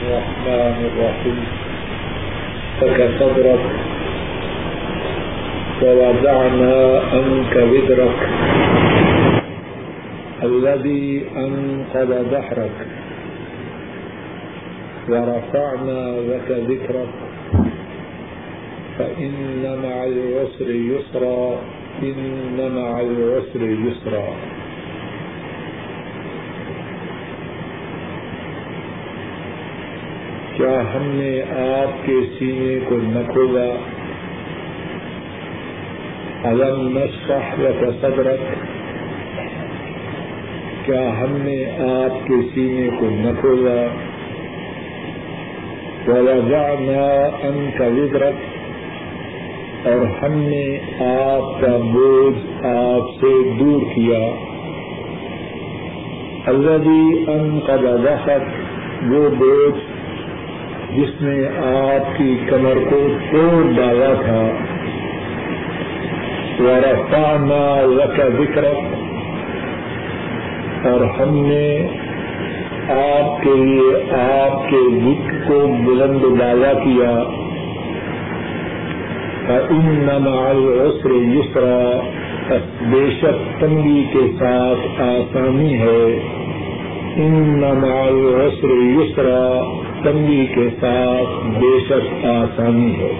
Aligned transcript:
الرحمن 0.00 0.90
الرحيم. 0.92 1.38
فك 2.80 2.98
صدرك 3.20 3.64
ووضعنا 5.82 7.00
عنك 7.12 7.54
وزرك 7.56 8.18
الذي 10.42 11.24
أنقذ 11.36 12.10
ظهرك 12.30 12.76
ورفعنا 15.08 16.00
لك 16.30 16.48
ذكرك. 16.70 17.12
فإن 18.98 19.62
مع 19.84 20.04
العسر 20.04 20.70
يسرا. 20.70 21.58
إن 22.02 22.58
مع 22.76 23.00
العسر 23.00 23.62
يسرا. 23.62 24.28
کیا 30.60 30.80
ہم 30.94 31.02
نے 31.02 31.42
آپ 31.42 32.06
کے 32.06 32.12
سینے 32.38 32.78
کو 32.88 32.96
نہ 33.02 33.32
کھولا؟ 33.32 33.78
علم 36.44 36.98
نشرح 36.98 37.54
لك 37.58 37.84
صدرك 38.00 38.56
کیا 40.84 41.20
ہم 41.20 41.30
نے 41.30 41.64
آپ 41.70 42.26
کے 42.26 42.34
سینے 42.54 42.90
کو 42.98 43.06
نہ 43.10 43.40
کھولا؟ 43.40 43.86
ووضعنا 46.06 47.28
عنك 47.42 47.80
وزرك 47.80 48.36
اور 49.84 50.22
ہم 50.22 50.32
نے 50.32 50.78
آپ 51.00 51.60
کا 51.60 51.76
بوجھ 51.76 52.66
آپ 52.66 53.20
سے 53.20 53.56
دور 53.58 53.80
کیا۔ 53.94 54.30
الذي 56.46 57.24
انقض 57.32 57.82
ظهرك 57.82 58.44
وہ 59.12 59.30
بوجھ 59.30 59.89
جس 60.96 61.22
نے 61.22 61.48
آپ 61.58 62.18
کی 62.18 62.38
کمر 62.50 62.90
کو 62.90 63.08
توڑ 63.32 63.72
ڈالا 63.76 64.14
تھا۔ 64.24 64.50
ورفعنا 66.60 67.82
لك 67.86 68.20
ذکرک 68.40 68.78
اور 70.86 71.00
ہم 71.00 71.46
نے 71.46 71.86
آپ 72.88 73.42
کے 73.42 73.50
لیے 73.56 74.12
آپ 74.12 74.70
کے 74.70 74.76
ذکر 75.04 75.48
کو 75.48 75.66
بلند 75.84 76.38
ڈالا 76.38 76.72
کیا۔ 76.72 77.22
ان 79.70 80.08
مع 80.20 80.48
العسر 80.48 81.10
یسرا 81.10 82.00
بے 82.80 83.10
شک 83.20 83.60
تنگی 83.60 84.04
کے 84.12 84.32
ساتھ 84.38 85.00
آسانی 85.00 85.74
ہے۔ 85.74 86.18
ان 87.16 87.60
مع 87.60 88.02
العسر 88.02 88.68
یسرا 88.68 89.79
تنگی 90.04 90.46
کے 90.46 90.68
ساتھ 90.80 91.46
بے 91.58 91.78
شک 91.88 92.24
آسانی 92.24 92.94
ہے۔ 93.00 93.12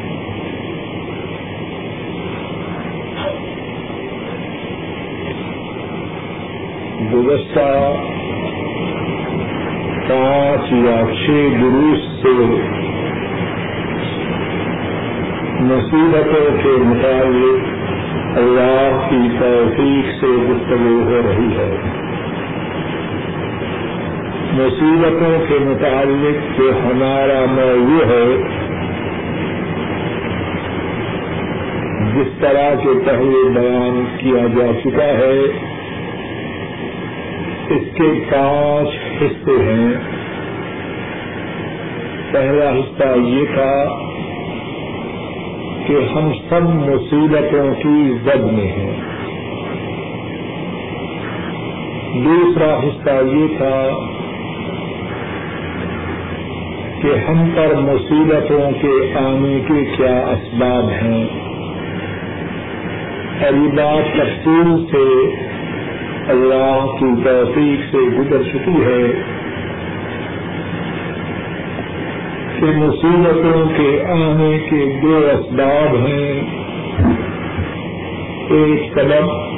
گزشتہ 7.12 7.94
پانچ 10.08 10.72
یا 10.72 11.00
چھ 11.14 11.30
دروس 11.60 12.22
سے 12.22 12.34
مصیبتوں 15.60 16.56
کے 16.62 16.76
متعلق 16.82 17.68
اللہ 18.38 19.06
کی 19.10 19.28
توفیق 19.38 20.20
سے 20.20 20.26
گفتگو 20.26 21.02
ہو 21.02 21.22
رہی 21.24 21.56
ہے۔ 21.56 21.99
مصیبتوں 24.52 25.46
کے 25.48 25.54
متعلق 25.60 26.58
جو 26.58 26.70
ہمارا 26.84 27.44
موضوع 27.48 28.06
ہے، 28.06 28.36
جس 32.14 32.40
طرح 32.40 32.74
کے 32.82 32.88
پہلے 33.06 33.48
بیان 33.48 34.04
کیا 34.18 34.46
جا 34.56 34.72
چکا 34.84 35.04
ہے، 35.04 35.40
اس 37.70 37.82
کے 37.94 38.24
پانچ 38.32 38.88
حصے 39.22 39.62
ہیں۔ 39.62 39.92
پہلا 42.32 42.70
حصہ 42.70 43.18
یہ 43.18 43.44
تھا 43.54 43.84
کہ 45.86 45.92
ہم 46.14 46.32
سب 46.48 46.62
مصیبتوں 46.62 47.74
کی 47.74 48.12
زد 48.24 48.52
میں 48.52 48.66
ہیں۔ 48.66 49.00
دوسرا 52.24 52.78
حصہ 52.78 53.36
یہ 53.36 53.46
تھا 53.58 53.90
کہ 57.02 57.30
ہم 57.30 57.50
پر 57.56 57.74
مصیبتوں 57.74 58.70
کے 58.82 59.18
آنے 59.18 59.60
کے 59.68 59.84
کیا 59.96 60.18
اسباب 60.18 60.90
ہیں۔ 61.02 61.24
اور 63.44 63.52
یہ 63.52 63.68
بات 63.68 64.14
تفصیل 64.14 64.86
سے 64.90 65.30
اللہ 66.28 66.86
کی 67.00 67.22
توفیق 67.24 67.90
سے 67.90 67.98
گزر 67.98 68.42
چکی 68.42 68.84
ہے 68.84 69.22
کہ 72.58 72.66
مصیبتوں 72.66 73.66
کے 73.76 74.04
آنے 74.08 74.58
کے 74.70 75.00
دو 75.02 75.28
اسباب 75.38 75.96
ہیں۔ 76.06 76.42
ایک 78.50 78.92
سبب 78.94 79.50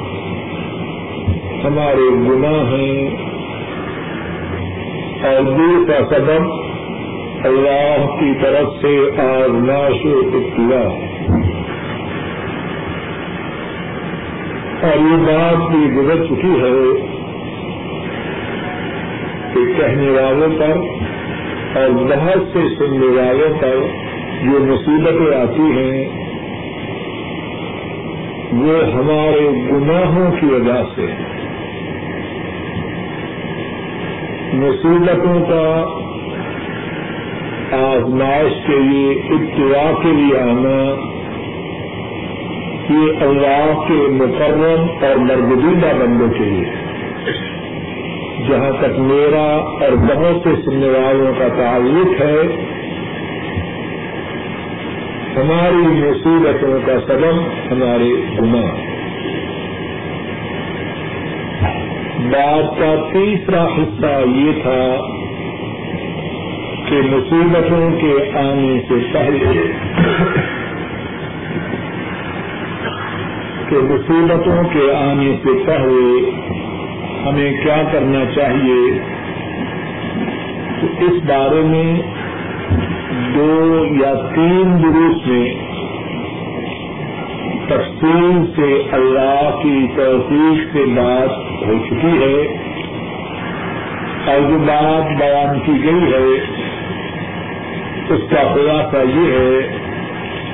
ہمارے 1.63 2.09
گناہ 2.11 2.73
ہیں 2.73 3.09
اور 5.25 5.41
دوسرا 5.41 6.15
سبب 6.15 6.62
اللہ 7.43 8.05
کی 8.19 8.33
طرف 8.41 8.81
سے 8.81 9.21
آزماش 9.21 10.05
و 10.05 10.19
ابتدا 10.19 10.89
اور 14.87 14.97
یہ 14.97 15.17
بات 15.17 15.71
بھی 15.71 15.91
گزر 15.91 16.25
چکی 16.25 16.61
ہے 16.61 17.07
کہ 19.53 19.73
کہنے 19.77 20.09
والوں 20.09 20.59
پر 20.59 20.77
اور 21.79 21.89
بہت 21.89 22.47
سے 22.53 22.75
سننے 22.79 23.05
والوں 23.05 23.61
پر 23.61 23.75
جو 24.43 24.59
مصیبتیں 24.59 25.37
آتی 25.37 25.61
ہیں، 25.61 26.09
وہ 28.53 28.93
ہمارے 28.93 29.49
گناہوں 29.71 30.31
کی 30.39 30.45
وجہ 30.45 30.81
سے۔ 30.95 31.05
مصیبتوں 34.53 35.45
کا 35.49 35.99
آزمائش 37.73 38.53
کے 38.67 38.79
لیے 38.79 39.11
ابتدا 39.11 39.91
کے 40.03 40.11
لیے 40.11 40.39
آنا، 40.39 40.95
یہ 42.89 43.11
اللہ 43.21 43.83
کے 43.87 43.93
مقرم 43.93 45.05
اور 45.05 45.15
مرگدیدہ 45.15 46.03
بندوں 46.03 46.27
کے 46.27 46.43
لیے۔ 46.43 46.71
جہاں 48.49 48.71
تک 48.81 48.99
میرا 48.99 49.57
اور 49.81 49.95
بہت 49.95 50.43
سے 50.43 50.49
سننے 50.65 50.87
والوں 50.87 51.33
کا 51.39 51.47
تعلق 51.47 52.21
ہے، 52.21 52.41
ہماری 55.35 55.75
مصیبتوں 55.75 56.79
کا 56.85 56.93
سبب 57.07 57.39
ہمارے 57.71 58.41
گناہ۔ 58.41 58.93
بات 62.31 62.79
کا 62.79 62.95
تیسرا 63.13 63.63
حصہ 63.63 64.29
یہ 64.29 64.51
تھا 64.61 64.97
کہ 66.93 67.01
مصیبتوں 67.01 67.89
کے 68.01 68.39
آنے 68.39 68.81
سے 68.89 69.13
پہلے 69.13 69.63
کہ 73.69 73.77
مصیبتوں 73.77 74.63
کے 74.73 74.95
آنے 74.95 75.35
سے 75.43 75.53
پہلے 75.65 76.29
ہمیں 77.25 77.63
کیا 77.63 77.83
کرنا 77.91 78.25
چاہیے؟ 78.35 78.99
تو 80.81 80.87
اس 80.99 81.23
بارے 81.25 81.61
میں 81.61 82.01
دو 83.35 83.85
یا 83.91 84.13
تین 84.35 84.83
دروس 84.83 85.27
میں 85.27 85.53
تفصیل 87.67 88.45
سے 88.55 88.73
اللہ 88.91 89.59
کی 89.63 89.87
توفیق 89.95 90.73
سے 90.73 90.85
بات 90.95 91.63
ہو 91.67 91.73
چکی 91.89 92.17
ہے 92.21 92.57
اور 94.25 94.49
جو 94.49 94.57
بات 94.57 95.17
بیان 95.19 95.59
کی 95.59 95.83
گئی 95.83 96.13
ہے 96.13 96.52
اس 98.13 98.21
کا 98.29 98.53
خلاصہ 98.53 98.97
یہ 98.97 99.31
ہے 99.31 99.77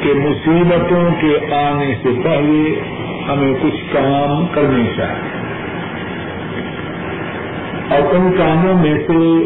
کہ 0.04 0.14
مصیبتوں 0.14 1.10
کے 1.22 1.54
آنے 1.54 1.96
سے 2.04 2.10
پہلے 2.24 2.80
ہمیں 3.30 3.54
کچھ 3.62 3.94
کام 3.94 4.46
کرنے 4.48 4.84
چاہیے۔ 4.98 5.40
اور 7.90 8.16
ان 8.16 8.32
کاموں 8.38 8.74
میں 8.74 8.98
سے 9.08 9.44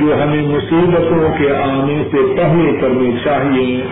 جو 0.00 0.22
ہمیں 0.22 0.42
مصیبتوں 0.42 1.28
کے 1.38 1.56
آنے 1.56 2.04
سے 2.04 2.34
پہلے 2.36 2.76
کرنے 2.80 3.10
چاہیے، 3.24 3.82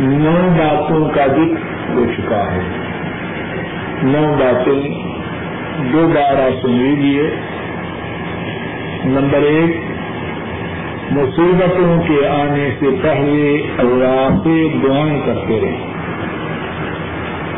نو 0.00 0.48
باتوں 0.58 1.08
کا 1.08 1.26
ذکر 1.26 1.94
ہو 1.94 2.04
چکا 2.16 2.52
ہے۔ 2.52 2.60
نو 4.02 4.34
باتیں 4.38 5.12
دوبارہ 5.92 6.50
سن 6.62 6.70
لیجیے 6.70 7.30
نمبر 9.04 9.38
ایک 9.38 9.91
مصیبتوں 11.12 12.02
کے 12.08 12.28
آنے 12.28 12.70
سے 12.80 12.86
پہلے 13.02 13.62
اللہ 13.78 14.28
سے 14.44 14.68
دعائیں 14.82 15.20
کرتے 15.26 15.60
رہے 15.60 15.76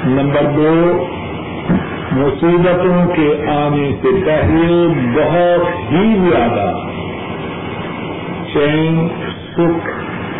نمبر 0.04 0.42
دو، 0.42 1.06
مصیبتوں 2.12 3.06
کے 3.06 3.50
آنے 3.50 3.90
سے 4.02 4.08
پہلے 4.26 4.88
بہت 5.16 5.92
ہی 5.92 6.30
زیادہ 6.30 6.72
چین، 8.52 9.08
سکھ، 9.52 9.88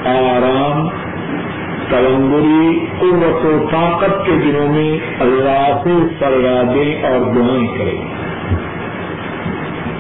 آرام، 0.08 0.88
تلنگری، 1.90 2.87
قوت 2.99 3.44
و 3.44 3.66
طاقت 3.70 4.26
کے 4.26 4.32
دنوں 4.32 4.72
میں 4.72 4.99
اللہ 5.20 5.81
سے 5.84 5.90
سرگادیں 6.19 7.02
اور 7.02 7.34
دعائیں 7.34 7.69
کریں۔ 7.78 7.99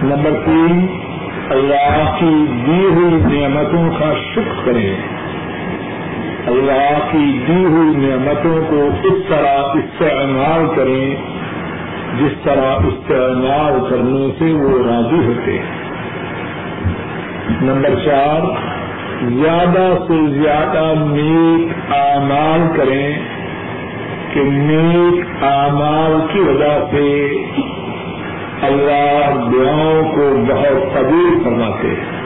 نمبر 0.02 0.30
تین 0.44 0.86
اللہ 1.50 2.16
کی 2.20 2.46
دی 2.66 2.84
ہوئی 2.84 3.38
نعمتوں 3.38 3.90
کا 3.98 4.14
شکر 4.34 4.64
کریں 4.64 4.94
اللہ 6.46 6.98
کی 7.10 7.38
دی 7.48 7.64
ہوئی 7.64 7.96
نعمتوں 7.96 8.62
کو 8.70 8.88
اس 9.04 9.22
طرح 9.28 9.58
استعمال 9.58 10.76
کریں 10.76 11.14
جس 12.18 12.32
طرح 12.42 12.76
استعمال 12.86 13.90
کرنے 13.90 14.28
سے 14.38 14.52
وہ 14.52 14.86
راضی 14.86 15.26
ہوتے۔ 15.26 15.52
ہیں 15.52 15.84
نمبر 17.62 17.94
چار، 18.04 18.40
زیادہ 19.22 19.94
سے 20.08 20.42
زیادہ 20.42 20.94
نیک 20.96 21.92
اعمال 21.92 22.76
کریں 22.76 23.20
کہ 24.34 24.40
نیک 24.44 25.44
اعمال 25.44 26.26
کی 26.32 26.38
وجہ 26.38 26.84
سے 26.90 27.36
اللہ 28.64 29.48
دعاؤں 29.52 30.02
کو 30.14 30.44
بہت 30.48 30.94
قبول 30.94 31.44
فرماتے 31.44 31.88
ہیں۔ 31.88 32.24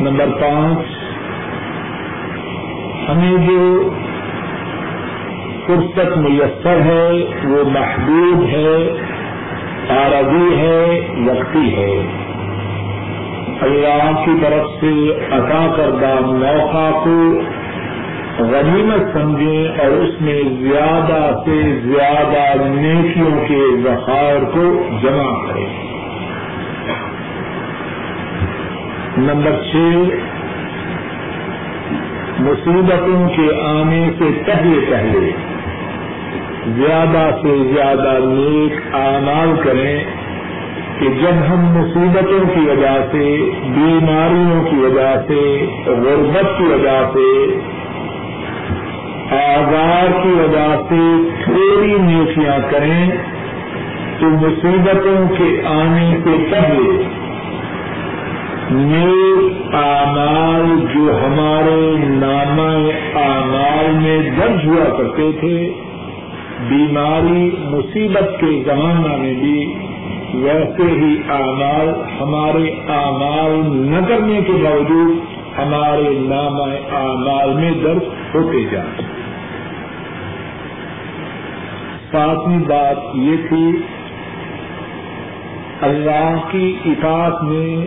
نمبر 0.00 0.26
پانچ، 0.40 0.78
ہمیں 3.08 3.46
جو 3.46 3.90
فرصت 5.66 6.16
میسر 6.16 6.80
ہے، 6.80 7.10
وہ 7.44 7.70
محدود 7.70 8.48
ہے 8.48 8.98
عارضی 9.90 10.56
ہے، 10.56 11.08
وقتی 11.26 11.76
ہے۔ 11.76 12.06
اللہ 13.60 14.24
کی 14.24 14.30
طرف 14.40 14.80
سے 14.80 15.18
عطا 15.30 15.72
کردہ 15.76 16.20
موقع 16.20 16.98
کو 17.04 17.40
غنیمت 18.38 19.12
سمجھیں 19.12 19.68
اور 19.68 19.90
اس 19.90 20.20
میں 20.20 20.42
زیادہ 20.42 21.38
سے 21.44 21.80
زیادہ 21.84 22.62
نیکیوں 22.68 23.48
کے 23.48 23.76
ذخائر 23.82 24.44
کو 24.44 24.88
جمع 25.02 25.46
کریں۔ 25.46 25.66
نمبر 29.18 29.50
چھ، 29.70 29.76
مصیبتوں 32.40 33.28
کے 33.28 33.60
آنے 33.60 34.10
سے 34.18 34.24
پہلے 34.46 34.80
پہلے 34.90 35.30
زیادہ 36.66 37.30
سے 37.42 37.72
زیادہ 37.74 38.18
نیک 38.22 38.94
اعمال 38.94 39.60
کریں 39.64 40.04
کہ 41.00 41.08
جب 41.08 41.52
ہم 41.52 41.58
مصیبتوں 41.58 42.54
کی 42.54 42.60
وجہ 42.60 42.96
سے، 43.12 43.50
بیماریوں 43.74 44.64
کی 44.64 44.76
وجہ 44.76 45.14
سے، 45.28 45.66
غربت 45.86 46.58
کی 46.58 46.64
وجہ 46.64 47.10
سے 47.12 47.58
آزار 49.32 50.22
کی 50.22 50.28
وجہ 50.28 50.76
سے 50.88 51.00
تھوڑی 51.44 51.94
نیکیاں 51.98 52.58
کریں 52.70 53.10
تو 54.20 54.26
مصیبتوں 54.26 55.36
کے 55.38 55.62
آنے 55.66 56.16
سے 56.24 56.36
پہلے 56.50 57.02
نیک 58.70 59.74
اعمال 59.74 60.64
جو 60.94 61.18
ہمارے 61.24 61.96
نام 61.98 62.60
اعمال 62.60 63.92
میں 63.92 64.18
درج 64.38 64.66
ہوا 64.66 64.96
کرتے 64.98 65.30
تھے، 65.40 65.72
بیماری، 66.68 67.50
مصیبت 67.60 68.40
کے 68.40 68.62
زمانہ 68.66 69.16
میں 69.16 69.34
بھی 69.34 69.74
ویسے 70.34 70.90
ہی 70.90 71.14
اعمال 71.28 71.88
ہمارے 72.20 72.70
اعمال 72.88 73.60
نہ 73.74 74.06
کرنے 74.08 74.40
کے 74.46 74.52
باوجود 74.52 75.16
ہمارے 75.58 76.18
نام 76.18 76.60
اعمال 76.96 77.54
میں 77.54 77.70
درج 77.70 78.04
ہوتے 78.34 78.64
جائیں 78.72 79.17
ساتویں 82.12 82.58
بات 82.58 82.96
یہ 83.14 83.36
تھی، 83.48 83.82
اللہ 85.80 86.36
کی 86.50 86.78
اطاعت 86.84 87.42
میں، 87.42 87.86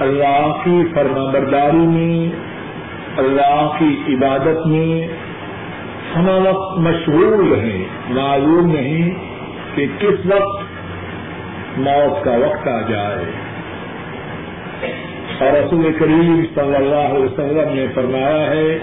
اللہ 0.00 0.52
کی 0.64 0.82
فرما 0.94 1.30
برداری 1.30 1.86
میں، 1.86 2.36
اللہ 3.18 3.70
کی 3.78 4.14
عبادت 4.14 4.66
میں 4.66 5.08
ہم 6.16 6.28
وقت 6.28 6.78
مشغول 6.78 7.60
ہیں، 7.60 7.84
معلوم 8.10 8.66
نہیں 8.66 9.10
کہ 9.74 9.86
کس 9.98 10.26
وقت 10.26 10.64
موت 11.78 12.24
کا 12.24 12.30
وقت 12.30 12.68
آ 12.68 12.80
جائے۔ 12.88 13.24
اور 15.40 15.52
رسول 15.52 15.92
کریم 15.98 16.44
صلی 16.54 16.76
اللہ 16.76 17.14
علیہ 17.14 17.24
وسلم 17.24 17.74
نے 17.74 17.86
فرمایا 17.94 18.50
ہے، 18.50 18.78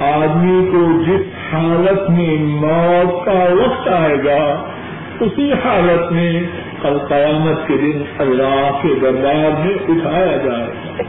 آدمی 0.00 0.70
کو 0.72 1.02
جس 1.02 1.39
حالت 1.52 2.10
میں 2.10 2.36
موت 2.38 3.26
کا 3.26 3.46
وقت 3.52 3.88
آئے 3.88 4.16
گا، 4.24 4.72
اسی 5.20 5.52
حالت 5.52 6.12
میں 6.12 6.42
کل 6.82 6.98
قیامت 7.08 7.68
کے 7.68 7.76
دن 7.76 8.02
اللہ 8.18 8.78
کے 8.82 8.88
دربار 9.02 9.66
میں 9.66 9.74
اٹھایا 9.74 10.36
جائے 10.36 10.66
گا۔ 10.66 11.02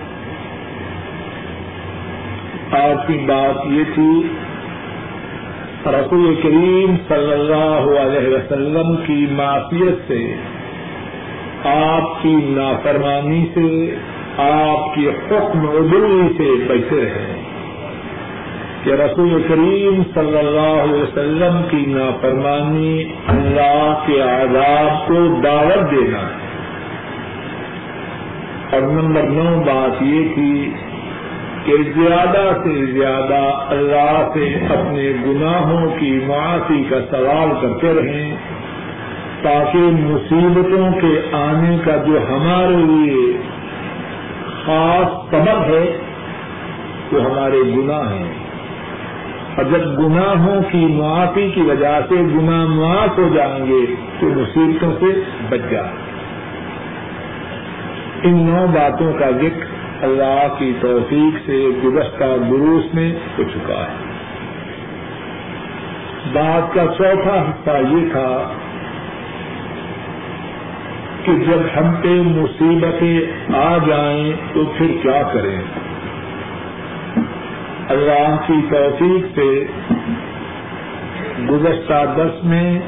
آج 2.83 3.07
کی 3.07 3.17
بات 3.25 3.65
یہ 3.65 3.83
تھی، 3.93 4.23
رسول 5.85 6.35
کریم 6.43 6.95
صلی 7.07 7.33
اللہ 7.33 7.99
علیہ 7.99 8.35
وسلم 8.35 8.95
کی 9.05 9.27
معافیت 9.31 10.07
سے، 10.07 10.35
آپ 11.63 12.23
کی 12.23 12.35
نافرمانی 12.43 13.45
سے، 13.53 13.95
آپ 14.38 14.95
کی 14.95 15.09
حکم 15.09 15.59
عدوی 15.59 16.33
سے 16.38 16.67
بچے 16.67 17.01
رہے۔ 17.01 17.31
کہ 18.83 18.89
رسول 18.89 19.44
کریم 19.48 20.04
صلی 20.13 20.38
اللہ 20.38 20.83
علیہ 20.83 21.04
وسلم 21.04 21.62
کی 21.69 21.86
نافرمانی 21.88 23.04
اللہ 23.28 24.04
کے 24.06 24.22
عذاب 24.22 25.07
کو 25.07 25.42
دعوت 25.44 25.92
دینا 25.92 26.19
ہے۔ 26.19 26.51
اور 28.72 28.81
نمبر 28.81 29.24
نو 29.24 29.62
بات 29.62 30.01
یہ 30.01 30.34
تھی 30.34 30.74
کہ 31.65 31.74
زیادہ 31.84 32.58
سے 32.63 32.86
زیادہ 32.86 33.65
اللہ 33.67 34.29
سے 34.34 34.55
اپنے 34.70 35.13
گناہوں 35.25 35.89
کی 36.00 36.20
معافی 36.27 36.84
کا 36.89 36.98
سوال 37.12 37.50
کرتے 37.62 37.94
رہیں 37.94 38.36
تاکہ 39.41 39.79
مصیبتوں 39.79 40.91
کے 41.01 41.36
آنے 41.36 41.77
کا 41.86 41.96
جو 41.96 42.17
ہمارے 42.29 42.75
لیے 42.75 43.38
خاص 44.65 45.32
سبب 45.32 45.63
ہے 45.63 45.98
وہ 47.12 47.22
ہمارے 47.22 47.62
گناہ 47.77 48.13
ہیں۔ 48.13 48.40
اور 49.62 49.70
جب 49.70 50.00
گناہوں 50.00 50.62
کی 50.72 50.86
معافی 50.86 51.51
کی 51.51 51.62
وجہ 51.62 52.00
سے 52.10 52.15
گناہ 52.15 52.65
معاف 52.65 53.18
ہو 53.18 53.30
جائیں 53.34 53.65
گے 53.65 53.86
تو 54.20 54.27
مصیبتوں 54.27 54.91
سے 55.00 55.22
بچ 55.50 55.72
جائیں 55.72 56.12
ان 58.24 58.36
نو 58.38 58.68
باتوں 58.68 59.13
کا 59.13 59.30
ذکر 59.32 59.65
اللہ 60.03 60.48
کی 60.58 60.74
توفیق 60.82 61.46
سے 61.46 61.70
گزشتہ 61.84 62.24
دروس 62.50 62.94
میں 62.94 63.13
ہو 63.38 63.44
چکا 63.44 63.84
ہے۔ 63.84 64.12
بات 66.34 66.74
کا 66.74 66.86
چوتھا 66.98 67.46
حصہ 67.50 67.94
یہ 67.94 68.12
تھا 68.12 68.53
کہ 71.24 71.32
جب 71.32 71.60
ہم 71.77 71.96
پہ 72.01 72.22
مصیبتیں 72.22 73.20
آ 73.56 73.77
جائیں 73.88 74.34
تو 74.53 74.65
پھر 74.77 74.88
کیا 75.01 75.24
کریں؟ 75.34 75.80
اللہ 77.89 78.35
کی 78.47 78.53
توفیق 78.69 79.39
سے 79.39 79.65
گزشتہ 81.50 82.13
دس 82.17 82.43
میں 82.43 82.79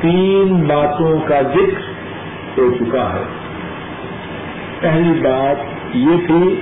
تین 0.00 0.64
باتوں 0.68 1.20
کا 1.28 1.40
ذکر 1.42 1.80
ہو 2.58 2.74
چکا 2.74 3.12
ہے۔ 3.12 3.24
پہلی 4.80 5.20
بات 5.22 5.56
یہ 5.94 6.26
تھی، 6.26 6.60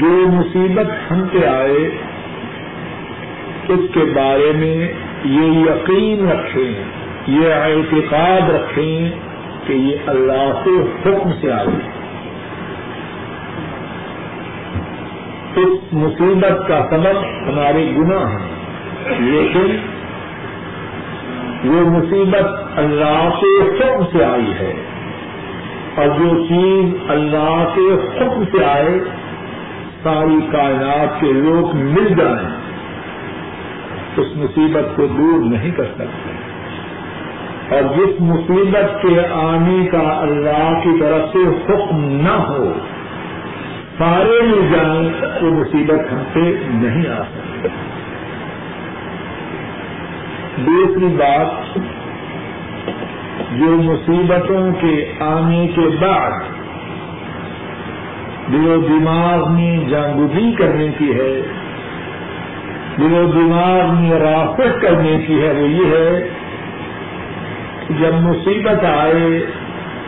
جو 0.00 0.28
مصیبت 0.28 1.12
ہم 1.12 1.22
پہ 1.32 1.46
آئے، 1.46 1.90
اس 3.68 3.94
کے 3.94 4.00
بارے 4.14 4.52
میں 4.56 4.92
یہ 5.24 5.46
یقین 5.46 6.28
رکھیں، 6.28 6.84
یہ 7.26 7.54
اعتقاد 7.54 8.50
رکھیں 8.50 9.10
کہ 9.66 9.72
یہ 9.72 9.96
اللہ 10.06 10.62
کے 10.64 10.70
حکم 10.70 11.30
سے 11.40 11.52
آئے۔ 11.52 11.99
اس 15.56 15.92
مصیبت 15.92 16.68
کا 16.68 16.86
سبب 16.90 17.18
ہمارے 17.48 17.92
گناہ 17.96 18.30
ہیں۔ 18.30 18.48
لیکن 19.20 19.76
وہ 21.64 21.90
مصیبت 21.90 22.78
اللہ 22.78 23.28
کے 23.40 23.68
حکم 23.68 24.18
سے 24.18 24.24
آئی 24.24 24.52
ہے۔ 24.60 24.74
اور 25.96 26.06
جو 26.06 26.46
چیز 26.48 27.10
اللہ 27.10 27.64
کے 27.74 27.94
حکم 27.94 28.44
سے 28.44 28.64
آئے، 28.64 28.98
ساری 30.02 30.46
کائنات 30.52 31.20
کے 31.20 31.32
لوگ 31.32 31.76
مل 31.76 32.14
جائیں۔ 32.18 32.48
اس 34.16 34.36
مصیبت 34.36 34.96
کو 34.96 35.06
دور 35.06 35.44
نہیں 35.44 35.70
کر 35.70 35.84
سکتے۔ 35.84 36.32
اور 37.74 37.82
جس 37.96 38.20
مصیبت 38.20 39.02
کے 39.02 39.26
آنے 39.32 39.86
کا 39.86 40.18
اللہ 40.20 40.80
کی 40.84 41.00
طرف 41.00 41.32
سے 41.32 41.38
حکم 41.38 42.04
نہ 42.04 42.32
ہو 42.32 42.72
سارے 44.00 44.42
مل 44.42 44.68
جائیں 44.72 45.10
وہ 45.42 45.50
مصیبت 45.50 46.12
ہم 46.12 46.22
سے 46.32 46.54
نہیں 46.68 47.10
آ 47.10 47.22
سکتی۔ 47.22 47.68
دوسری 50.66 51.04
بات، 51.04 51.78
جو 53.58 53.66
مصیبتوں 53.66 54.72
کے 54.80 55.12
آنے 55.20 55.66
کے 55.66 55.80
بعد 55.80 56.30
دل 58.52 58.66
و 58.66 58.80
دماغ 58.80 59.52
میں 59.52 59.90
جانگزی 59.90 60.52
کرنے 60.52 60.88
کی 60.98 61.20
ہے 61.20 61.42
دل 62.98 63.14
و 63.14 63.26
دماغ 63.34 63.94
میں 63.94 64.18
رافت 64.18 64.82
کرنے 64.82 65.18
کی 65.26 65.42
ہے، 65.42 65.52
وہ 65.52 65.68
یہ 65.68 65.86
ہے 65.86 66.28
جب 67.90 68.14
مصیبت 68.14 68.84
آئے 68.84 69.46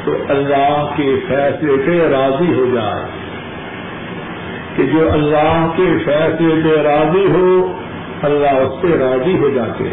تو 0.05 0.13
اللہ 0.29 0.91
کے 0.97 1.17
فیصلے 1.29 1.77
پہ 1.87 2.09
راضی 2.09 2.55
ہو 2.55 2.67
جائے۔ 2.75 3.22
کہ 4.77 4.85
جو 4.85 5.13
اللہ 5.13 5.67
کے 5.77 5.87
فیصلے 6.05 6.55
پہ 6.65 6.81
راضی 6.83 7.27
ہو، 7.27 7.49
اللہ 8.23 8.61
اس 8.61 8.81
سے 8.83 8.99
راضی 8.99 9.37
ہو 9.39 9.49
جاتے 9.49 9.89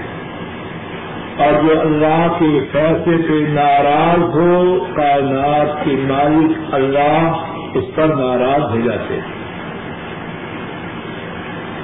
اور 1.44 1.64
جو 1.64 1.80
اللہ 1.82 2.28
کے 2.40 2.60
فیصلے 2.72 3.18
پہ 3.28 3.40
ناراض 3.50 4.24
ہو، 4.36 4.86
کائنات 4.96 5.84
کے 5.86 5.96
مالک 6.08 6.74
اللہ 6.74 7.42
اس 7.74 7.84
پر 7.96 8.16
ناراض 8.16 8.64
ہو 8.72 8.80
جاتے 8.86 9.20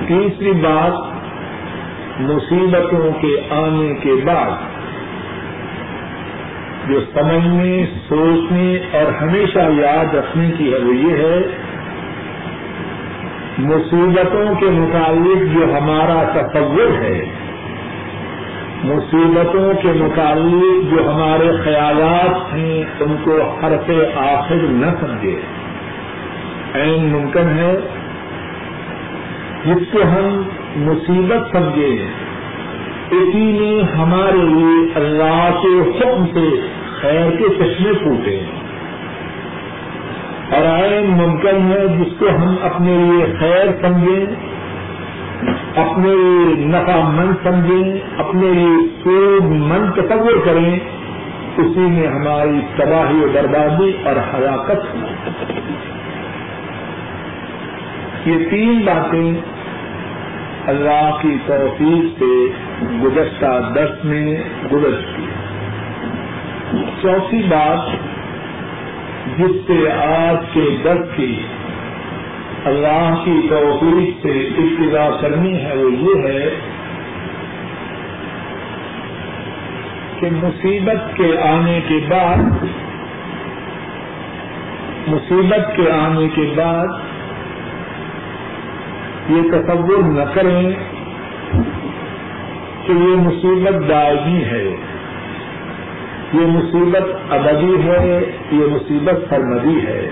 تیسری 0.07 0.51
بات، 0.51 1.03
مصیبتوں 2.19 3.11
کے 3.21 3.35
آنے 3.49 3.93
کے 4.03 4.15
بعد، 4.25 4.51
جو 6.87 6.99
سمجھنے، 7.13 7.85
سوچنے 8.09 8.67
اور 8.93 9.11
ہمیشہ 9.21 9.69
یاد 9.77 10.15
رکھنے 10.15 10.49
کی 10.57 10.73
ہے 10.73 10.79
وہ 10.79 10.95
یہ 10.95 11.23
ہے 11.23 11.39
مصیبتوں 13.59 14.55
کے 14.59 14.65
متعلق 14.65 15.55
جو 15.55 15.77
ہمارا 15.77 16.23
تصور 16.23 17.03
ہے، 17.03 17.25
مصیبتوں 18.83 19.73
کے 19.81 19.87
متعلق 19.87 20.91
جو 20.91 21.11
ہمارے 21.11 21.51
خیالات 21.63 22.53
ہیں، 22.53 22.83
ان 22.99 23.15
کو 23.23 23.41
حرف 23.41 23.91
آخر 24.17 24.55
نہ 24.55 24.85
سمجھے۔ 24.99 25.39
عین 26.73 27.05
ممکن 27.05 27.49
ہے 27.57 27.77
جس 29.65 29.93
کو 29.93 29.99
ہم 30.03 30.41
مصیبت 30.75 31.51
سمجھیں 31.51 31.97
اسی 33.11 33.57
نے 33.59 33.81
ہمارے 33.97 34.37
لیے 34.37 34.91
اللہ 34.95 35.59
کے 35.63 35.81
حکم 35.81 36.25
سے 36.25 36.67
خیر 37.01 37.29
کے 37.31 37.45
چشمے 37.49 37.93
پھوٹے۔ 37.93 38.41
اور 40.51 40.65
عین 40.65 41.05
ممکن 41.05 41.71
ہے 41.71 41.87
جس 41.87 42.19
کو 42.19 42.25
ہم 42.29 42.55
اپنے 42.61 42.97
لیے 42.97 43.25
خیر 43.39 43.71
سمجھیں، 43.81 44.25
اپنے 45.75 46.09
لیے 46.09 46.65
نفع 46.65 46.97
مند 47.09 47.33
سمجھیں، 47.43 47.99
اپنے 48.17 48.51
لیے 48.51 48.75
سود 49.03 49.43
مند 49.43 49.91
تصور 49.95 50.45
کریں، 50.45 50.79
اسی 51.57 51.79
میں 51.79 52.07
ہماری 52.07 52.59
تباہی 52.75 53.23
و 53.23 53.27
بربادی 53.33 53.91
اور 54.03 54.15
ہلاکت 54.33 54.95
یہ 58.25 58.49
تین 58.49 58.81
باتیں 58.85 59.33
اللہ 60.67 61.17
کی 61.21 61.37
توفیق 61.45 62.19
سے 62.19 62.33
گزشتہ 63.03 63.51
دس 63.75 64.05
میں 64.05 64.37
گزر 64.71 65.01
چکی 65.01 65.25
چوتھی 67.01 67.41
بات 67.47 67.79
جس 69.25 69.67
سے 69.67 69.91
آج 69.91 70.37
کے 70.53 70.77
دس 70.83 71.17
کی 71.17 71.41
اللہ 72.65 73.21
کی 73.25 73.47
توفیق 73.49 74.23
سے 74.23 74.47
ابتدا 74.57 75.09
کرنی 75.21 75.63
ہے، 75.63 75.77
وہ 75.77 75.91
یہ 75.91 76.27
ہے 76.27 76.49
کہ 80.19 80.29
مصیبت 80.31 81.17
کے 81.17 81.37
آنے 81.41 81.79
کے 81.87 81.99
بعد، 82.09 82.37
مصیبت 85.07 85.75
کے 85.75 85.91
آنے 85.91 86.27
کے 86.35 86.53
بعد 86.55 86.87
یہ 89.29 89.41
تصور 89.51 90.03
نہ 90.03 90.23
کریں 90.33 90.71
کہ 92.85 92.91
یہ 92.91 93.15
مصیبت 93.15 93.89
دائمی 93.89 94.43
ہے۔ 94.43 94.75
یہ 96.33 96.45
مصیبت 96.45 97.33
ابدی 97.33 97.75
ہے، 97.83 98.19
یہ 98.51 98.65
مصیبت 98.71 99.29
سرمدی 99.29 99.77
ہے۔ 99.85 100.09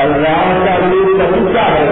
اللہ 0.03 0.43
کا 0.65 0.75
یہ 0.87 1.19
طریقہ 1.19 1.67
ہے 1.73 1.89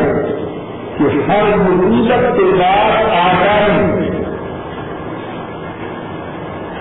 کہ 0.97 1.21
ہر 1.29 1.57
مصیبت 1.59 2.37
کے 2.37 2.51
بعد 2.59 3.15
آسانی 3.19 4.11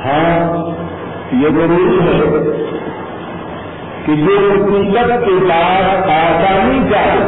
ہاں 0.03 0.37
یہ 1.39 1.49
ضروری 1.55 1.97
ہے 2.05 2.29
کہ 4.05 4.15
جو 4.17 4.37
مصیبت 4.45 5.11
کے 5.25 5.33
بعد 5.41 6.09
آسانی 6.11 6.79
چاہے 6.91 7.25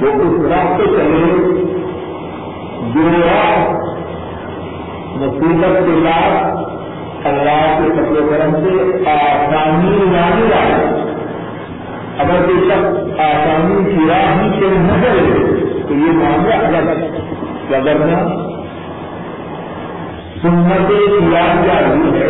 وہ 0.00 0.12
اس 0.26 0.36
راستے 0.52 0.86
چلے 0.92 1.32
جو 2.94 3.06
مصیبت 5.16 5.78
کے 5.86 5.96
بعد 6.04 6.66
اللہ 7.28 7.64
کے 7.78 7.88
سپے 7.94 8.26
کرم 8.28 8.54
سے 8.64 8.76
آسانی 9.10 9.96
لانے 10.12 10.50
والے 10.52 11.06
اگر 12.18 12.46
کوئی 12.46 12.68
شخص 12.68 13.20
آسانی 13.22 13.82
کی 13.84 14.06
راہ 14.08 14.30
ہی 14.36 14.48
سے 14.60 14.70
نہ 14.78 15.00
کرے 15.02 15.26
تو 15.88 15.94
یہ 15.96 16.20
معاملہ 16.20 16.54
اگر 16.60 16.88
الگ 16.88 17.26
وغیرہ 17.70 18.22
سنت 20.42 20.90
یاد 21.34 21.66
جاری 21.66 22.22
ہے۔ 22.22 22.28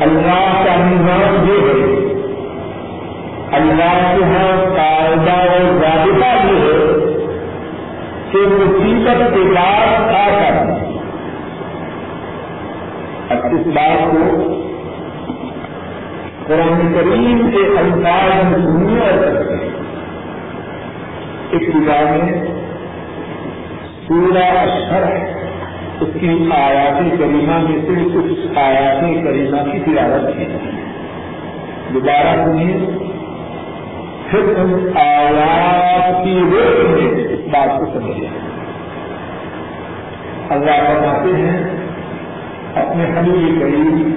اللہ 0.00 0.64
کا 0.64 0.76
نظام 0.76 1.50
یہ 1.50 1.60
ہے۔ 1.60 2.12
اللہ 3.52 4.14
کے 4.14 4.20
یہاں 4.20 4.76
قاعدہ 4.76 5.30
اور 5.30 5.80
ضابطہ 5.80 6.46
یہ 6.46 6.60
ہے 6.60 7.12
کہ 8.30 8.38
مصیبت 8.38 9.34
کے 9.34 9.54
بعد 9.54 10.14
آ 10.14 10.28
کر۔ 10.28 10.70
اب 13.30 13.46
اس 13.52 13.66
بات 13.66 14.10
کو 14.10 14.52
قرآن 16.46 16.92
کریم 16.92 17.50
کے 17.50 17.78
الفاظ 17.78 18.44
میں 18.44 18.58
سنیے۔ 18.58 19.00
اور 19.00 19.18
کرتے 19.18 19.54
ہیں 19.54 19.72
ابتدا 21.52 22.10
میں 22.10 22.44
سورہ 24.08 24.44
اشہر 24.44 25.41
اس 26.02 26.20
کی 26.20 26.48
آیاتی 26.56 27.10
کریمہ 27.10 27.58
میں 27.58 27.80
سے 27.80 28.18
کچھ 28.18 28.58
آیاتی 28.58 29.14
کریمہ 29.14 29.72
کی 29.72 29.78
تلاوت 29.78 30.36
کی۔ 30.36 30.44
دوبارہ 31.94 32.44
سنیے۔ 32.44 32.86
پھر 34.30 34.58
ان 34.58 34.88
آیات 34.94 36.24
کی 36.24 36.38
روک 36.52 36.90
میں 36.90 37.24
اس 37.24 37.40
بات 37.52 37.80
کو 37.80 38.00
سمجھے 38.00 38.28
اللہ 40.48 40.70
فرماتے 40.70 41.42
ہیں، 41.42 41.58
اپنے 42.74 43.04
حبیب 43.04 43.60
کریم 43.60 44.14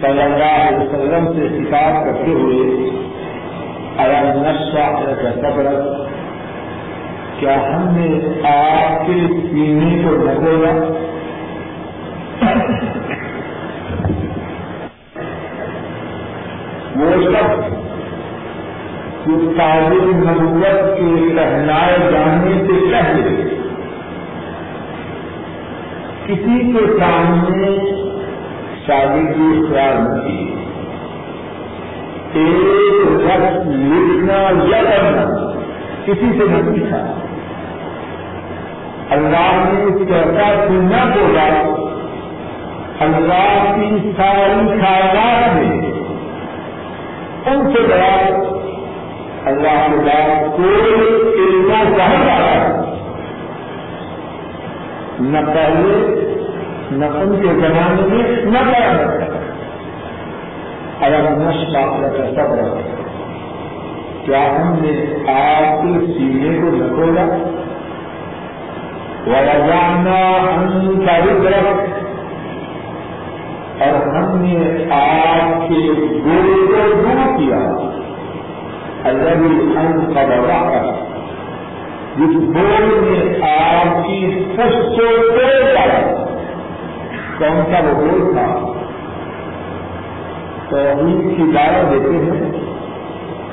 صلی 0.00 0.22
اللہ 0.22 0.68
علیہ 0.68 0.78
وسلم 0.78 1.32
سے 1.32 1.48
خطاب 1.48 2.04
کرتے 2.04 2.30
ہوئے 2.30 2.90
آیا 3.96 4.34
نشہ 4.34 5.12
کا 5.22 5.30
صبر 5.34 5.66
کیا 7.38 7.54
ہم 7.54 7.88
نے 7.88 8.28
آپ 8.48 9.06
کے 9.06 9.12
سینے 9.50 10.02
کو 10.02 10.16
ڈھکولا 10.16 10.92
وہ 16.96 17.22
سب 17.24 17.78
تعلیم 19.56 20.30
نبوت 20.30 20.98
کے 20.98 21.34
کہلائے 21.34 21.98
جانے 22.12 22.66
سے 22.66 22.92
پہلے 22.92 23.58
کسی 26.26 26.72
کے 26.72 26.98
سامنے 26.98 27.78
شادی 28.86 29.26
کی 29.26 29.66
خیال 29.70 29.96
نہیں 29.96 30.58
ایک 32.34 33.10
وقت 33.10 33.66
لکھنا 33.66 34.66
یا 34.76 34.82
کرنا 34.82 35.52
کسی 36.04 36.38
سے 36.38 36.44
نہ 36.48 36.70
پوچھا۔ 36.70 37.14
اللہ 39.10 39.72
نے 39.72 39.82
اس 39.82 40.08
کیسا 40.08 40.64
سننا 40.68 41.04
بولا۔ 41.04 41.87
اللہ 43.00 43.74
کی 43.74 44.12
ساری 44.16 44.80
خیالات 44.80 45.54
میں 45.54 45.90
ان 47.46 47.74
سے 47.74 47.82
بڑا 47.82 48.14
اللہ 49.44 49.76
کے 49.90 49.98
بعد 49.98 50.56
کوئی 50.56 50.94
اتنا 50.94 51.84
چاہتا 51.98 52.38
رہا 52.38 52.84
نہ 55.20 55.38
پہلے، 55.46 55.94
نہ 56.90 57.04
ان 57.04 57.36
کے 57.40 57.48
زمانے 57.48 58.02
میں، 58.08 58.44
نہ 58.44 58.58
پہلے 58.72 59.26
اگر 61.00 61.30
نش 61.30 61.62
بات 61.74 62.16
کا 62.16 62.26
سب 62.30 62.54
رہا 62.54 62.80
کیا 64.26 64.42
ہم 64.56 64.74
نے 64.80 64.92
آپ 65.32 65.82
کے 65.82 66.06
سینے 66.06 66.58
کو 66.60 66.76
نہ 66.76 66.94
کھولا 66.94 67.24
وجانا 69.26 70.18
ہم 70.52 71.00
کا 71.06 71.18
طرف 71.44 71.97
اور 73.80 74.06
ہم 74.06 74.38
نے 74.38 74.84
آپ 74.90 75.68
کے 75.68 75.92
گوڑے 76.24 76.66
کو 76.66 77.02
دور 77.02 77.38
کیا۔ 77.38 77.88
اللہ 79.04 79.28
ہم 79.78 80.12
کا 80.14 80.24
بڑا 80.24 80.92
جس 82.16 82.36
گول 82.36 83.00
نے 83.00 83.46
آپ 83.50 84.06
کی 84.06 84.44
سب 84.56 84.94
سے 84.96 85.20
ڈالا 85.74 86.24
کون 87.38 87.72
سا 87.72 87.78
وہ 87.84 88.00
گول 88.00 88.34
تھا؟ 88.34 88.72
توحید 90.68 91.36
کی 91.36 91.42
دعوت 91.54 91.92
دیتے 91.92 92.16
ہیں۔ 92.16 92.52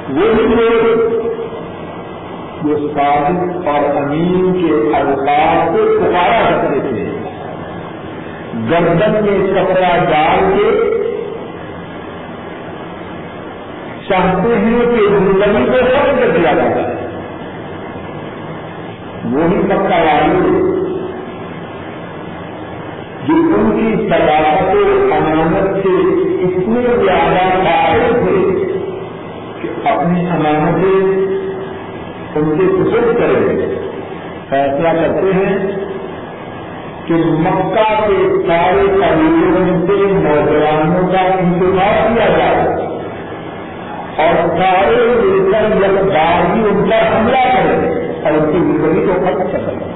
وہی 0.10 0.56
لوگ 0.56 1.12
جو 2.64 2.88
صادق 2.88 3.68
اور 3.68 3.98
امین 3.98 4.54
کے 4.54 4.98
الفاظ 4.98 5.76
کو 5.76 6.00
پکارا 6.00 6.62
کرتے 6.62 6.80
تھے۔ 6.80 7.15
گردن 8.56 9.26
میں 9.26 9.54
کپڑا 9.54 9.98
ڈال 9.98 10.54
کے 10.56 10.96
چاہتے 14.10 14.58
ہیں 14.58 14.80
کہ 14.80 15.08
زندگی 15.08 15.66
کو 15.66 15.86
ختم 15.86 16.20
کر 16.20 16.30
دیا 16.30 16.54
جائے۔ 16.54 16.96
وہی 19.26 19.62
پکا 19.68 19.98
والے 19.98 20.50
جو 23.28 23.34
ان 23.34 23.72
کی 23.72 24.08
صداقت 24.10 24.76
و 24.76 25.14
امانت 25.14 25.84
سے 25.84 25.94
اتنے 26.44 27.06
زیادہ 27.06 27.58
قابل 27.64 28.14
تھے 28.14 28.66
کہ 29.62 29.88
اپنی 29.88 30.30
امانتیں 30.30 31.26
ان 32.36 32.58
سے 32.58 32.66
سسر 32.68 33.20
کریں۔ 33.20 33.58
فیصلہ 34.50 34.90
کرتے 34.90 35.32
ہیں 35.34 35.85
کہ 37.06 37.14
مکہ 37.14 38.08
کے 38.08 38.48
سارے 38.48 38.88
قبیلوں 38.88 39.88
سے 39.88 40.14
نوجوانوں 40.14 41.08
کا 41.12 41.20
انتظار 41.20 42.16
کیا 42.16 42.38
جائے 42.38 42.68
اور 44.18 44.48
سارے 44.48 44.96
مل 44.96 45.52
کر 45.52 45.70
جب 45.70 46.04
باغی 46.04 46.70
ان 46.70 46.90
پر 46.90 47.18
حملہ 47.18 47.44
کریں 47.54 47.92
اور 48.24 48.32
ان 48.32 48.52
کی 48.52 48.60
زندگی 48.60 49.06
کو 49.06 49.14
ختم 49.14 49.52
کر 49.52 49.60
سکیں 49.60 49.96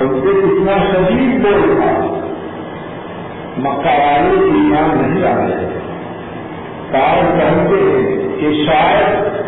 ان 0.00 0.20
سے 0.22 0.28
اتنا 0.28 0.84
شدید 0.84 1.42
بول 1.42 1.80
تھا۔ 1.82 2.20
مکہ 3.58 3.88
والے 3.88 4.44
ایمان 4.44 5.02
نہیں 5.02 5.32
آ 5.32 5.36
رہے۔ 5.36 5.78
کار 6.92 7.38
کہتے 7.38 7.74
ہیں 7.74 8.28
کہ 8.40 8.64
شاید 8.66 9.44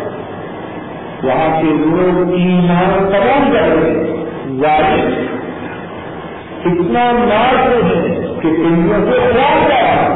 وہاں 1.27 1.49
کے 1.61 1.73
لوگ 1.79 2.33
ایمان 2.39 2.93
قبول 3.13 3.51
کر 3.53 3.73
رہے 3.75 3.93
ظاہر 4.61 5.09
اتنا 6.65 7.03
مارتے 7.19 7.81
ہیں 7.87 8.15
کہ 8.41 8.49
دنیا 8.57 8.97
سے 9.05 9.19
خیال 9.23 9.67
جا 9.69 9.81
رہا 9.81 10.15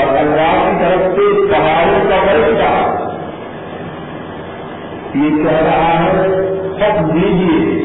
اور 0.00 0.16
اللہ 0.18 0.52
کی 0.64 0.74
طرف 0.80 1.06
سے 1.16 1.28
پہاڑوں 1.52 2.02
کا 2.10 2.18
بچہ 2.26 2.72
یہ 5.14 5.38
کہہ 5.44 5.62
رہا 5.62 5.94
ہے، 6.02 6.26
سب 6.78 6.98
دیجیے 7.14 7.78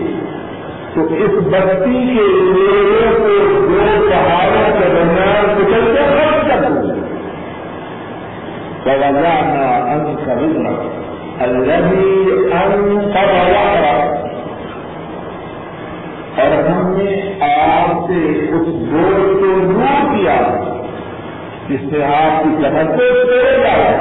تو 0.95 1.05
اس 1.23 1.39
بستی 1.53 2.03
کے 2.07 2.25
لوگوں 2.33 3.07
کو 3.15 3.31
دو 3.69 3.87
پہاڑوں 4.09 4.67
کے 4.77 4.89
درمیان 4.93 5.49
کچلتے 5.57 6.03
کر 6.11 6.34
ووضعنا 8.85 9.65
عنك 9.89 10.25
وزرك 10.39 10.81
الذي 11.41 12.11
انقض 12.53 13.31
ظهرك 13.53 14.11
اور 16.41 16.53
ہم 16.67 16.87
نے 16.97 17.11
آپ 17.47 18.07
سے 18.07 18.17
اس 18.55 18.67
بوجھ 18.89 19.27
کو 19.39 19.51
دور 19.59 20.01
کیا. 20.11 20.35
جس 21.69 21.79
سے 21.91 22.03
آپ 22.03 22.43
کی 22.43 22.49
جمع 22.63 22.83
کو 22.91 23.07
توڑ 23.29 23.63
ڈالا 23.63 23.91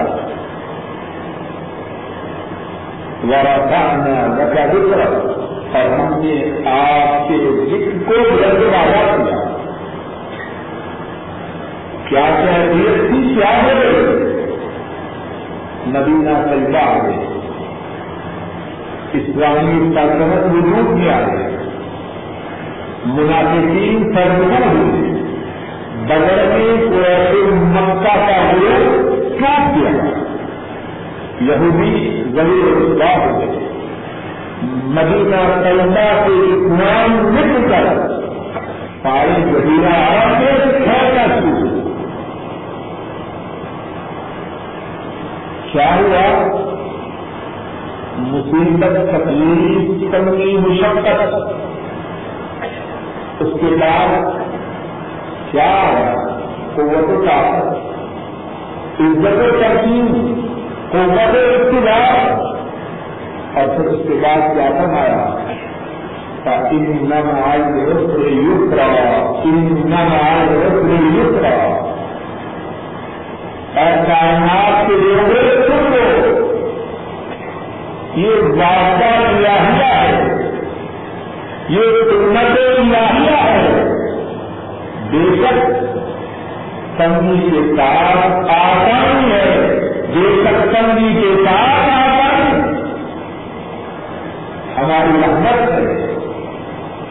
ورفعنا 3.31 4.17
لك 4.39 4.57
ذكرك 4.73 5.13
اور 5.75 5.89
ہم 5.99 6.21
نے 6.25 6.35
آپ 6.73 7.29
کے 7.29 7.39
ذکر 7.71 7.97
کو 8.07 8.21
بلند 8.35 8.63
والا 8.75 9.17
کیا. 9.17 9.39
کیا 12.09 12.27
کہہ 12.39 12.73
کیا 13.35 13.53
ہو 13.65 14.34
گئی 15.85 15.93
مدینہ 15.93 16.51
طیبہ 16.51 16.79
آ 16.79 16.99
گئے 17.03 17.27
اسلامی 19.13 19.95
سلطنت 19.95 20.45
وجود 20.45 20.99
میں 20.99 21.15
آ 21.15 21.21
گئے۔ 21.21 21.57
منافقین 23.05 24.15
سرگرم 24.15 24.81
ہوئے۔ 24.81 25.23
بغیر 26.07 26.47
میں 26.47 26.77
کوئی 26.77 27.43
مکہ 27.53 28.15
کا 28.15 28.53
گروہ 28.53 29.15
ٹوٹ 29.39 29.77
گیا 29.77 29.91
یہودی 31.41 32.23
ضرور 32.35 32.81
اصلاح 32.81 33.27
ہو 33.27 33.41
گئے۔ 33.41 33.59
مدینہ 34.63 35.65
طیبہ 35.65 36.27
سے 36.27 36.33
اسلام 36.33 37.29
نکل 37.29 37.69
کر 37.71 38.09
سارے 39.03 39.41
جزیرہ 39.41 39.97
عرب 39.97 40.41
میں 40.41 40.73
پھیلنا 40.73 41.41
شروع 41.41 41.75
کیا 45.75 45.97
ہوا؟ 45.97 46.47
مصیبت، 48.17 49.11
تکلیف، 49.11 50.13
تنگی، 50.13 50.57
مشقت۔ 50.57 51.35
اس 53.41 53.49
کے 53.61 53.77
بعد 53.81 54.31
کیا 55.51 55.93
قوت 56.75 57.11
و 57.11 57.25
طاقت۔ 57.27 57.67
عزت 59.01 59.41
و 59.41 59.51
ترکیب، 59.61 60.37
قوت 60.93 61.37
و 61.37 61.39
اقتدار۔ 61.39 62.31
اور 63.55 63.77
پھر 63.77 63.85
اس 63.85 64.09
کے 64.09 64.15
بعد 64.15 64.55
کیا 64.55 64.71
فرمایا؟ 64.71 65.35
ان 66.71 66.97
نم 67.01 67.31
آئے 67.47 67.61
یسرا۔ 68.31 69.33
ان 69.45 69.83
نم 69.85 70.15
آئے 70.23 71.94
اور 73.77 74.07
کائنات 74.07 74.89
کے 74.89 74.93
لوگوں 74.93 75.63
خود 75.67 75.93
کو 75.93 76.55
یہ 78.15 78.43
وعدہ 78.43 79.29
الہیہ 79.29 79.85
ہے۔ 79.85 80.25
یہ 81.69 81.81
سنت 82.11 82.59
الہیہ 82.61 83.37
ہے۔ 83.37 83.85
بے 85.11 85.37
شک 85.37 85.67
تنگی 86.99 87.51
کے 87.51 87.77
ساتھ 87.77 88.51
آسانی 88.51 89.33
ہے۔ 89.33 89.81
بے 90.15 90.45
شک 90.45 90.75
تنگی 90.75 91.21
کے 91.21 91.45
ساتھ 91.45 91.89
آسانی۔ 91.91 92.61
ہماری 94.79 95.19
محنت 95.19 95.71
ہے۔ 95.71 96.15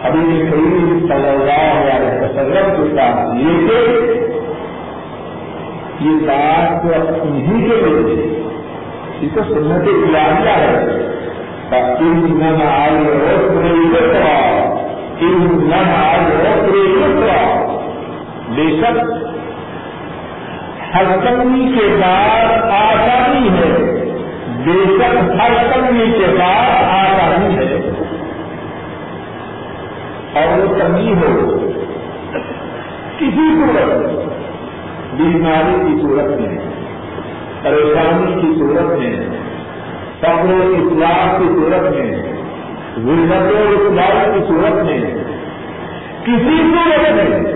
ابھی 0.03 0.43
کریم 0.51 0.99
صلی 1.07 1.29
اللہ 1.29 1.95
علیہ 1.95 2.21
وسلم 2.21 2.83
کے 2.83 2.95
ساتھ 2.95 3.35
یہ 3.35 4.22
یہ 5.99 6.27
بات 6.27 6.83
تو 6.83 7.23
انہیں 7.23 7.69
کے 7.69 7.75
لیے 7.75 8.43
یہ 9.21 9.27
تو 9.33 9.43
سنت 9.43 9.87
الہیہ 9.87 10.49
ہے۔ 10.49 11.09
ان 11.99 12.39
نم 12.39 12.63
آئے 12.67 12.91
روپے 12.91 13.67
یوترا 13.67 14.73
ان 15.19 15.59
نم 15.63 15.93
آئے 15.95 16.23
بے 18.49 18.81
شک 18.81 19.13
ہر 20.95 21.03
کمی 21.03 21.71
کے 21.79 21.97
بعد 22.01 22.45
آسانی 22.71 23.49
ہے۔ 23.49 23.71
بے 24.65 24.83
شک 24.85 25.41
ہر 25.41 25.51
کمی 25.73 26.11
کے 26.19 26.35
بعد 26.39 26.83
آسانی 26.83 27.55
ہے۔ 27.55 27.89
اور 30.33 30.59
وہ 30.59 30.79
کمی 30.79 31.13
ہو، 31.13 31.57
کسی 33.19 33.55
صورت 33.55 34.23
بیماری 35.17 35.75
کی 35.83 36.01
صورت 36.01 36.41
میں 36.41 36.57
پریشانی 37.63 38.41
کی 38.41 38.59
صورت 38.59 38.99
میں 38.99 39.29
فخر 40.19 40.45
و 40.45 40.73
اطلاع 40.75 41.37
کی 41.37 41.47
صورت 41.47 41.95
میں 41.95 42.23
غربت 42.97 43.53
و 43.53 43.69
اطلاع 43.69 44.33
کی 44.33 44.39
صورت 44.47 44.83
میں 44.83 44.99
کسی 46.23 46.57
صورت 46.57 47.11
میں 47.11 47.53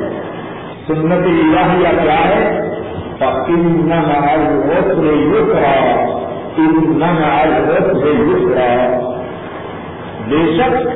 سنت 0.88 1.26
الہیہ 1.26 2.02
کیا 2.04 2.28
ہے 2.28 2.68
ان 3.48 3.82
نمال 3.86 4.42
وسر 4.58 5.06
یسرا 5.14 6.06
ان 6.58 6.76
نمال 6.90 7.54
وسر 7.70 8.08
یسرا 8.08 9.00
بے 10.28 10.46
شک 10.58 10.88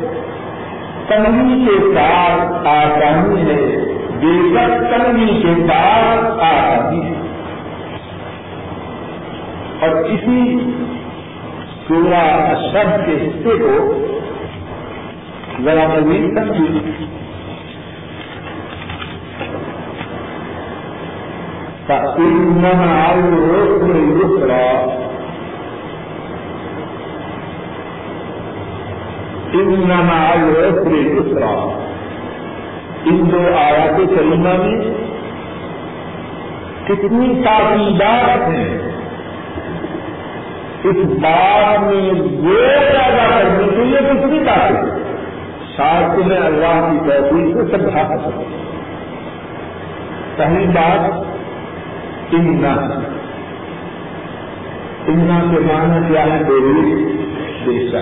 تنگی 1.08 1.66
کے 1.66 1.94
ساتھ 1.96 2.68
آسانی 2.68 3.42
ہے۔ 3.42 3.91
بے 4.22 4.34
شک 4.50 4.84
تنگی 4.92 5.42
کے 5.42 5.68
ساتھ 5.68 6.44
آسانی 6.44 7.06
ہے۔ 7.06 7.22
اور 9.80 10.04
اسی 10.04 10.58
سورہ 11.88 12.16
اشرف 12.16 13.06
کے 13.06 13.28
حصے 13.28 13.58
کو 13.58 13.94
ذرا 15.64 15.88
مزید 15.88 16.36
تنگی 16.36 16.92
فإنما 21.88 22.90
على 23.06 23.24
العسر 23.28 23.96
يسرا 23.96 24.68
إنما 29.54 30.20
على 30.32 30.44
العسر 30.44 30.92
يسرا 30.92 31.82
ان 33.06 33.32
دو 33.32 33.40
آیات 33.58 33.98
کریمہ 33.98 34.50
میں 34.50 34.94
کتنی 36.88 37.42
تاکیدات 37.46 38.50
ہیں۔ 38.50 38.92
اس 40.84 40.96
بات 40.96 41.80
میں 41.80 41.94
یہ 41.94 42.80
پیدا 42.94 43.28
کرنے 43.30 43.68
کے 43.76 43.84
لیے 43.84 43.98
کتنی 43.98 44.40
طاقت 44.46 45.02
ساتھ 45.78 46.20
میں 46.28 46.38
اللہ 46.38 46.88
کی 46.92 47.10
توفیق 47.10 47.58
سے 47.58 47.78
سمجھا 47.78 48.18
سکتے 48.18 48.46
پہلی 50.36 50.66
بات 50.66 51.12
امنا 52.34 52.74
امنا 55.08 55.40
کے 55.52 55.60
معنی 55.60 56.08
کیا 56.08 56.24
ہے؟ 56.24 56.44
دیوی 56.44 57.06
دیشا 57.66 58.00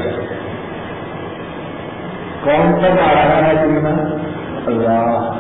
کون 2.44 2.82
سا 2.82 2.88
آ 2.88 3.14
رہا 3.14 3.48
ہے 3.48 3.64
امنا 3.64 4.16
اللہ۔ 4.68 5.32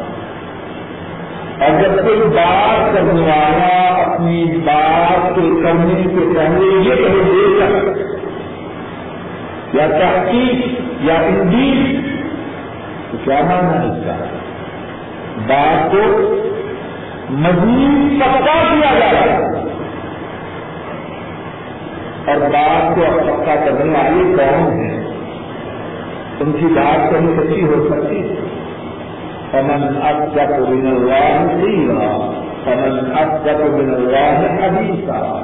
اگر 1.59 2.01
کوئی 2.01 2.19
بات 2.19 2.95
کرنے 2.95 3.21
والا 3.21 3.87
اپنی 3.87 4.45
بات 4.65 5.35
کے 5.35 5.41
کرنے 5.41 6.03
سے 6.03 6.33
پہلے 6.35 6.89
یہ 6.89 6.95
کہیں 6.95 7.23
دے 7.23 7.59
سکتا 7.59 8.09
یا 9.73 9.87
تحقیق، 9.87 10.81
یا 11.01 11.13
انجیل 11.13 12.01
تو 13.11 13.17
کیا 13.23 13.39
مانا 13.41 13.81
ہے 13.81 13.87
اس 13.87 14.05
کا؟ 14.05 14.25
بات 15.47 15.91
کو 15.91 16.33
مزید 17.29 18.21
پکا 18.21 18.63
کیا 18.69 18.99
جا 18.99 19.09
رہا 19.09 19.37
ہے 19.37 19.63
اور 22.27 22.49
بات 22.49 22.95
کو 22.95 23.01
پکا 23.19 23.55
کرنے 23.55 23.91
والے 23.91 24.35
کون 24.35 24.79
ہیں؟ 24.79 25.07
ان 26.39 26.51
کی 26.51 26.65
بات 26.65 27.13
کبھی 27.13 27.27
سچی 27.37 27.63
ہو 27.63 27.87
سکتی 27.89 28.29
ہے۔ 28.29 28.48
فمن 29.51 30.01
أصدق 30.03 30.69
من 30.69 30.87
الله 30.87 31.47
قيلا 31.63 32.11
فمن 32.65 33.11
أصدق 33.15 33.61
من 33.61 33.93
الله 33.95 34.47
حديثا۔ 34.59 35.43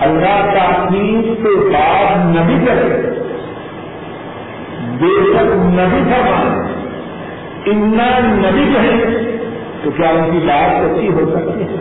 اللہ 0.00 0.54
تعمیر 0.54 1.34
کے 1.42 1.68
بعد 1.72 2.36
نبی 2.36 2.66
کرے 2.66 3.10
بے 5.00 5.32
شک 5.32 5.52
نبی 5.54 6.10
فرمائے 6.10 6.76
اتنا 7.66 8.18
نبی 8.18 8.72
کہے 8.72 9.16
تو 9.82 9.90
کیا 9.90 10.08
ان 10.08 10.30
کی 10.32 10.38
بات 10.46 10.84
سچی 10.84 11.08
ہو 11.08 11.30
سکتی 11.34 11.62
ہے؟ 11.62 11.76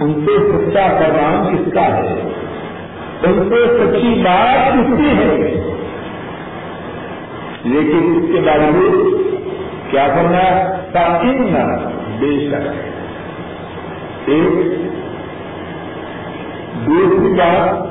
ان 0.00 0.26
سے 0.26 0.38
سچا 0.38 0.86
پیغام 0.98 1.56
کس 1.56 1.74
کا 1.74 1.96
ہے؟ 1.96 2.32
ان 3.22 3.48
سے 3.48 3.78
سچی 3.78 4.22
بات 4.24 4.74
کس 4.74 4.98
کی 4.98 5.08
ہے؟ 5.18 5.60
لیکن 7.64 8.14
اس 8.16 8.34
کے 8.34 8.40
باوجود 8.40 9.16
کیا 9.90 10.08
کرنا 10.08 10.72
تاکہ 10.92 11.26
نہ 11.26 11.88
بے 12.18 12.48
شک 12.50 14.28
ایک، 14.28 14.78
دوسری 16.86 17.34
بات 17.34 17.88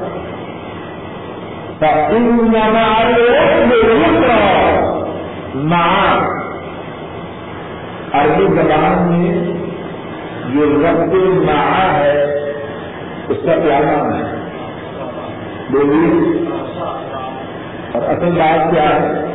عربی 8.14 8.46
زبان 8.46 9.08
میں 9.08 9.56
جو 10.54 10.82
رقب 10.82 11.44
نا 11.44 11.98
ہے، 11.98 12.24
اس 13.30 13.38
کا 13.46 13.56
کیا 13.56 13.80
نام 13.80 14.14
ہے؟ 14.14 14.24
بولی 15.70 16.44
اور 17.92 18.02
اصل 18.02 18.32
بات 18.32 18.74
کیا 18.74 18.90
ہے؟ 18.90 19.27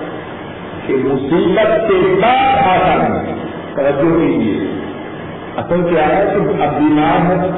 کہ 0.87 0.95
مصیبت 0.95 1.89
کے 1.89 2.21
بعد 2.23 2.57
آسانی 2.57 3.33
توجہ 3.75 4.19
کیجیے۔ 4.21 4.83
اصل 5.57 5.83
کیا 5.91 6.09
ہے؟ 6.09 6.25
کہ 6.35 6.63
اب 6.63 6.77
بیمار 6.77 7.37
ہے۔ 7.37 7.51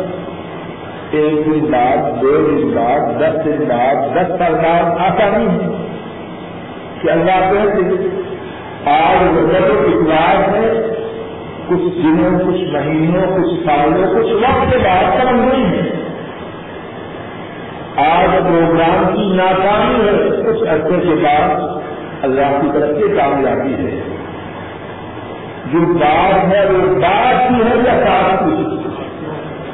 ایک 1.11 1.47
دن 1.47 1.71
بعد، 1.71 2.23
دو 2.23 2.49
دن 2.51 2.71
بعد، 2.75 3.21
دس 3.21 3.45
دن 3.45 3.65
بعد، 3.69 3.95
دس 3.95 4.29
سال 4.39 4.55
بعد 4.55 4.83
آسانی 4.83 5.47
ہے۔ 5.47 5.87
کہ 7.03 7.11
اللہ 7.11 7.53
کہتے 7.53 8.21
آج 8.91 9.39
وجہ 9.39 9.57
اخلاق 9.57 10.55
ہے۔ 10.55 10.87
کچھ 11.69 11.97
دنوں، 11.97 12.39
کچھ 12.39 12.61
مہینوں، 12.73 13.39
کچھ 13.39 13.67
سالوں، 13.67 14.15
کچھ 14.15 14.33
وقت 14.33 14.73
کے 14.73 14.79
بعد 14.79 15.25
کم 15.25 15.37
نہیں 15.37 15.67
ہے 15.67 15.91
آج 17.97 18.31
پروگرام 18.43 19.17
کی 19.17 19.33
ناکامی 19.37 20.09
ہے۔ 20.09 20.43
کچھ 20.43 20.69
عرصے 20.69 21.09
کے 21.09 21.15
بعد 21.23 21.61
اللہ 22.25 22.61
کی 22.63 22.69
طرف 22.73 22.97
سے 22.97 23.17
کامیابی 23.17 23.75
ہے۔ 23.75 24.01
جو 25.73 25.93
بات 25.93 26.53
ہے، 26.53 26.67
وہ 26.71 27.01
بات 27.01 27.49
کی 27.49 27.55
ہے 27.55 27.77
یا 27.77 28.05
ساتھ 28.05 28.45
کی 28.45 28.65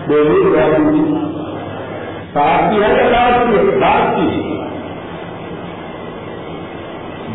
بولے 0.08 1.30
ساتھ 2.32 2.74
کی 2.74 2.82
ہے 2.82 2.88
یا 2.88 3.12
ساتھ 3.12 3.50
کی 3.50 3.56
ہے؟ 3.56 3.80
بات 3.80 4.16
کی 4.16 4.26
ہے۔ 4.26 4.60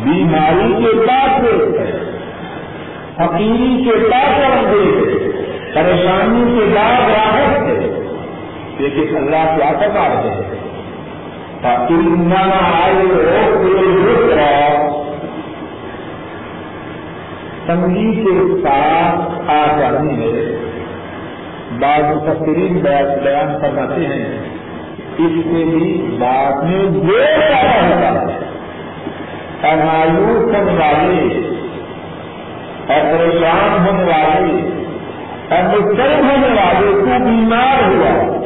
بیماری 0.02 0.82
کے 0.82 1.06
بعد 1.06 1.40
ہے 1.40 2.02
حقیقی 3.24 3.84
کے 3.84 4.08
بعد 4.08 4.38
ہے 4.38 5.26
پریشانی 5.74 6.58
کے 6.58 6.74
بعد 6.74 7.10
راحت 7.10 7.58
ہے 7.58 8.02
لیکن 8.78 9.16
اللہ 9.16 9.56
کیا 9.56 9.72
کرنا 9.72 10.00
ہے 10.00 10.58
تاکہ 11.62 11.94
نہ 12.02 12.52
آئے 12.82 13.04
ہو 13.04 14.05
تنگی 17.66 18.24
کے 18.24 18.62
ساتھ 18.62 19.50
آ 19.50 19.78
جانی 19.78 20.22
ہے۔ 20.22 20.56
بعض 21.78 22.16
مفسرین 22.16 22.78
بیان 23.22 23.60
فرماتے 23.60 24.06
ہیں، 24.06 24.38
اس 25.18 25.44
سے 25.44 25.64
بھی 25.64 26.16
بعد 26.20 26.62
میں 26.62 26.90
دیر 26.90 27.40
پیدا 27.40 27.86
ہوتا 27.86 28.34
ہے۔ 28.34 28.46
اور 29.62 29.76
مایوس 29.76 30.54
والے 30.54 31.38
اور 32.88 33.18
پریشان 33.18 33.86
ہونے 33.86 34.04
والے 34.04 34.82
اور 35.50 35.62
مسترد 35.62 36.18
ہونے 36.18 36.48
والے 36.48 36.92
کو 36.92 37.24
بیمار 37.24 37.88
ہوا۔ 37.88 38.42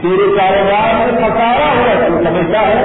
تیرے 0.00 0.36
کاروبار 0.36 0.94
میں 0.94 1.28
پکارا 1.28 1.72
ہوا 1.76 2.08
تو 2.08 2.24
سمجھتا 2.24 2.60
ہے 2.60 2.84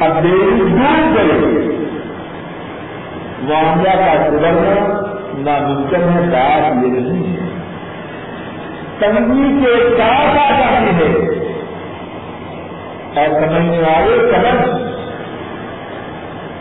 اب 0.00 0.22
دیری 0.22 0.60
دور 0.60 1.16
چلے۔ 1.16 1.79
معاملہ 3.42 3.88
کا 3.88 4.28
گزرنا 4.32 5.00
ناممکن 5.38 6.02
ہے 6.02 6.20
بات 6.20 6.84
یہ 6.84 6.90
نہیں 6.90 7.36
ہے۔ 7.36 7.48
تنگی 8.98 9.64
کے 9.64 9.96
ساتھ 9.98 10.38
آ 10.38 10.60
جاتی 10.60 10.96
ہے 10.96 11.40
اور 13.14 13.40
سمجھنے 13.40 13.78
والے 13.78 14.32
سمجھ 14.32 14.80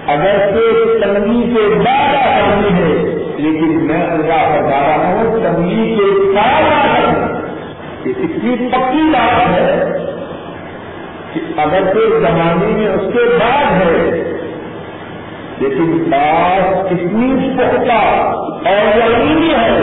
اگر 0.07 0.53
سے 0.53 0.85
تنگی 1.01 1.53
کے 1.53 1.75
بعد 1.75 2.15
آ 2.15 2.39
جاتی 2.39 2.73
ہے 2.73 2.93
لیکن 3.37 3.87
میں 3.87 4.07
اللہ 4.11 4.55
بتا 4.55 4.79
رہا 4.79 5.13
ہوں، 5.13 5.43
تنگی 5.43 5.95
کے 5.95 6.35
ساتھ 6.35 6.73
آ 6.73 6.87
جاتی 6.87 7.39
یہ 8.09 8.13
اتنی 8.17 8.67
پکی 8.67 9.09
بات 9.13 9.47
ہے 9.49 9.85
کہ 11.33 11.39
اگر 11.57 11.93
سے 11.93 12.19
زمانے 12.19 12.67
میں 12.67 12.87
اس 12.87 13.13
کے 13.13 13.37
بعد 13.39 13.81
ہے 13.81 14.28
لیکن 15.59 16.03
بات 16.09 16.85
اتنی 16.85 17.49
پختہ 17.57 18.05
اور 18.69 18.97
یقینی 18.97 19.49
ہے 19.49 19.79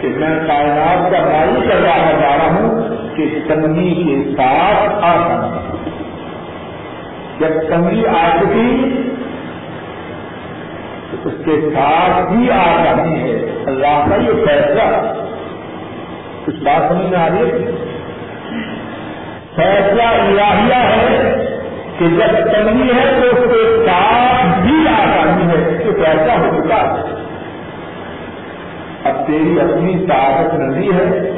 کہ 0.00 0.08
میں 0.08 0.46
کائنات 0.46 1.12
کا 1.12 1.18
بھائی 1.18 1.68
کر 1.68 1.80
رہا 1.82 2.12
جا 2.12 2.36
رہا 2.36 2.54
ہوں 2.54 2.96
کہ 3.16 3.38
تنگی 3.48 3.94
کے 3.94 4.30
ساتھ 4.36 5.04
آ 5.04 5.12
سکتا 5.12 5.76
جب 7.38 7.68
تنگی 7.68 8.06
آ 8.06 8.36
چکی، 8.36 9.02
تو 11.10 11.28
اس 11.28 11.34
کے 11.44 11.70
ساتھ 11.74 12.32
بھی 12.32 12.50
آ 12.50 12.84
رہی 12.84 13.12
ہے۔ 13.12 13.62
اللہ 13.66 14.04
کا 14.10 14.16
یہ 14.16 14.46
فیصلہ۔ 14.46 15.12
کچھ 16.44 16.62
بات 16.62 16.88
سمجھ 16.88 17.06
میں 17.06 17.18
آ 17.18 17.28
رہی 17.28 17.50
ہے؟ 17.50 17.58
فیصلہ 19.54 20.02
الہیہ 20.02 20.74
ہے 20.74 21.44
کہ 21.98 22.06
جب 22.06 22.52
تنگی 22.52 22.88
ہے 22.96 23.20
تو 23.20 23.26
اس 23.26 23.52
کے 23.52 23.86
ساتھ 23.86 24.35
فیصلہ 25.96 26.32
ہو 26.32 26.62
چکا 26.62 26.76
ہے۔ 26.76 27.14
اب 29.04 29.26
تیری 29.26 29.60
اپنی 29.60 30.06
طاقت 30.06 30.54
نہیں 30.54 30.92
ہے 30.92 31.30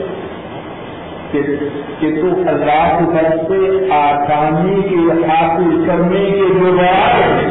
کہ 2.01 2.21
تو 2.21 2.27
اللہ 2.47 2.99
کی 2.99 3.05
طرف 3.13 3.49
سے 3.49 3.93
آسانی 3.93 4.83
کی 4.83 5.11
حاصل 5.29 5.85
کرنے 5.87 6.25
کے 6.31 6.49
جو 6.61 6.77
بات 6.77 7.15
ہیں، 7.15 7.49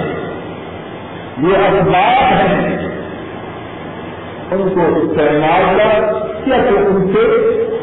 یہ 1.38 1.58
اسباب 1.58 2.24
ہیں۔ 2.34 2.78
ان 4.52 4.70
کو 4.76 5.00
استعمال 5.00 5.78
کر 5.78 6.04
یا 6.48 6.58
تو 6.70 6.78
ان 6.78 7.14
سے 7.14 7.22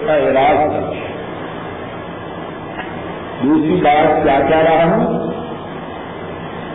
علاج 0.09 0.57
کر 0.57 0.93
دوسری 3.43 3.81
بات 3.85 4.25
کیا 4.25 4.41
کہہ 4.49 4.57
رہا 4.57 4.85
ہوں؟ 4.85 5.31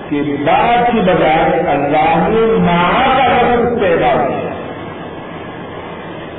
کہ 0.09 0.21
بات 0.21 0.91
کی 0.91 0.99
بجائے 0.99 1.59
اللہ 1.59 2.27
نے 2.29 2.57
ماں 2.59 3.17
کا 3.17 3.27
لفظ 3.27 3.73
استعمال 3.73 4.27
کیا۔ 4.27 4.49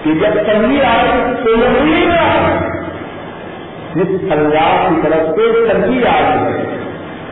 کہ 0.03 0.15
جب 0.15 0.43
تنگی 0.43 0.81
آئے 0.81 1.35
تو 1.45 1.51
یہ 1.51 1.81
نہیں 1.81 2.11
جس 3.95 4.33
اللہ 4.33 4.89
کی 4.89 5.01
طرف 5.03 5.37
سے 5.37 5.73
تنگی 5.73 6.03
آئی 6.05 6.55
ہے، 6.55 6.79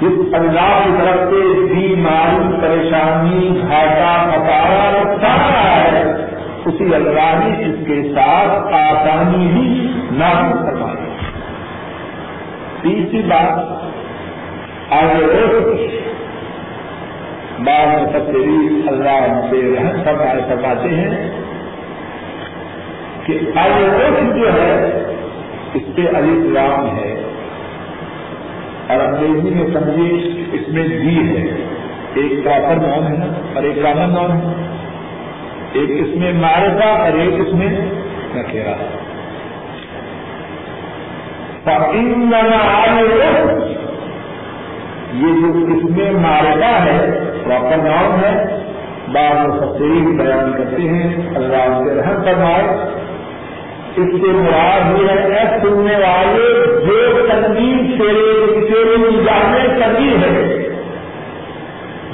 جس 0.01 0.35
اللہ 0.35 0.81
کی 0.85 0.91
طرف 0.99 1.17
سے 1.17 1.65
بیماری، 1.75 2.61
پریشانی، 2.61 3.61
گھاٹا، 3.61 4.31
پکارا، 4.31 4.91
نقصان 4.91 5.41
رہا 5.41 5.77
ہے، 5.77 6.27
اسی 6.65 6.95
اللہ 6.95 7.45
نے 7.45 7.67
اس 7.67 7.87
کے 7.87 8.15
ساتھ 8.15 8.75
آسانی 8.75 9.47
ہی 9.47 9.89
نام 10.13 10.53
کروائی 10.53 11.09
تیسری 12.83 13.23
بات 13.23 13.79
آگے 14.93 15.27
بعد 17.65 18.13
میں 18.13 18.83
اللہ 18.89 19.41
سے 19.51 19.75
رحم 19.79 20.03
فرمائے 20.05 20.41
فرماتے 20.49 20.89
ہیں 20.89 21.31
کہ 23.25 23.39
آئی 23.59 23.87
جو 24.41 24.53
ہے، 24.53 25.03
اس 25.75 25.83
پہ 25.97 26.03
علی 26.17 26.53
رام 26.55 26.99
ہے 26.99 27.23
اور 28.89 29.01
انگریزی 29.01 29.51
میں 29.51 29.67
سمجھے 29.75 30.43
اس 30.53 30.69
میں 30.69 30.89
جی 30.89 31.37
ہے۔ 31.37 31.65
ایک 32.15 32.45
پراپر 32.45 32.77
نام 32.77 33.07
ہے 33.07 33.29
اور 33.55 33.63
ایک 33.63 33.83
کامن 33.83 34.15
نام 34.15 34.33
ہے۔ 34.33 34.55
ایک 35.73 35.91
اس 35.91 36.17
میں 36.17 36.33
مارکا 36.33 36.89
اور 36.89 37.19
ایک 37.19 37.47
اس 37.47 37.55
میں 37.55 37.69
نکیرا 38.35 38.73
یہ 45.13 45.33
جو 45.33 45.77
اس 45.77 45.85
میں 45.85 46.11
مارکا 46.11 46.85
ہے 46.85 47.28
پراپر 47.49 47.77
نام 47.77 48.25
ہے۔ 48.25 48.59
بعض 49.13 49.61
تفصیل 49.61 50.17
بیان 50.19 50.53
کرتے 50.53 50.83
ہیں، 50.83 51.17
اللہ 51.35 51.85
سے 51.85 51.95
رحم 51.95 52.25
فرمائے۔ 52.25 52.99
اس 53.97 54.21
سے 54.21 54.27
مراد 54.27 55.01
یہ 55.01 55.09
ہے 55.09 55.59
سننے 55.63 55.97
والے 55.97 56.65
جو 56.87 57.27
تنگی 57.27 57.99
تیرے 57.99 58.67
تیری 58.67 58.97
نگاہ 58.97 59.51
میں 59.51 59.69
تنگی 59.69 60.17
ہے۔ 60.17 60.59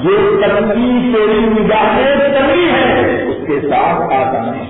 جو 0.03 0.41
تنگی 0.41 1.13
تیری 1.13 1.39
نگاہ 1.39 1.95
میں 1.95 2.15
تنگی 2.15 2.69
ہے، 2.69 3.23
اس 3.23 3.47
کے 3.47 3.61
ساتھ 3.61 4.13
آتا 4.13 4.45
ہے 4.45 4.63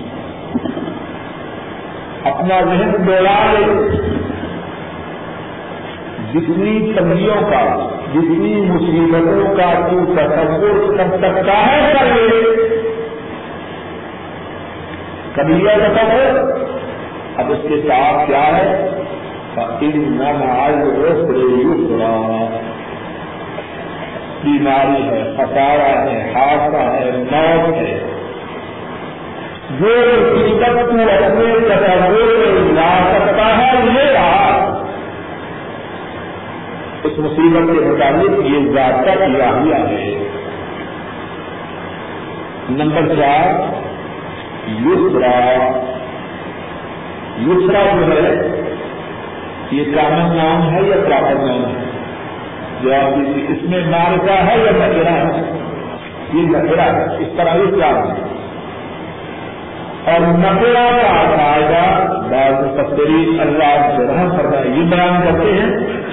اپنا 2.24 2.60
ذہن 2.60 3.06
دوڑا 3.06 3.52
لے۔ 3.52 3.90
جتنی 6.32 6.92
تنگیوں 6.96 7.40
کا 7.50 7.95
جتنی 8.14 8.60
مصیبتوں 8.60 9.56
کا 9.56 9.88
تو 9.90 10.14
تصور 10.14 10.96
کر 10.96 11.04
سکتا 11.16 11.66
ہے، 11.66 11.92
کر 12.00 12.06
لے۔ 12.06 12.66
کبھی 15.34 15.54
یہ 15.54 15.68
تصور 15.68 16.60
اب 17.36 17.52
اس 17.52 17.58
کے 17.62 17.88
ساتھ 17.88 18.26
کیا 18.26 18.56
ہے؟ 18.56 18.90
بیماری 24.42 25.08
ہے 25.08 25.34
خسارا 25.36 26.04
ہے، 26.04 26.32
حادثہ 26.34 26.76
ہے، 26.76 27.10
موت 27.30 27.76
ہے۔ 27.76 28.06
جو 29.80 29.86
مصیبت 29.86 30.72
کو 30.72 30.80
اپنے 30.80 31.04
تصور 31.68 32.38
میں 32.38 32.72
لا 32.72 33.12
سکتا 33.12 33.58
ہے 33.58 33.72
یہ 33.84 34.15
اس 37.06 37.18
مصیبت 37.18 37.72
کے 37.72 37.88
مطابق 37.88 38.46
یہ 38.46 38.72
ذاتہ 38.72 39.24
کیا 39.24 39.50
ہوا 39.50 39.90
ہے۔ 39.90 40.28
نمبر 42.70 43.14
چار، 43.14 43.72
یسرا۔ 44.68 45.72
دوسرا 47.46 47.82
جو 47.96 48.12
ہے، 48.12 48.60
یہ 49.70 49.84
کامن 49.84 50.36
نام 50.36 50.74
ہے 50.74 50.82
یا 50.82 50.96
پراپر 51.06 51.34
نام 51.34 51.64
ہے؟ 51.64 51.84
جو 52.82 52.94
آپ 52.94 53.18
اس 53.48 53.70
میں 53.70 53.84
مارکا 53.86 54.46
ہے 54.46 54.58
یا 54.58 54.70
نکرا 54.70 55.12
ہے؟ 55.12 55.58
یہ 56.32 56.40
نکرا 56.40 56.84
ہے، 56.84 57.16
اس 57.18 57.28
طرح 57.36 57.54
یہ 57.54 57.74
کیا 57.74 57.88
ہے۔ 57.88 58.36
اور 60.04 60.20
نکرا 60.20 60.98
کا 61.02 61.36
فائدہ 61.36 62.12
بعض 62.30 62.76
تفریح 62.76 63.40
اللہ 63.40 63.96
سے 63.96 64.06
رحم 64.06 64.36
کرنا 64.36 64.60
یہ 64.60 64.82
بیان 64.82 65.20
کرتے 65.24 65.52
ہیں 65.52 66.05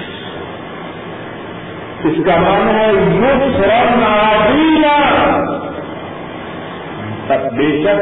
اس 2.04 2.16
کا 2.26 2.36
نام 2.36 2.68
ہے 2.68 2.92
یو 2.92 3.50
شرم 3.56 4.02
بے 7.56 7.82
شک 7.82 8.00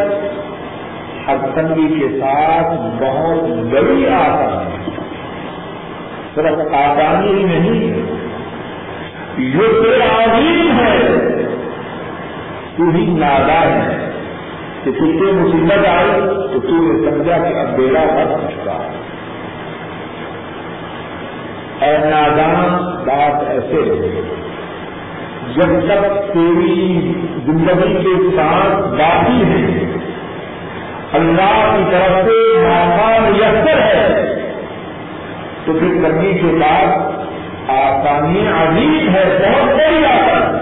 تنگی 1.55 2.01
کے 2.01 2.21
ساتھ 2.21 2.81
بہت 3.03 3.43
بڑی 3.73 4.07
آسانی 4.09 4.91
صرف 6.35 6.75
آسانی 6.75 7.29
ہی 7.29 7.45
نہیں 7.45 8.01
یہ 9.37 9.59
تو 9.59 10.21
عظیم 10.21 10.81
ہے۔ 10.81 10.99
تو 12.77 12.89
ہی 12.95 13.07
نادان 13.07 13.81
ہے 13.81 14.11
کہ 14.85 14.91
تم 14.91 15.19
سے 15.19 15.33
مصیبت 15.33 15.87
آئی 15.89 16.11
تو 16.53 16.61
تو 16.61 16.83
نے 16.83 17.11
سمجھا 17.11 17.39
کہ 17.39 17.55
اب 17.59 17.77
بیڑا 17.77 18.01
بن 18.01 18.47
سکتا 18.49 18.73
اور 21.81 22.07
نادان 22.07 22.92
بات 23.07 23.49
ایسے 23.49 23.83
جب 25.55 25.73
تک 25.87 26.33
تیری 26.33 27.13
زندگی 27.47 27.95
کے 28.03 28.37
ساتھ 28.37 28.83
باقی 28.89 29.43
ہے، 29.45 29.87
اللہ 31.13 31.57
کی 31.77 31.83
طرف 31.91 32.27
سے 32.27 32.37
موقع 32.59 33.19
میسر 33.19 33.81
ہے، 33.81 34.35
تو 35.65 35.73
پھر 35.73 36.03
کرنے 36.03 36.33
کے 36.33 36.53
بعد 36.61 36.89
آسانی 37.71 38.47
عظیم 38.49 39.09
ہے، 39.15 39.25
بہت 39.41 39.75
بڑی 39.75 40.05
آسانی 40.05 40.61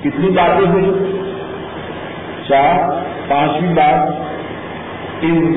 کتنی 0.00 0.30
باتیں 0.30 0.66
ہوئی 0.66 0.90
چار، 2.48 2.90
پانچویں 3.28 3.74
بات۔ 3.74 4.33
ان 5.24 5.54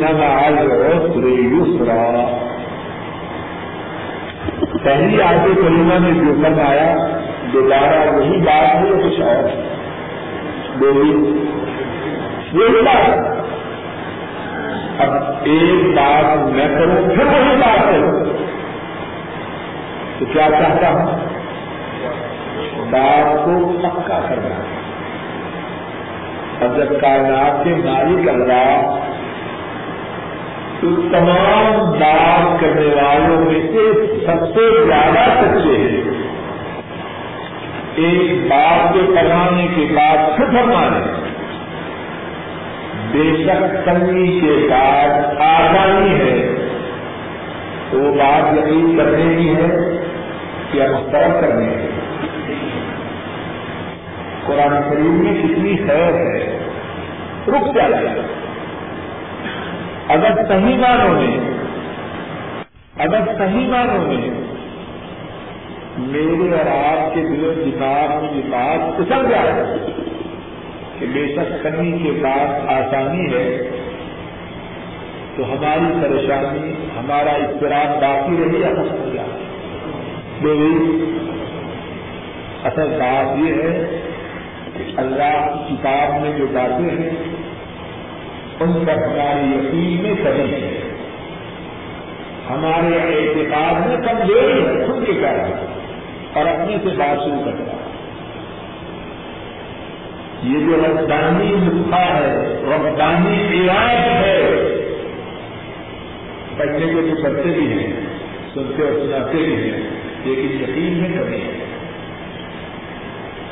یسرا۔ 1.27 2.37
پہلی 4.83 5.21
آگے 5.21 5.55
کریمہ 5.55 5.99
میں 5.99 6.11
جو 6.11 6.33
کم 6.33 6.59
آیا 6.67 6.95
دوبارہ 7.53 8.15
وہی 8.15 8.37
بات 8.37 8.75
ہے 8.75 8.89
کچھ 9.03 9.21
اور؟ 9.21 9.49
بولی 10.77 11.37
اب 14.99 15.13
ایک 15.43 15.97
بات 15.97 16.47
میں 16.47 16.67
کروں، 16.67 17.15
پھر 17.15 17.25
وہی 17.25 17.55
بات 17.55 17.83
کروں 17.83 18.23
تو 20.19 20.25
کیا 20.33 20.47
چاہتا 20.49 20.89
ہوں؟ 20.89 21.05
بات 22.89 23.45
کو 23.45 23.77
پکا 23.83 24.19
کرنا۔ 24.29 24.63
اب 26.61 26.77
جب 26.77 27.01
کائنات 27.01 27.63
کے 27.63 27.69
مالک 27.75 28.29
اللہ 28.29 28.99
تو 30.81 30.95
تمام 30.95 31.91
بات 31.91 32.61
کرنے 32.61 32.85
والوں 32.85 33.45
میں 33.45 33.59
سے 33.61 34.07
سب 34.25 34.53
سے 34.55 34.85
زیادہ 34.85 35.29
سچے 35.39 35.77
ہیں۔ 35.77 36.27
ایک 37.95 38.51
بات 38.51 38.93
کے 38.93 38.99
کروانے 39.15 39.67
کے 39.75 39.93
بعد 39.93 40.37
پھر 40.37 40.45
فرمانے۔ 40.45 41.27
بے 43.11 43.43
شک 43.43 43.85
تنگی 43.85 44.39
کے 44.39 44.67
بعد 44.71 45.09
آسانی 45.39 46.19
ہے۔ 46.19 46.55
تو 47.89 47.99
وہ 47.99 48.13
بات 48.13 48.57
یقین 48.57 48.97
کرنے 48.97 49.35
کی 49.35 49.55
ہے 49.55 50.01
یا 50.73 50.91
مسترد 50.91 51.41
کرنے 51.41 51.73
کی 51.73 51.87
قرآن 54.45 54.89
کریم 54.89 55.23
میں 55.23 55.33
کتنی 55.43 55.77
خیر 55.87 56.13
ہے۔ 56.13 56.59
رک 57.47 57.75
جائے 57.75 58.36
اگر 60.09 60.43
صحیح 60.47 60.75
معنوں 60.75 61.09
میں 61.09 61.37
اگر 63.05 63.19
صحیح 63.37 63.67
معنوں 63.67 63.97
میں 64.07 64.29
میرے 65.97 66.57
اور 66.57 66.67
آپ 66.67 67.15
کے 67.15 67.21
دل 67.21 67.43
و 67.45 67.53
دماغ 67.53 68.21
میں 68.21 68.29
یہ 68.35 68.49
بات 68.49 68.99
اچھا 68.99 69.15
اتر 69.15 69.29
جائے 69.29 69.77
کہ 70.99 71.05
بے 71.13 71.25
شک 71.35 71.63
کمی 71.63 71.91
کے 72.03 72.11
بعد 72.21 72.67
آسانی 72.67 73.25
ہے، 73.33 73.71
تو 75.37 75.43
ہماری 75.53 75.91
پریشانی، 76.01 76.73
ہمارا 76.99 77.31
اضطراب 77.31 78.01
باقی 78.01 78.37
رہی 78.39 78.61
یا 78.61 78.69
ختم 78.69 79.01
ہو 79.01 79.09
جائے؟ 79.13 79.45
اصل 82.63 82.95
بات 82.99 83.37
یہ 83.37 83.61
ہے 83.63 83.99
کہ 84.73 84.83
اللہ 84.97 85.35
کی 85.53 85.75
کتاب 85.75 86.21
میں 86.21 86.31
جو 86.37 86.47
باتیں 86.53 86.89
ہیں 86.89 87.36
ان 88.59 88.85
پر 88.85 88.93
ہماری 88.93 89.55
یقین 89.55 90.03
میں 90.03 90.13
کمی 90.23 90.53
ہے 90.53 90.81
ہمارے 92.49 92.95
اعتقاد 92.95 93.87
میں 93.87 93.97
کمزوری 93.97 94.65
ہے، 94.65 94.87
خود 94.87 95.05
کے 95.05 95.11
کارن 95.21 95.51
اور 96.33 96.45
اپنے 96.45 96.77
سے 96.83 96.97
بات 96.97 97.25
شروع 97.25 97.45
کرتا 97.45 97.71
ہے 97.71 97.77
یہ 100.43 100.59
جو 100.59 100.83
ربدانی 100.87 101.55
نسخہ 101.55 101.99
ہے 101.99 102.61
ربدانی 102.63 103.47
علاج 103.51 103.95
ہے 104.07 104.41
پڑھنے 106.57 106.85
کے 106.85 106.93
جو 106.93 107.23
پڑھتے 107.23 107.49
بھی 107.49 107.73
ہیں، 107.73 107.93
سنتے 108.53 108.83
اور 108.83 108.93
سناتے 108.93 109.37
بھی 109.37 109.55
ہیں، 109.55 109.81
لیکن 110.23 110.63
یقین 110.63 110.93
میں 110.93 111.09
کمی 111.09 111.37
ہے۔ 111.37 111.65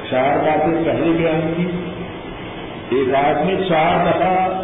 چار 0.09 0.37
باتیں 0.37 0.85
پہلے 0.85 1.11
بیان 1.17 1.53
کی۔ 1.57 1.67
ایک 2.95 3.15
آدمی 3.15 3.55
چار 3.69 4.05
دفعہ 4.05 4.54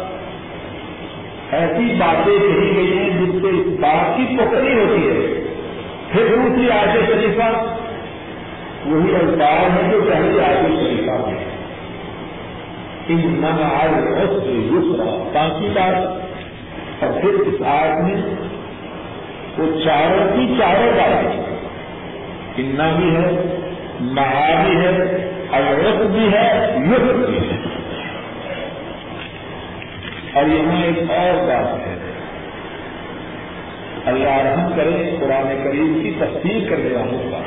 ایسی 1.52 1.94
باتیں 1.98 2.38
کہی 2.38 2.76
گئی 2.76 2.98
ہیں 2.98 3.10
جس 3.10 3.42
سے 3.42 3.48
اس 3.48 3.80
بات 3.80 4.16
کی 4.16 4.36
پکڑی 4.36 4.74
ہوتی 4.74 5.08
ہے۔ 5.08 5.44
پھر 6.12 6.36
دوسری 6.36 6.70
آج 6.70 6.88
شریفہ، 7.06 7.76
وہی 8.86 9.14
الفاظ 9.14 9.70
ہے 9.76 9.90
جو 9.90 10.00
پہلے 10.10 10.44
آگے 10.44 10.84
شریفہ 10.84 11.10
میں 11.10 11.44
ان 13.08 13.20
من 13.24 13.62
آج 13.62 13.90
اس 14.70 14.84
باقی 15.32 15.68
بات۔ 15.68 16.22
اور 17.02 17.20
پھر 17.20 17.28
اس 17.28 17.62
آج 17.62 18.02
میں 18.02 18.22
وہ 19.58 19.80
چاروں 19.84 20.36
کی 20.36 20.54
چاروں 20.58 20.92
باتیں 20.92 21.52
بھی 22.98 23.16
ہے، 23.16 23.58
مہا 24.00 24.64
بھی 24.64 24.76
ہے 24.76 24.90
الرس 25.52 26.06
بھی 26.06 26.32
ہے، 26.32 26.76
یسر 26.86 27.14
بھی 27.14 27.36
ہے۔ 27.36 27.61
اور 30.32 30.44
یہاں 30.44 30.82
ایک 30.82 31.10
اور 31.10 31.46
بات 31.46 31.86
ہے 31.86 31.98
اللہ 34.04 34.28
رحم 34.28 34.72
کرے، 34.76 35.16
قرآن 35.20 35.60
کریم 35.64 35.98
کی 36.02 36.12
تفصیل 36.18 36.66
کرنے 36.68 36.96
والوں 36.96 37.30
کا۔ 37.30 37.38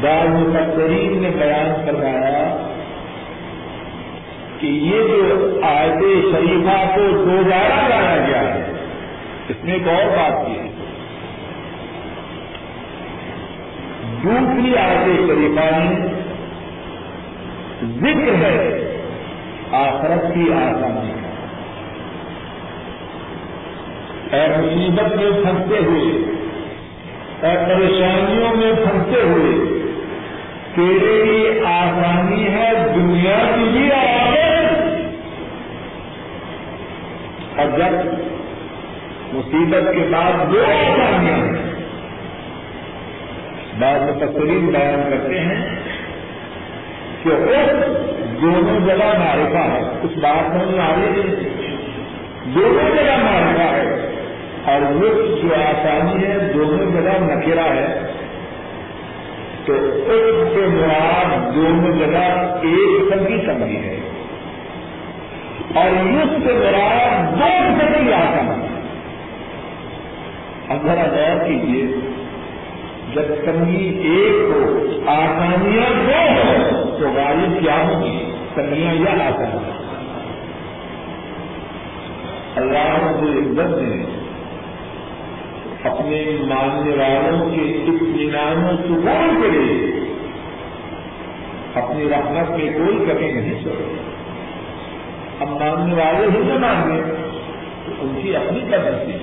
بعض 0.00 0.28
مقدرین 0.28 1.22
نے 1.22 1.30
بیان 1.30 1.86
کروایا 1.86 2.72
کہ 4.58 4.66
یہ 4.66 4.98
جو 4.98 5.60
آیت 5.62 6.00
شریفہ 6.32 6.94
کو 6.94 7.00
دوبارہ 7.10 7.88
لایا 7.88 8.24
گیا 8.28 8.54
ہے، 8.54 8.72
اس 9.48 9.64
میں 9.64 9.74
ایک 9.74 9.88
اور 9.88 10.16
بات 10.16 10.46
کی 10.46 10.58
ہے۔ 10.58 10.70
دوسری 14.22 14.76
آیت 14.76 15.04
شریفہ 15.04 15.78
میں 15.78 16.21
ذکر 17.82 18.34
ہے، 18.42 18.56
آخرت 19.76 20.22
کی 20.34 20.52
آسانی 20.52 21.12
کا 21.12 21.30
اور 24.38 24.48
مصیبت 24.58 25.16
میں 25.16 25.30
پھنستے 25.42 25.78
ہوئے 25.78 26.10
اور 27.42 27.56
پریشانیوں 27.68 28.54
میں 28.56 28.72
پھنستے 28.74 29.22
ہوئے، 29.22 29.52
تیرے 30.74 31.24
لیے 31.24 31.48
آسانی 31.66 32.44
ہے 32.46 32.70
دنیا 32.94 33.38
کی 33.54 33.68
بھی 33.72 33.90
آگے 33.92 34.50
اور 37.56 37.78
جب 37.78 37.94
مصیبت 39.34 39.92
کے 39.94 40.06
بعد 40.12 40.52
دو 40.52 40.64
آسانیاں 40.66 41.36
ہیں 41.36 41.70
بعض 43.78 44.08
تقریب 44.20 44.72
بیان 44.72 45.10
کرتے 45.10 45.40
ہیں 45.40 45.71
کہ 47.22 47.30
اس 47.30 47.70
دونوں 48.42 48.78
جگہ 48.86 49.10
مارکا 49.18 49.64
ہے 49.64 49.80
اس 50.02 50.16
بات 50.22 50.54
میں 50.54 50.78
آگے 50.84 51.22
دونوں 52.54 52.88
جگہ 52.96 53.16
مارکا 53.22 53.68
ہے، 53.72 53.84
اور 54.64 54.82
وہ 54.92 55.08
جو 55.42 55.54
آسانی 55.56 56.24
ہے 56.24 56.38
دونوں 56.54 56.90
جگہ 56.92 57.18
نکیرا 57.22 57.64
ہے، 57.74 57.86
تو 59.66 59.72
اس 59.74 60.54
سے 60.54 60.66
مراد 60.68 61.54
دونوں 61.54 61.92
جگہ 61.98 62.24
ایک 62.62 63.12
قسم 63.12 63.64
کی 63.64 63.76
ہے۔ 63.76 63.98
اور 65.74 65.90
اس 66.14 66.32
سے 66.44 66.52
مراد 66.54 67.40
دو 67.40 67.50
قسم 67.78 68.06
کی 68.06 68.12
آسان 68.12 68.60
اب 70.68 70.86
ذرا 70.86 71.06
غور 71.12 71.44
کیجیے 71.46 71.86
جب 73.14 73.34
تنگی 73.44 73.86
ایک 74.10 74.50
ہو، 74.50 74.60
آسانیاں 75.12 75.90
دو 76.06 76.20
ہو 76.36 76.81
تو 77.02 77.08
غالب 77.08 77.60
کیا 77.60 77.88
ہوگی؟ 77.88 78.32
تنگیاں 78.54 78.94
یا 78.94 79.26
آسانیاں 79.26 79.80
اللہ 82.56 83.08
رب 83.08 83.22
العزت 83.22 83.82
نے 83.82 84.04
اپنے 85.84 86.36
ماننے 86.48 86.96
والوں 86.96 87.50
کے 87.50 87.62
اطمینان 87.62 88.64
و 88.64 88.76
سکون 88.76 89.42
کے 89.42 89.50
لیے 89.50 90.04
اپنی 91.74 92.08
رحمت 92.10 92.50
میں 92.50 92.72
کوئی 92.72 92.98
کمی 92.98 93.32
نہیں 93.32 93.62
چھوڑے۔ 93.62 93.96
اب 95.40 95.48
ماننے 95.48 95.94
والے 95.94 96.26
ہی 96.34 96.38
نہ 96.38 96.58
مانگے، 96.58 97.02
تو 97.86 97.92
ان 98.00 98.20
کی 98.22 98.36
اپنی 98.36 98.60
کرنی 98.70 99.12
ہے 99.12 99.18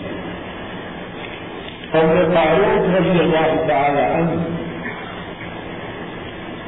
اور 1.91 2.33
تعارف 2.33 2.95
رضی 2.95 3.19
اللہ 3.19 3.67
تعالی 3.67 4.01
عنہ 4.01 4.58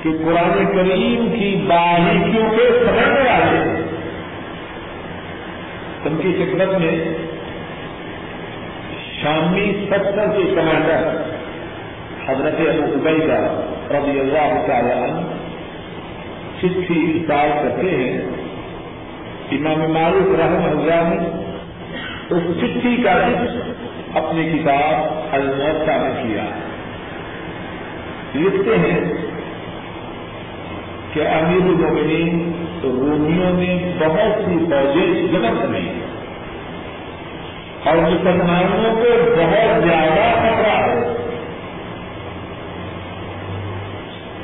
کہ 0.02 0.10
قرآن 0.26 0.66
کریم 0.66 1.32
کی 1.40 1.66
باریکیوں 1.68 2.50
کے 2.50 2.86
سمجھنے 2.86 3.20
والے 3.20 3.82
ان 6.06 6.18
کی 6.22 6.34
خدمت 6.38 6.80
میں 6.80 7.14
شامی 9.22 9.86
ستر 9.86 10.28
کے 10.38 10.56
کمانڈر 10.56 11.24
حضرت 12.28 12.54
ابو 12.60 13.10
عبیدہ 13.10 13.62
رضی 13.92 14.20
اللہ 14.20 14.68
تعالی 14.68 14.92
عنہ 14.92 15.22
چٹھی 16.60 17.20
اشار 17.20 17.64
کرتے 17.64 17.90
ہیں۔ 17.90 18.22
امام 19.52 19.94
مالک 19.94 20.40
رحم 20.40 20.80
اللہ 20.80 21.10
نے 21.10 21.42
اس 22.30 22.44
چٹھی 22.60 23.04
کا 23.04 23.18
ذکر 23.18 23.72
اپنی 24.18 24.50
کتاب 24.50 25.12
الموتا 25.32 25.98
میں 25.98 26.24
کیا۔ 26.24 26.44
لکھتے 28.36 28.78
ہیں 28.78 29.21
کہ 31.14 31.20
امیر 31.20 31.62
المومنین 31.62 32.52
رومیوں 32.84 33.54
میں 33.54 33.94
بہت 34.00 34.46
سی 34.46 34.58
فوجیں 34.60 35.28
جمع 35.28 35.62
کریں 35.62 36.02
اور 37.84 37.98
مسلمانوں 37.98 38.96
کو 38.96 39.32
بہت 39.38 39.84
زیادہ 39.84 40.32
خطرہ 40.40 40.76
ہے۔ 40.78 41.16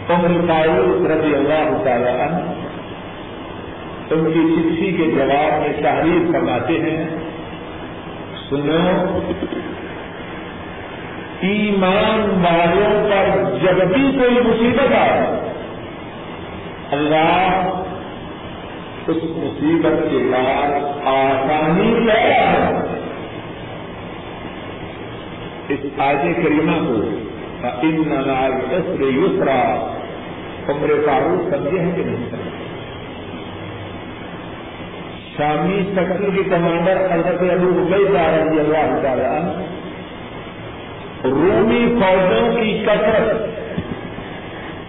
عمر 0.09 0.47
فاروق 0.47 1.11
رضی 1.11 1.36
اللہ 1.36 1.84
تعالیٰ 1.84 2.28
ان 4.09 4.32
کی 4.34 4.55
چٹھی 4.55 4.91
کے 4.91 5.03
جواب 5.11 5.59
میں 5.59 5.84
تحریر 5.84 6.32
فرماتے 6.32 6.74
ہیں، 6.74 7.05
سنو، 8.49 9.20
ایمان 11.39 12.45
والوں 12.45 13.09
پر 13.09 13.55
جب 13.65 13.88
بھی 13.88 14.18
کوئی 14.20 14.32
مصیبت 14.32 14.93
آئے 14.93 15.37
اللہ 16.92 17.82
اس 19.08 19.24
مصیبت 19.24 20.12
کے 20.12 20.30
بعد 20.32 20.72
آسانی 21.06 22.08
پیدا 22.08 22.70
ہے۔ 22.70 23.00
اس 25.68 25.80
آج 25.98 26.18
کریمہ 26.24 26.88
کو 26.88 27.18
ان 27.82 28.04
نسر 28.08 29.02
یسرا 29.02 29.92
عمر 30.68 30.88
فاروق 31.06 31.56
سمجھے 31.56 31.80
ہیں 31.80 31.92
کہ 31.96 32.04
نہیں 32.04 32.30
سمجھے؟ 32.30 32.58
شامی 35.38 35.84
سیکٹر 35.96 36.30
کے 36.36 36.44
کمانڈر 36.44 36.98
حضرت 37.12 37.42
ابو 37.42 37.70
عبید 37.70 38.16
رضی 38.16 38.60
اللہ 38.60 39.02
تعالیٰ 39.02 39.44
رومی 41.24 41.96
فوجوں 42.00 42.56
کی 42.56 42.84
کثرت 42.86 43.57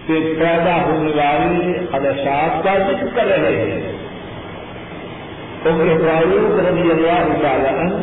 سے 0.09 0.33
پیدا 0.39 0.83
ہونے 0.83 1.11
والے 1.11 1.79
خدشات 1.91 2.63
کا 2.63 2.77
ذکر 2.77 3.07
کر 3.15 3.27
رہے 3.27 3.71
ہیں۔ 3.71 3.91
عمر 5.65 5.85
فاروق 5.85 6.59
رضی 6.59 6.81
اللہ 6.81 7.41
تعالیٰ 7.41 7.99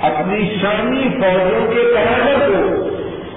اپنی 0.00 0.58
شامی 0.62 1.08
فوجوں 1.20 1.72
کے 1.72 1.94
کمانڈر 1.94 2.48
کو 2.48 2.88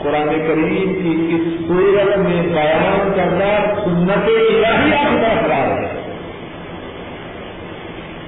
قرآن 0.04 0.30
کریم 0.48 0.94
کی 0.94 1.36
اس 1.36 1.68
صورت 1.68 2.18
میں 2.18 2.42
بیان 2.42 3.12
کرنا 3.16 3.76
سنت 3.84 4.26
الہی 4.26 4.94
آپ 4.94 5.48
کا 5.48 5.58
ہے۔ 5.58 6.02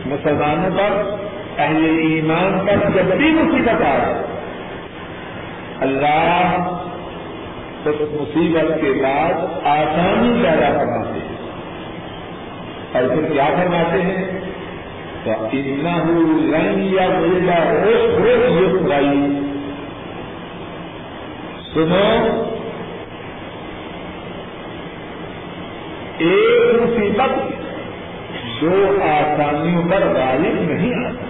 مسلمانوں 0.05 0.77
پر، 0.77 1.17
اہل 1.57 1.85
ایمان 1.85 2.65
پر 2.67 2.89
جب 2.89 3.15
بھی 3.15 3.31
مصیبت 3.31 3.81
آئے، 3.81 4.13
اللہ 5.79 6.75
اس 7.85 7.95
مصیبت 8.01 8.81
کے 8.81 8.91
بعد 9.03 9.33
آسانی 9.63 10.43
پیدا 10.43 10.69
کرواتے 10.69 11.19
ہیں۔ 11.19 11.39
اور 12.93 13.15
پھر 13.15 13.33
کیا 13.33 13.45
فرماتے 13.57 14.01
ہیں؟ 14.01 14.39
تو 15.23 15.31
اتنا 15.31 15.93
ہوں 15.93 16.51
رنگ 16.53 16.93
یا 16.93 17.07
میرا 17.07 17.81
روز 17.83 18.19
روز 18.19 18.61
یہ 18.61 18.85
خدائی 18.85 19.39
سنو، 21.73 22.43
ایک 26.17 26.81
مصیبت 26.81 27.29
دو 28.61 28.97
آسانیوں 29.01 29.83
پر 29.91 30.07
غالب 30.07 30.71
نہیں 30.71 31.05
آتا۔ 31.05 31.25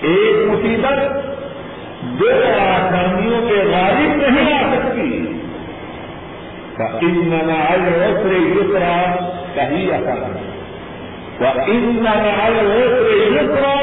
ایک 0.00 0.48
مصیبت 0.48 1.29
دو 2.02 2.30
آسانیوں 2.60 3.48
کے 3.48 3.54
غالب 3.54 4.16
نہیں 4.16 4.52
آ 4.52 4.74
سکتی۔ 4.74 5.26
ان 7.00 7.28
نماز 7.28 7.88
روسرے 7.88 8.38
یسرا 8.38 9.14
کہیں 9.54 9.90
آسان 9.94 10.32
ان 11.66 11.96
نماز 12.00 12.58
روسرے 12.62 13.34
یسرا 13.34 13.74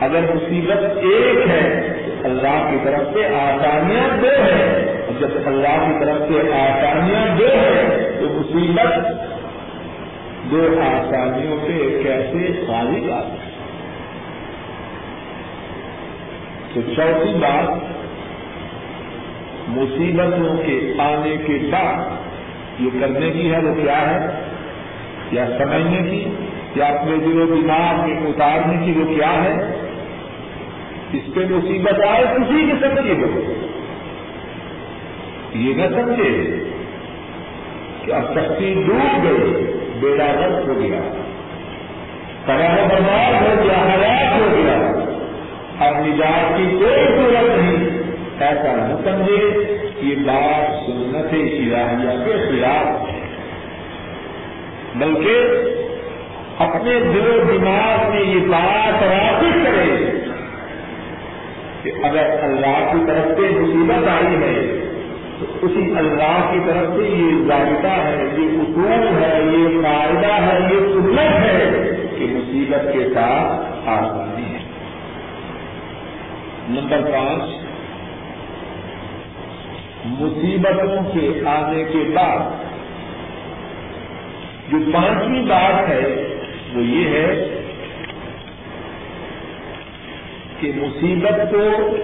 اگر 0.00 0.20
مصیبت 0.34 0.84
ایک 0.96 1.50
ہے، 1.50 1.92
اللہ 2.24 2.70
کی 2.70 2.76
طرف 2.84 3.14
سے 3.14 3.26
آسانیاں 3.26 4.22
دو 4.22 4.42
ہے 4.44 4.94
جب 5.20 5.28
اللہ 5.46 5.76
کی 5.78 6.04
طرف 6.04 6.18
سے 6.28 6.52
آسانیاں 6.52 7.38
دو 7.38 7.46
ہے 7.46 8.10
تو 8.20 8.28
مصیبت 8.28 9.06
دو 10.52 10.80
آسانیوں 10.80 11.56
پہ 11.56 12.02
کیسے 12.02 12.64
خالی 12.66 13.12
آتی 13.12 13.36
تو 16.74 16.80
چوتھی 16.94 17.34
بات، 17.34 17.68
مصیبتوں 19.68 20.56
کے 20.56 20.92
آنے 20.98 21.36
کے 21.46 21.58
بعد 21.72 22.16
یہ 22.80 22.90
کرنے 23.00 23.30
کی 23.30 23.52
ہے، 23.52 23.58
وہ 23.58 23.74
کیا 23.74 24.10
ہے؟ 24.10 24.44
یا 25.32 25.46
سمجھنے 25.58 26.10
کی، 26.10 26.24
یا 26.76 26.86
اپنے 26.86 27.16
دل 27.16 27.40
و 27.40 27.46
دماغ 27.46 28.10
میں 28.10 28.30
اتارنے 28.30 28.86
کی، 28.86 29.00
وہ 29.00 29.04
کیا 29.04 29.44
ہے؟ 29.44 29.52
اس 31.12 31.34
پہ 31.34 31.40
مصیبت 31.50 32.00
آئے 32.08 32.24
کسی 32.24 32.64
کی 32.64 32.72
سمجھے 32.80 33.12
ہو۔ 33.12 33.52
یہ 35.54 35.74
نہ 35.74 36.00
سمجھے 36.00 36.56
کہ 38.04 38.12
اب 38.12 38.34
تختی 38.34 38.74
ڈوب 38.86 39.24
گئی۔ 39.24 39.71
بیڑا 40.02 40.24
رد 40.24 40.68
ہو 40.68 40.74
گیا۔ 40.80 41.00
تباہ 42.44 42.88
برباد 42.88 43.42
ہو 43.42 43.64
گیا، 43.64 43.94
ہلاک 43.94 44.40
ہو 44.40 44.56
گیا۔ 44.56 44.92
اب 45.86 46.06
نجات 46.06 46.56
کی 46.56 46.76
کوئی 46.78 47.16
ضرورت 47.16 47.58
نہیں۔ 47.58 48.02
ایسا 48.40 48.72
نہ 48.76 49.10
سمجھے 49.10 49.64
یہ 49.96 50.14
بات 50.16 50.86
سنت 50.86 51.32
الہیہ 51.32 52.24
کے 52.24 52.32
خلاف 52.48 53.08
ہے۔ 53.08 53.20
بلکہ 54.94 55.40
اپنے 56.58 57.00
دل 57.00 57.26
و 57.26 57.44
دماغ 57.44 58.10
میں 58.10 58.20
یہ 58.20 58.46
بات 58.46 59.02
رابط 59.02 59.66
کرے 59.66 60.10
کہ 61.82 62.06
اگر 62.06 62.36
اللہ 62.42 62.92
کی 62.92 63.04
طرف 63.06 63.24
سے 63.24 63.58
مصیبت 63.58 64.08
آئی 64.08 64.42
ہے 64.42 64.81
اسی 65.62 65.94
اللہ 65.96 66.50
کی 66.52 66.58
طرف 66.66 66.96
سے 66.96 67.02
یہ 67.02 67.46
ضابطہ 67.48 67.86
ہے، 67.86 68.28
یہ 68.38 68.60
اصول 68.60 69.22
ہے، 69.22 69.42
یہ 69.52 69.82
فائدہ 69.82 70.32
ہے، 70.32 70.58
یہ 70.72 70.78
سنت 70.78 71.18
ہے 71.18 71.80
کہ 72.18 72.26
مصیبت 72.26 72.92
کے 72.92 73.08
ساتھ 73.14 73.88
آسانی 73.88 74.54
ہے۔ 74.54 74.58
نمبر 76.68 77.10
پانچ، 77.12 77.42
مصیبتوں 80.06 81.14
کے 81.14 81.40
آنے 81.46 81.84
کے 81.84 82.10
بعد 82.14 82.38
جو 84.72 84.78
پانچویں 84.92 85.42
بات 85.42 85.88
ہے، 85.88 86.26
وہ 86.74 86.82
یہ 86.82 87.08
ہے 87.08 87.48
کہ 90.60 90.72
مصیبت 90.76 91.50
کو 91.50 91.96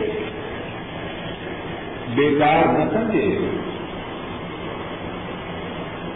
بیکار 2.18 2.66
نہ 2.66 2.90
سمجھے۔ 2.92 3.38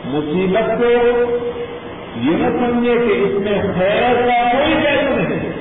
مصیبت 0.04 0.78
کو 0.78 0.90
یہ 2.16 2.36
نہ 2.36 2.46
سمجھے 2.46 2.94
کہ 2.94 3.12
اس 3.12 3.40
میں 3.40 3.62
خیر 3.78 4.14
کا 4.14 4.50
کوئی 4.52 4.74
پہلو 4.84 5.16
نہیں۔ 5.16 5.52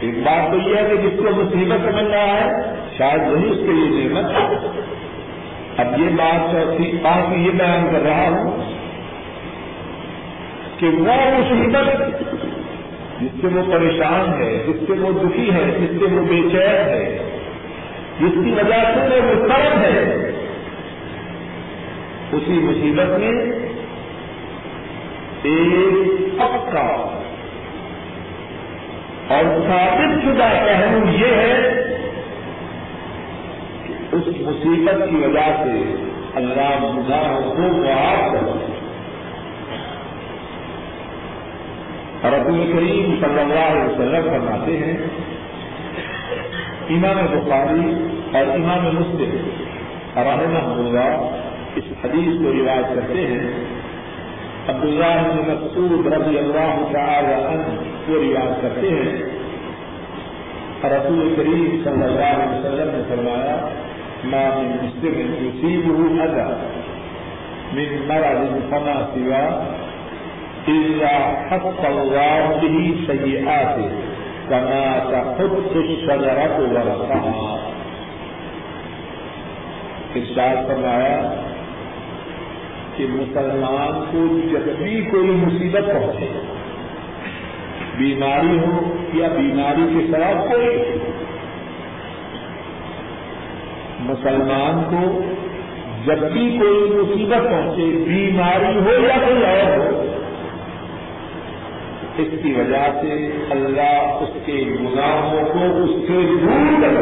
ایک 0.00 0.18
بات 0.18 0.52
تو 0.52 0.70
یہ 0.70 0.76
ہے 0.76 0.88
کہ 0.88 0.96
جس 0.96 1.18
کو 1.18 1.24
مصیبت 1.24 1.78
سمجھ 1.84 2.10
رہا 2.10 2.40
ہے، 2.40 2.74
شاید 2.98 3.32
وہی 3.32 3.50
اس 3.50 3.56
کے 3.56 3.72
لیے 3.72 4.08
نعمت 4.08 4.34
اب 5.76 6.00
یہ 6.00 6.08
بات 6.16 6.52
چوتھی 6.52 6.98
بات 7.02 7.28
میں 7.28 7.38
یہ 7.38 7.50
بیان 7.50 7.88
کر 7.92 8.02
رہا 8.02 8.28
ہوں 8.28 8.56
کہ 10.78 10.86
وہ 10.86 11.14
مصیبت 11.38 12.00
جس 13.20 13.40
سے 13.40 13.46
وہ 13.46 13.72
پریشان 13.72 14.42
ہے، 14.42 14.64
جس 14.68 14.86
سے 14.86 14.92
وہ 14.92 15.12
دکھی 15.12 15.50
ہے، 15.54 15.64
جس 15.80 15.98
سے 15.98 16.04
وہ 16.04 16.22
بے 16.22 16.40
چین 16.50 16.88
ہے 16.88 17.32
جس 18.20 18.44
کی 18.44 18.50
وجہ 18.50 19.08
سے 19.08 19.20
وہ 19.20 19.34
مسترد 19.34 19.84
ہے۔ 19.84 20.16
اسی 22.32 22.52
مصیبت 22.52 23.18
میں 23.18 23.52
ایک 25.42 26.36
پکا 26.36 26.86
اور 29.28 29.44
ثابت 29.44 30.24
شدہ 30.24 30.48
پہلو 30.66 31.10
یہ 31.10 31.26
ہے 31.26 31.72
کہ 33.86 33.92
اس 34.12 34.28
مصیبت 34.28 35.10
کی 35.10 35.16
وجہ 35.16 35.48
سے 35.64 35.94
اللہ 36.34 36.92
گناہوں 36.96 37.54
کو 37.54 37.62
معاف 37.62 38.32
کر 38.32 38.76
اور 42.22 42.32
رسول 42.32 42.72
کریم 42.72 43.14
صلی 43.20 43.40
اللہ 43.40 43.70
علیہ 43.70 43.84
وسلم 43.84 44.30
فرماتے 44.30 44.76
ہیں 44.76 45.25
امام 46.90 47.26
بخاری 47.26 48.08
اور 48.36 48.54
امام 48.54 48.96
مسلم 48.96 49.48
رحمہ 50.16 50.72
اللہ 50.72 51.36
اس 51.76 51.84
حدیث 52.04 52.38
کو 52.38 52.52
روایت 52.52 52.94
کرتے 52.94 53.26
ہیں۔ 53.26 53.50
عبداللہ 54.68 55.22
بن 55.28 55.54
مسعود 55.54 56.06
رضی 56.06 56.38
اللہ 56.38 56.84
تعالی 56.92 57.34
عنہ 57.34 57.80
کو 58.06 58.14
روایت 58.14 58.62
کرتے 58.62 58.88
ہیں۔ 58.88 59.22
رسول 60.84 61.34
کریم 61.36 61.80
صلی 61.84 62.04
اللہ 62.04 62.24
علیہ 62.24 62.58
وسلم 62.58 62.96
نے 62.96 63.02
فرمایا، 63.08 63.68
ما 64.24 64.58
من 64.58 64.76
مسلم 64.82 65.34
يصيبه 65.46 66.24
أذى 66.24 66.48
من 67.72 68.08
مرض 68.08 68.70
فما 68.70 69.10
سوى 69.14 69.46
إلا 70.68 71.16
حط 71.48 71.84
الله 71.84 72.58
به 72.62 72.94
سيئاته 73.06 74.05
كما 74.50 74.82
تحط 75.10 75.40
الشجرة 75.76 76.58
ورقها 76.58 77.58
ارشاد 80.18 80.58
فرمایا 80.68 81.16
کہ 82.96 83.06
مسلمان 83.08 84.04
کو 84.10 84.20
جب 84.52 84.68
بھی 84.78 85.00
کوئی 85.10 85.30
مصیبت 85.40 85.90
پہنچے، 85.92 86.28
بیماری 87.96 88.58
ہو 88.58 88.78
یا 89.14 89.28
بیماری 89.36 89.86
کے 89.94 90.06
سوا 90.12 90.32
کوئی 90.48 90.70
مسلمان 94.08 94.82
کو 94.90 95.04
جب 96.06 96.24
بھی 96.32 96.48
کوئی 96.58 96.90
مصیبت 96.94 97.50
پہنچے، 97.50 97.90
بیماری 98.08 98.74
ہو 98.86 98.92
یا 99.06 99.18
کوئی 99.26 99.44
اور 99.44 99.78
ہو 99.78 100.15
اس 102.18 102.28
کی 102.42 102.52
وجہ 102.52 103.00
سے 103.02 103.30
اللہ 103.50 104.18
اس 104.20 104.28
کے 104.46 104.64
گناہوں 104.80 105.44
کو 105.44 105.82
اس 105.82 105.90
سے 106.08 106.26
دور 106.42 106.82
کر 106.82 106.96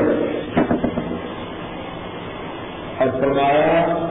اور 2.99 3.21
فرمایا 3.21 4.07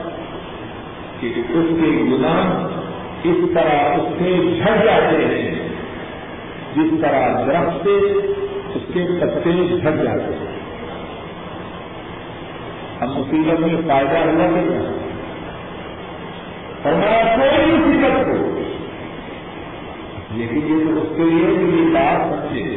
کہ 1.20 1.26
اس 1.36 1.66
کے 1.68 1.90
گناہ 1.90 2.66
اس 3.24 3.36
طرح 3.54 3.96
اس 3.96 4.18
سے 4.18 4.58
جھڑ 4.58 4.84
جاتے 4.84 5.16
ہیں۔ 5.16 5.68
جس 6.76 7.00
طرح 7.00 7.46
درخت 7.46 7.84
سے 7.84 7.90
اس 8.74 8.82
کے 8.94 9.00
پتے 9.20 9.76
جھٹ 9.76 10.04
جاتے 10.04 10.34
ہیں۔ 10.34 10.54
ہم 13.00 13.08
مصیبت 13.08 13.60
میں 13.60 13.76
فائدہ 13.86 14.18
ہوا 14.18 14.48
کہ 14.48 14.88
ہمارا 16.88 17.36
کوئی 17.36 17.76
فکر 17.82 18.28
ہو 18.28 18.43
لیکن 20.34 20.56
یہ 20.56 20.94
تو 20.94 21.02
اس 21.02 21.08
کے 21.16 21.22
لیے 21.22 21.56
کہ 21.56 21.62
یہ 21.62 21.94
بات 21.94 22.48
سمجھے 22.48 22.76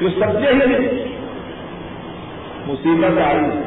جو 0.00 0.08
سمجھے 0.08 0.52
ہی 0.52 0.58
نہیں؟ 0.58 1.12
مصیبت 2.66 3.18
آئی۔ 3.18 3.62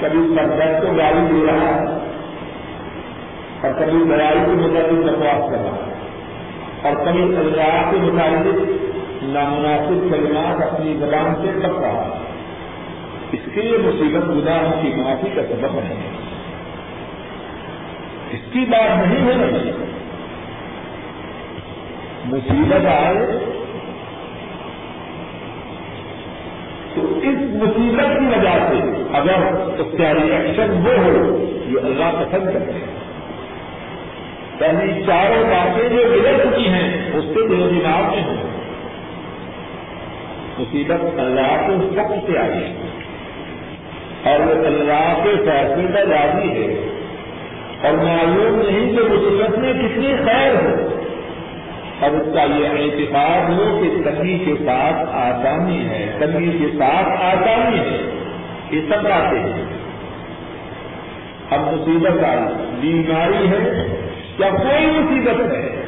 کبھی 0.00 0.36
سردر 0.36 0.86
کو 0.86 0.92
گاڑی 0.96 1.32
دے 1.32 1.46
رہا 1.46 1.74
ہے 1.74 1.98
اور 3.60 3.72
کبھی 3.80 4.04
لڑائی 4.04 4.38
کو 4.46 4.52
مطابق 4.52 4.92
بکواس 4.92 5.50
کر 5.50 5.58
رہا 5.58 5.76
ہے۔ 5.76 5.94
اور 6.82 7.06
کبھی 7.06 7.22
اللہ 7.22 7.90
کے 7.90 7.96
مطابق 7.96 8.84
نامناسب 9.22 10.14
کلمات 10.14 10.72
اپنی 10.72 10.96
زبان 11.00 11.34
سے 11.34 11.60
کب 11.62 11.80
رہا 11.80 12.18
اس 13.32 13.40
کے 13.54 13.62
لیے 13.62 13.78
مصیبت 13.78 14.24
گناہوں 14.24 14.82
کی 14.82 14.92
معافی 14.96 15.30
کا 15.34 15.42
سبب 15.42 15.80
نہیں 15.84 16.10
اس 18.30 18.52
کی 18.52 18.64
بات 18.70 19.06
نہیں 19.06 19.28
ہے 19.28 19.50
نہیں 19.50 19.83
مصیبت 22.24 22.86
آئے 22.86 23.26
تو 26.94 27.18
اس 27.18 27.38
مصیبت 27.38 28.18
کی 28.18 28.26
وجہ 28.26 28.58
سے 28.68 29.02
اگر 29.12 29.54
اس 29.80 29.98
کا 29.98 30.14
ریئیکشن 30.14 30.70
وہ 30.70 30.98
ہو 31.04 31.44
جو 31.68 31.78
اللہ 31.84 32.04
پسند 32.04 32.52
کرتے 32.52 32.72
ہیں 32.72 32.94
پہلی 34.58 34.90
یعنی 34.90 35.02
چاروں 35.06 35.44
باتیں 35.44 35.88
جو 35.88 35.96
بگڑ 35.96 36.44
چکی 36.44 36.68
ہیں، 36.68 37.10
اس 37.14 37.24
سے 37.24 37.48
دل 37.48 37.70
دماغ 37.70 38.14
میں 38.14 38.22
ہو 38.24 38.48
مصیبت 40.58 41.20
اللہ 41.20 41.66
کو 41.66 42.00
وقت 42.00 42.32
سے 42.32 42.38
آئی 42.38 42.52
ہے۔ 42.52 42.74
اور 44.24 44.40
وہ 44.40 44.66
اللہ 44.66 45.20
کے 45.24 45.36
فیصلے 45.36 45.92
کا 45.92 46.00
راضی 46.00 46.48
ہے۔ 46.48 46.88
اور 47.82 47.92
معلوم 47.92 48.62
نہیں 48.66 48.96
کہ 48.96 49.02
مصیبت 49.02 49.58
میں 49.58 49.72
کتنی 49.72 50.14
خیر 50.24 50.54
ہو۔ 50.54 50.93
اور 52.00 52.10
اس 52.10 52.34
کا 52.34 52.42
یہ 52.42 52.68
اعتقاد 52.68 53.50
ہو 53.50 53.82
کہ 53.82 54.10
تنگی 54.10 54.38
کے 54.38 54.54
ساتھ 54.64 55.08
آسانی 55.12 55.78
ہے 55.78 56.16
تنگی 56.18 56.58
کے 56.58 56.78
ساتھ 56.78 57.08
آسانی 57.08 57.78
ہے۔ 57.78 58.10
یہ 58.70 58.80
سب 58.88 59.04
باتیں 59.04 59.38
ہیں۔ 59.38 59.64
اب 61.50 61.60
مصیبت 61.60 62.24
آئی 62.24 62.66
بیماری 62.80 63.48
ہے۔ 63.48 63.86
یا 64.38 64.50
کوئی 64.50 64.86
مصیبت 64.86 65.52
ہے؟ 65.52 65.84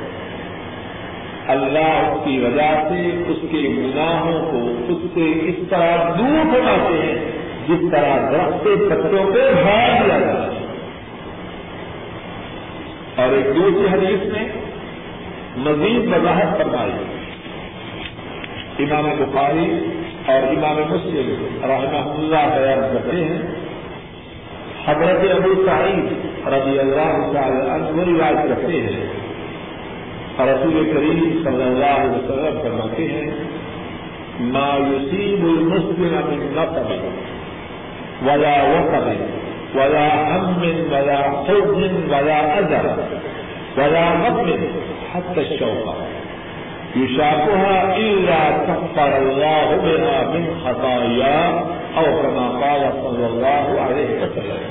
اللہ 1.47 1.79
اس 1.79 2.25
کی 2.25 2.39
وجہ 2.39 2.89
سے 2.89 3.25
اس 3.29 3.37
کے 3.51 3.69
گناہوں 3.79 4.51
کو 4.51 4.93
اس 4.93 4.99
سے 5.15 5.31
اس 5.43 5.55
طرح 5.69 5.97
دور 6.19 6.45
بناتے 6.45 6.95
ہیں، 6.95 7.33
جس 7.69 7.91
طرح 7.91 8.31
درخت 8.33 8.63
پتوں 8.63 9.25
کو 9.25 9.33
بھاگ 9.33 10.09
دیا 10.09 10.19
جاتا 10.19 10.47
ہے۔ 10.47 10.67
اور 13.17 13.35
ایک 13.35 13.57
دوسری 13.57 13.87
حدیث 13.93 14.33
میں 14.33 14.66
مزید 15.57 16.13
وضاحت 16.13 16.59
فرمائی۔ 16.59 16.93
امام 18.79 19.05
بخاری 19.19 19.79
اور 20.27 20.43
امام 20.49 20.77
مسلم 20.89 21.47
رحمہ 21.63 22.11
اللہ 22.11 22.59
بیان 22.59 22.81
کرتے 22.93 23.25
ہیں۔ 23.25 23.43
حضرت 24.87 25.31
ابو 25.31 25.67
سعید 25.67 26.05
رضی 26.47 26.79
اللہ 26.79 27.33
تعالی 27.33 27.71
عنہ 27.71 28.05
روایت 28.05 28.49
کرتے 28.49 28.81
ہیں۔ 28.81 29.07
اور 30.37 30.49
رسول 30.49 30.93
کریم 30.95 31.41
صلی 31.45 31.63
اللہ 31.63 31.85
علیہ 31.85 32.11
وسلم 32.11 32.61
فرماتے 32.63 33.09
ہیں، 33.09 33.31
ما 34.41 34.79
يصيب 34.93 35.45
المسلم 35.45 36.21
من 36.25 36.53
نصب 36.53 36.91
ولا 38.27 38.63
وصب 38.63 39.09
ولا 39.77 40.09
هم 40.41 40.63
ولا 40.93 41.43
حزن 41.45 42.15
ولا 42.15 42.39
اذى 42.39 42.89
ولا 43.77 44.15
غم 44.23 44.51
حتى 45.17 45.41
الشوقه 45.41 45.95
يشاقها 46.97 47.97
الا 47.97 48.51
كفر 48.51 49.17
الله 49.17 49.77
بها 49.77 50.17
من 50.35 50.45
خطايا 50.65 51.41
او 51.97 52.23
كما 52.23 52.47
قال 52.49 52.83
صلى 53.05 53.27
الله 53.27 53.81
عليه 53.81 54.11
وسلم. 54.23 54.63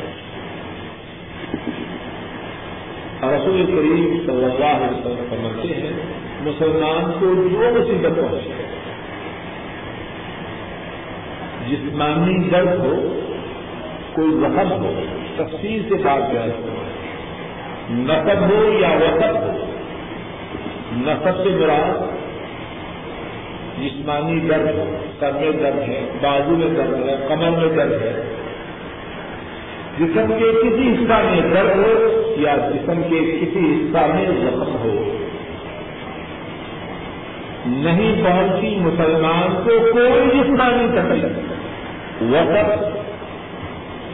رسول 3.23 3.65
کریم 3.65 4.17
صلی 4.25 4.43
اللہ 4.45 4.73
علیہ 4.85 4.97
وسلم 4.97 5.25
فرماتے 5.29 5.67
ہیں، 5.67 5.91
مسلمان 6.41 7.11
کو 7.19 7.25
جو 7.25 7.69
مصیبت 7.75 8.19
پہنچے 8.21 8.63
جسمانی 11.69 12.37
درد 12.49 12.79
ہو، 12.79 12.95
کوئی 14.13 14.31
زخم 14.31 14.71
ہو، 14.71 14.93
تفصیل 15.35 15.81
سے 15.89 15.95
بات 15.95 16.31
بیان 16.31 16.49
ہو 16.49 16.83
نقب 17.89 18.49
ہو 18.49 18.71
یا 18.79 18.89
وسط 18.89 19.37
ہو 19.43 19.54
نقب 20.97 21.43
سے 21.43 21.49
مراد 21.49 22.25
جسمانی 23.81 24.39
درد، 24.39 24.69
سر 25.19 25.31
میں 25.31 25.51
درد 25.51 25.89
ہے، 25.89 26.05
بازو 26.21 26.55
میں 26.55 26.67
درد 26.67 27.09
ہے، 27.09 27.25
کمر 27.27 27.49
میں 27.49 27.75
درد 27.75 27.91
ہے۔ 27.91 28.23
جسم 29.99 30.33
کے 30.39 30.51
کسی 30.63 30.93
حصہ 30.93 31.13
میں 31.13 31.41
درد 31.41 31.75
ہو 31.75 32.33
یا 32.37 32.55
جسم 32.55 33.01
کے 33.09 33.37
کسی 33.41 33.59
حصہ 33.59 33.97
میں 33.97 34.25
زخم 34.25 34.75
ہو۔ 34.75 35.17
نہیں 37.65 38.23
پہنچی 38.23 38.75
مسلمان 38.75 39.55
کو 39.63 39.69
کوئی 39.93 40.29
جسمانی 40.29 40.87
تکلیف 40.91 41.37
وقت 42.21 42.97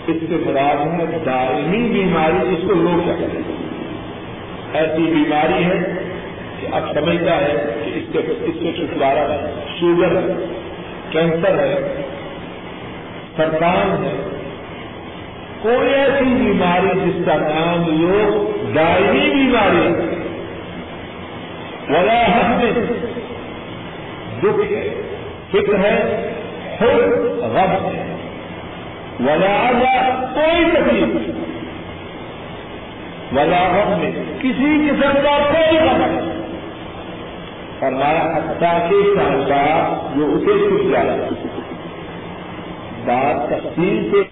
اس 0.07 0.17
کے 0.29 0.36
مراد 0.45 0.86
میں 0.86 1.19
دائمی 1.25 1.89
بیماری 1.89 2.55
جس 2.55 2.67
کو 2.67 2.73
لوگ 2.73 3.09
سکتے 3.09 3.41
ایسی 4.73 5.03
بیماری 5.03 5.63
ہے 5.63 6.01
اب 6.72 6.93
سمجھتا 6.93 7.38
ہے 7.38 7.82
کہ 7.84 7.91
اس 7.95 8.03
کے 8.12 8.20
اس 8.39 8.55
کے 8.59 8.72
چھٹکارا 8.78 9.22
ہے 9.22 9.53
شوگر 9.80 10.16
ہے، 10.16 10.45
کینسر 11.09 11.59
ہے 11.59 12.03
سرطان 13.38 14.03
ہے۔ 14.03 14.30
کوئی 15.62 15.93
ایسی 15.93 16.26
بیماری 16.26 16.99
جس 17.05 17.26
کا 17.26 17.36
نام 17.36 17.86
لوگ 17.88 18.51
دائمی 18.76 19.30
بیماری 19.30 19.93
ولا 21.89 22.26
حد 22.26 22.64
میں 22.64 22.72
دکھ 24.39 24.72
ہے، 24.72 25.01
فکر 25.51 25.76
ہے 25.80 26.28
خود 26.80 27.12
غم 27.39 27.86
ہے۔ 27.86 28.16
ولا 29.20 29.72
کوئی 30.34 30.72
تکلیف 30.72 31.30
ولا 33.34 33.68
غم 33.68 33.99
میں 33.99 34.12
کسی 34.39 34.89
قسم 34.89 35.14
کا 35.24 35.38
کوئی 35.51 35.78
غم 35.78 36.01
ہے 36.01 36.30
فرمایا، 37.82 38.32
حتیٰ 38.36 38.89
کے 38.89 38.95
شاہدہ 39.15 39.95
جو 40.15 40.25
اسے 40.25 40.45
چھٹ 40.45 40.91
جائے 40.91 41.29
بات 43.05 43.49
تفصیل 43.49 44.11
سے 44.11 44.23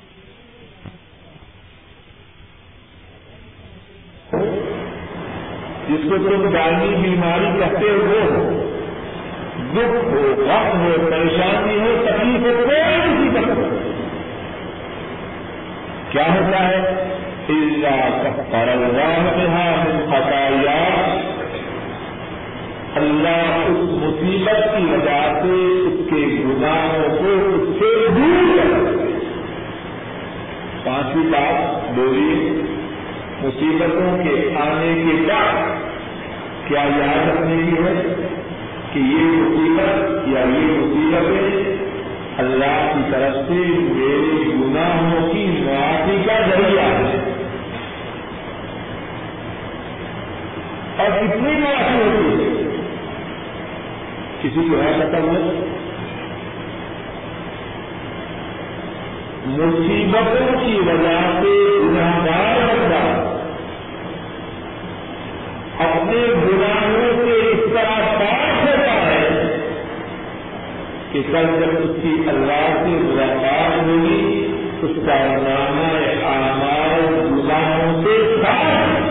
جس 5.90 6.10
کو 6.10 6.18
تم 6.18 6.50
دائمی 6.50 6.96
بیماری 6.96 7.60
کہتے 7.60 7.90
ہو، 7.90 8.50
دکھ 9.74 10.14
ہو، 10.14 10.34
وقت 10.38 10.76
ہو، 10.76 11.10
پریشانی 11.10 11.80
ہو، 11.80 12.04
تکلیف 12.06 12.40
ہو، 12.40 12.66
کوئی 12.66 13.18
بھی 13.18 13.30
دقت 13.30 13.58
کیا 16.12 16.24
ہوتا 16.24 16.68
ہے؟ 16.68 17.06
اللہ 17.50 18.30
اللہ 22.96 23.66
اس 23.68 23.90
مصیبت 23.90 24.78
کی 24.78 24.84
وجہ 24.84 25.42
سے 25.42 25.82
اس 25.88 26.10
کے 26.10 26.44
گناہوں 26.46 27.10
کو 27.10 27.56
اس 27.56 27.80
سے 27.80 28.08
دور 28.10 28.58
کر 28.58 28.96
پانچویں 30.84 31.32
بات 31.32 31.90
بولیے 31.96 32.62
مصیبتوں 33.42 34.24
کے 34.24 34.56
آنے 34.62 35.04
کے 35.06 35.26
بعد 35.28 35.80
کیا 36.68 36.82
یاد 36.82 37.30
رکھنے 37.30 37.64
کی 37.66 37.84
ہے 37.84 38.14
کہ 38.94 39.00
یہ 39.00 39.26
مصیبت 39.26 40.28
یا 40.28 40.40
یہ 40.40 40.80
مصیبتیں 40.80 41.76
اللہ 42.38 42.92
کی 42.94 43.12
طرف 43.12 43.48
سے 43.48 43.54
میرے 43.78 44.46
گناہوں 44.46 45.34
کی 45.34 45.46
معافی 45.60 46.18
کا 46.26 46.40
ذریعہ 46.50 46.84
ہے 46.84 47.34
اور 50.98 51.28
کتنی 51.28 51.60
معافی 51.60 52.02
ہوتی 52.02 52.44
ہے۔ 52.44 52.49
کسی 54.42 54.68
کو 54.68 54.82
ہے 54.82 54.92
پتا 55.00 55.20
ہو 55.22 55.32
مصیبتوں 59.50 60.48
کی 60.60 60.76
وجہ 60.86 61.18
سے 61.36 61.52
گناہگار 61.82 62.62
بندہ 62.68 63.02
اپنے 65.80 66.22
گناہوں 66.38 67.12
سے 67.18 67.36
اس 67.42 67.66
طرح 67.74 68.00
پاس 68.20 68.62
ہوتا 68.62 68.96
ہے 69.04 69.28
کہ 71.12 71.22
کل 71.32 71.52
جب 71.60 71.78
اس 71.80 71.94
کی 72.02 72.16
اللہ 72.28 72.66
سے 72.80 72.98
ملاقات 73.02 73.78
ہوگی 73.82 74.24
اس 74.82 74.98
کا 75.06 75.20
نامہ 75.44 75.92
آمار 76.30 77.08
گناہوں 77.12 78.02
سے 78.04 78.18
صاف 78.42 79.08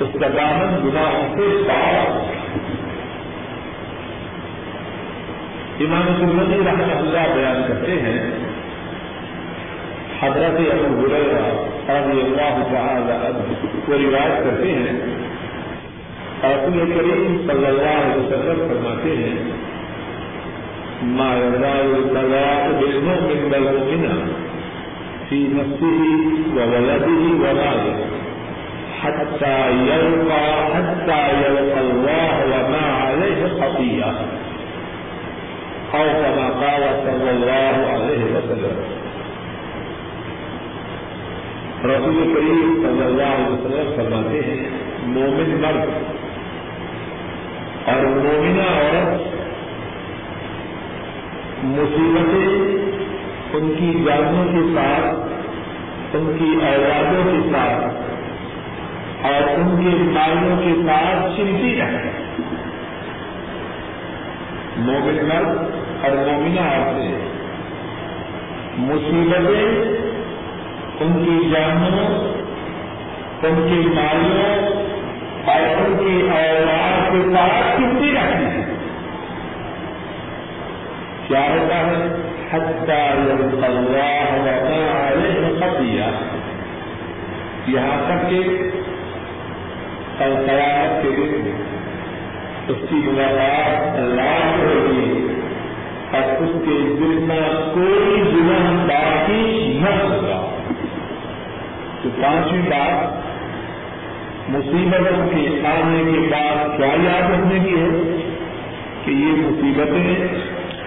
اس 0.00 0.20
کا 0.20 0.28
دامن 0.34 0.80
گناہوں 0.84 1.28
سے 1.36 1.54
صاف 1.66 2.37
امام 5.84 6.06
سمندی 6.20 6.58
رحمۃ 6.66 6.96
اللہ 6.96 7.26
بیان 7.34 7.62
کرتے 7.68 7.98
ہیں، 8.04 8.20
حضرت 10.20 10.58
ابو 10.72 10.88
ہریرہ 11.00 11.42
رضی 11.88 12.20
اللہ 12.20 12.56
تعالی 12.72 13.12
عنہ 13.26 13.68
کو 13.86 13.98
روایت 13.98 14.44
کرتے 14.44 14.72
ہیں، 14.72 14.96
رسول 16.44 16.92
کریم 16.94 17.36
صلی 17.46 17.66
اللہ 17.66 17.96
علیہ 18.00 18.18
وسلم 18.18 18.66
فرماتے 18.68 19.16
ہیں، 19.22 19.38
ما 21.18 21.26
يزال 21.36 21.90
البلاء 21.94 22.62
بالمؤمن 22.78 23.42
والمؤمنة 23.50 24.16
في 25.28 25.38
نفسه 25.48 26.00
وولده 26.56 27.22
وماله 27.42 27.96
حتى 29.00 29.58
يلقى 29.88 30.46
حتى 30.74 31.20
يلقى 31.42 31.80
الله 31.80 32.34
وما 32.52 32.84
عليه 33.02 33.40
خطيئة 33.60 34.12
أو 35.94 36.04
كما 36.04 36.48
قال 36.48 36.82
صلى 37.04 37.30
الله 37.30 37.76
عليه 37.90 38.24
وسلم. 38.24 38.80
رسول 41.84 42.34
کریم 42.34 42.82
صلی 42.82 43.04
اللہ 43.04 43.22
علیہ 43.22 43.46
وسلم 43.46 43.92
فرماتے 43.96 44.40
ہیں، 44.46 44.68
مومن 45.02 45.60
مرد 45.60 45.88
اور 47.88 48.04
مومنہ 48.04 48.62
عورت 48.62 49.20
مصیبتیں 51.64 52.78
ان 53.52 53.72
کی 53.78 54.04
جانوں 54.06 54.44
کے 54.52 54.74
ساتھ، 54.74 56.16
ان 56.16 56.36
کی 56.38 56.66
اولادوں 56.66 57.32
کے 57.32 57.50
ساتھ 57.52 57.96
اور 59.26 59.48
ان 59.58 59.76
کے 59.76 60.02
مالوں 60.02 60.56
کے 60.56 60.82
ساتھ 60.86 61.36
چلتی 61.36 61.76
رہے 61.78 62.10
مومن 64.76 65.28
مرد 65.28 65.77
اور 66.02 66.10
مومنہ 66.10 66.60
عورتیں 66.60 67.18
مصیبتیں 68.78 69.98
ان 71.00 71.24
کی 71.24 71.50
جانوں، 71.50 72.24
ان 73.42 73.68
کے 73.68 73.88
مالوں 73.94 74.82
اور 75.44 75.60
ان 75.60 75.96
کی 75.98 76.28
اولاد 76.30 77.10
کے 77.10 77.34
ساتھ 77.34 77.76
چلتی 77.76 78.14
رہتی 78.14 78.44
ہیں؟ 78.44 78.74
کیا 81.28 81.40
ہوتا 81.40 81.78
ہے؟ 81.78 82.14
حتى 82.50 83.20
يلقى 83.26 83.66
الله 83.66 84.40
وما 84.40 84.98
یہاں 87.66 88.02
تک 88.06 88.30
کہ 88.30 88.42
کل 90.18 90.34
قیامت 90.46 91.02
کے 91.02 91.08
دن 91.08 91.50
اس 92.68 92.76
کی 92.88 92.94
ملاقات 92.94 93.98
اللہ 93.98 94.56
ہوگی۔ 94.58 95.17
اور 96.12 96.42
اس 96.42 96.50
کے 96.52 96.96
دل 97.00 97.18
میں 97.18 97.40
کوئی 97.74 98.22
گناہ 98.34 98.86
باقی 98.86 99.78
نہ 99.82 99.88
ہوگا۔ 99.88 100.56
تو 102.02 102.08
پانچویں 102.22 102.62
بات، 102.62 103.28
مصیبتوں 104.48 105.28
کے 105.28 105.66
آنے 105.66 106.12
کے 106.12 106.18
بعد 106.18 106.76
کیا 106.76 106.86
یاد 106.86 107.30
رکھنے 107.30 107.64
کی 107.64 107.76
ہے؟ 107.76 108.18
کہ 109.04 109.10
یہ 109.10 109.32
مصیبتیں 109.36 110.28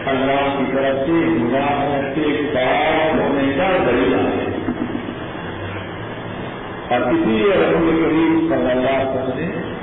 اللہ 0.06 0.56
کی 0.58 0.64
طرف 0.72 1.06
سے 1.06 1.12
گناہوں 1.12 2.02
سے 2.16 2.52
پاک 2.54 3.20
ہونے 3.20 3.54
کا 3.58 3.70
ذریعہ 3.86 4.20
ہے 4.20 4.52
اور 6.90 7.14
اسی 7.14 7.26
لیے 7.26 7.54
رسول 7.54 8.04
کریم 8.04 8.48
صلی 8.50 8.72
اللہ 8.72 8.90
علیہ 8.90 9.12
وسلم 9.12 9.38
نے 9.38 9.81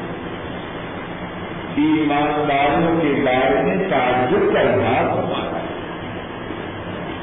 ایمانداروں 1.78 3.00
کے 3.00 3.22
بارے 3.24 3.62
میں 3.62 3.90
تعجب 3.90 4.54
کا 4.54 4.60
اظہار 4.60 5.16
فرمایا 5.16 5.58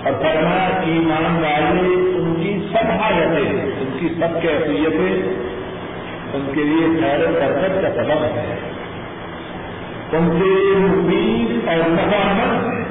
اور 0.04 0.14
فرما 0.14 0.82
ایمانداری 0.86 1.94
ان 2.16 2.36
کی 2.44 2.68
سب 2.72 3.02
حالتیں 3.02 3.62
ان 3.62 3.98
کی 4.00 4.10
سب 4.10 4.42
کیفیتیں، 4.42 5.34
ان 6.34 6.52
کے 6.54 6.64
لیے 6.64 7.02
خیر 7.02 7.20
برکت 7.20 7.98
کا 7.98 8.04
سبب 8.04 8.24
ہے۔ 8.24 8.60
ان 10.12 10.40
کے 10.40 10.46
لیے 10.46 10.76
مفید 10.78 11.68
اور 11.68 11.90
مفاہمت 11.90 12.68
ہے۔ 12.68 12.82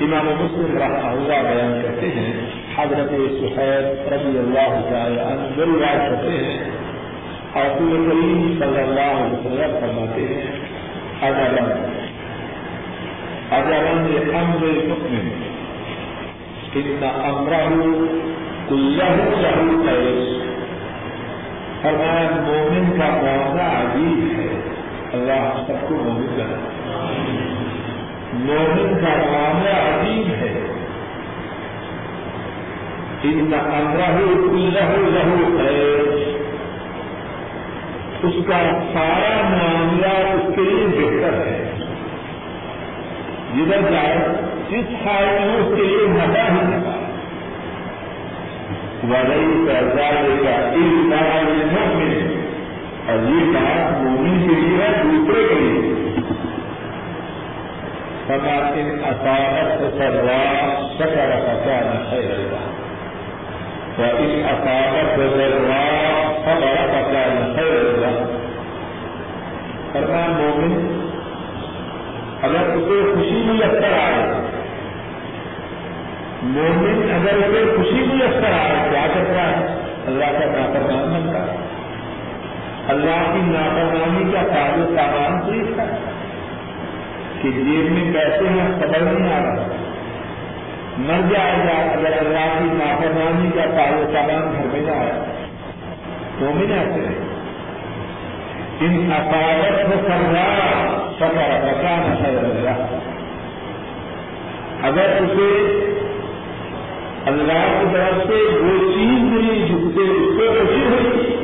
امام 0.00 0.26
مسلم 0.26 0.78
رحمہ 0.78 1.06
اللہ 1.06 1.48
بیان 1.48 1.82
کرتے 1.82 2.06
ہیں، 2.06 2.32
حضرت 2.76 3.10
سحید 3.10 4.12
رضی 4.12 4.38
اللہ 4.38 4.90
تعالی 4.90 5.20
عنہ 5.20 5.58
روایت 5.58 6.10
کرتے 6.10 6.44
ہیں۔ 6.44 6.77
رسول 7.66 8.10
کریم 8.10 8.54
صلی 8.58 8.80
اللہ 8.80 9.00
علیہ 9.00 9.36
وسلم 9.36 9.78
فرماتے 9.80 10.20
ہیں 10.20 10.42
اجابن 11.22 11.70
اجابن 13.50 14.36
امر 14.36 14.62
المؤمن 14.62 15.48
ان 16.74 17.04
امره 17.24 17.84
كله 18.68 19.40
له 19.40 19.80
خير 19.86 20.38
فرمایا 21.82 22.28
مومن 22.30 22.98
کا 22.98 23.08
معاملہ 23.08 23.62
عجیب 23.62 24.38
ہے۔ 24.38 24.60
اللہ 25.12 25.62
سب 25.66 25.88
کو 25.88 25.94
مومن 25.94 26.26
بنا۔ 26.26 26.68
مومن 28.32 29.00
کا 29.00 29.08
معاملہ 29.08 29.70
عجیب 29.70 30.34
ہے۔ 30.34 30.72
ان 33.22 33.54
امرہ 33.54 34.16
لہو 34.70 35.10
لہو 35.10 35.58
ہے 35.58 36.27
اس 38.22 38.34
کا 38.46 38.78
سارا 38.92 39.48
معاملہ 39.48 40.06
اس 40.06 40.54
کے 40.56 40.62
لیے 40.62 40.86
بہتر 40.86 41.46
ہے۔ 41.46 41.72
جدھر 43.54 43.90
جائے 43.90 44.16
جس 44.70 45.04
خائے 45.04 45.26
میں 45.26 45.56
اس 45.56 45.76
کے 45.76 45.82
لیے 45.82 45.96
نفا 46.08 46.42
ہی 46.42 46.60
نفا 46.62 46.98
وزئی 49.04 49.66
سردار 49.66 50.44
کا 50.44 50.50
ایک 50.50 51.10
بار 51.10 51.42
مومن 51.42 52.42
اور 53.06 53.16
یہ 53.16 53.52
بات 53.52 54.02
مومن 54.02 54.48
کے 54.48 54.60
لیے 54.60 54.82
ہے، 54.82 55.02
دوسرے 55.04 55.46
کے 55.48 55.54
لیے۔ 55.54 55.94
فما 58.26 58.68
ان 58.74 58.98
اصابت 59.04 59.98
سراء 59.98 60.80
شكر 60.98 61.30
فكان 61.46 62.04
خيرا 62.10 62.34
له۔ 62.36 62.72
وان 63.98 64.42
اصابت 64.44 65.18
ضراء 66.54 66.86
صبر 66.86 67.02
فكان 67.02 67.54
خيرا 67.56 67.98
له 67.98 68.38
فرمان 69.92 70.30
مومن، 70.30 70.98
اگر 72.42 72.76
اسے 72.76 73.14
خوشی 73.14 73.42
میسر 73.46 73.92
آئے، 73.92 74.48
مومن 76.42 77.10
اگر 77.14 77.36
اسے 77.36 77.76
خوشی 77.76 78.02
بھی 78.10 78.22
اثر 78.22 78.44
آ 78.44 78.68
رہا 78.68 78.82
ہے 78.82 78.88
کیا 78.90 79.06
کر 79.14 79.34
رہا 79.34 79.50
ہے؟ 79.50 79.66
اللہ 80.06 80.24
کا 80.24 80.44
نافرمان 80.44 81.14
بنتا 81.14 81.52
ہے۔ 81.52 81.56
اللہ 82.88 83.32
کی 83.32 83.40
نافرمانی 83.44 84.32
کا 84.32 84.42
تاج 84.48 84.80
و 84.80 84.96
سامان 84.96 85.40
تو 85.40 85.52
اس 85.52 85.76
کا 85.76 85.84
کہ 87.42 87.50
جیب 87.50 87.92
میں 87.92 88.12
پیسے 88.12 88.48
ہیں 88.48 88.68
خبر 88.78 89.00
نہیں 89.00 89.32
آ 89.32 89.38
رہا 89.38 89.66
مر 90.98 91.32
جائے 91.32 91.56
گا 91.56 91.92
اگر 91.92 92.12
اللہ 92.18 92.58
کی 92.58 92.64
نافرمانی 92.64 93.50
کا 93.50 93.64
تاج 93.64 93.92
و 93.92 94.12
سامان 94.12 94.52
گھر 94.52 94.66
میں 94.72 94.86
جائے 94.86 95.12
مومن 95.12 95.37
ایسے 96.46 97.06
ہیں۔ 97.06 97.38
ان 98.80 99.12
اقاوت 99.16 99.86
کو 99.86 100.08
سمجھا 100.08 100.54
سفر 101.16 101.66
بچا 101.66 101.96
نہ 101.96 102.86
اگر 104.82 105.22
اسے 105.22 105.78
اللہ 107.26 107.80
کی 107.80 107.86
طرف 107.92 108.26
سے 108.26 108.34
وہ 108.34 108.92
چیز 108.92 109.22
ملی 109.22 109.62
جس 109.62 109.94
سے 109.94 110.00
اس 110.00 110.38
کو 110.38 110.52
خوشی 110.52 110.84
ہوئی، 110.84 111.36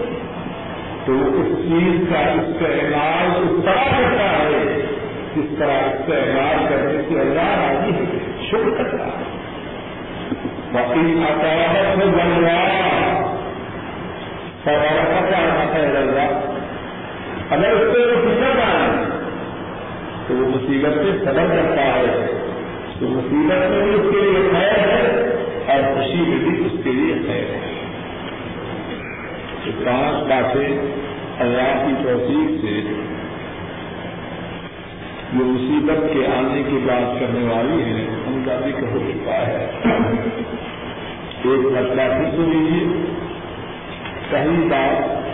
تو 1.05 1.13
اس 1.13 1.47
چیز 1.47 2.13
کا 2.13 2.19
استعمال 2.19 3.43
اس 3.43 3.65
طرح 3.65 4.01
کرتا 4.01 4.39
ہے، 4.39 4.81
جس 5.37 5.59
طرح 5.59 5.73
استعمال 5.73 6.67
کرنے 6.69 7.03
سے 7.09 7.21
اللہ 7.21 7.41
راضی 7.41 7.91
ہے۔ 7.91 8.19
شکر 8.51 8.83
کرتا 8.83 9.07
ہے۔ 9.07 9.23
باقی 10.73 11.23
عطاوت 11.31 11.97
میں 11.97 12.07
بن 12.07 12.45
رہا 12.45 13.14
سوال 14.65 15.31
کا 15.31 15.39
اللہ 15.99 16.55
اگر 17.51 17.71
اس 17.71 17.93
کو 17.93 18.01
وہ 18.01 18.35
دقت 18.35 18.61
آئے 18.65 19.05
تو 20.27 20.35
وہ 20.35 20.49
مصیبت 20.49 20.95
سے 20.95 21.25
سبب 21.25 21.49
کرتا 21.49 21.83
ہے۔ 21.83 22.27
تو 23.01 23.07
مصیبت 23.09 23.71
میں 23.71 23.83
بھی 23.83 23.95
اس 23.95 24.01
کے 24.11 24.21
لیے 24.23 24.49
خیر 24.53 24.79
ہے 24.79 25.29
اور 25.67 25.95
خوشی 25.95 26.21
میں 26.29 26.39
بھی 26.39 26.67
اس 26.67 26.73
کے 26.85 26.93
لیے 26.93 27.15
خیر 27.27 27.55
ہے۔ 27.55 27.75
پانچ 29.85 30.29
باتیں 30.29 30.79
اللہ 31.39 31.87
کی 31.87 31.95
توفیق 32.03 32.65
سے 32.65 32.81
جو 35.33 35.45
مصیبت 35.45 36.13
کے 36.13 36.27
آنے 36.27 36.63
کی 36.71 36.79
بات 36.85 37.21
کرنے 37.21 37.55
والی 37.55 37.83
ہیں، 37.83 38.07
ان 38.27 38.43
کا 38.47 38.55
ذکر 38.61 38.83
ہو 38.83 39.11
چکا 39.13 39.47
ہے۔ 39.47 39.71
ایک 41.45 41.67
مسئلہ 41.67 42.03
پھر 42.03 42.31
سن 42.37 42.51
لیجیے 42.51 43.15
پہلی 44.31 44.69
بات 44.69 45.25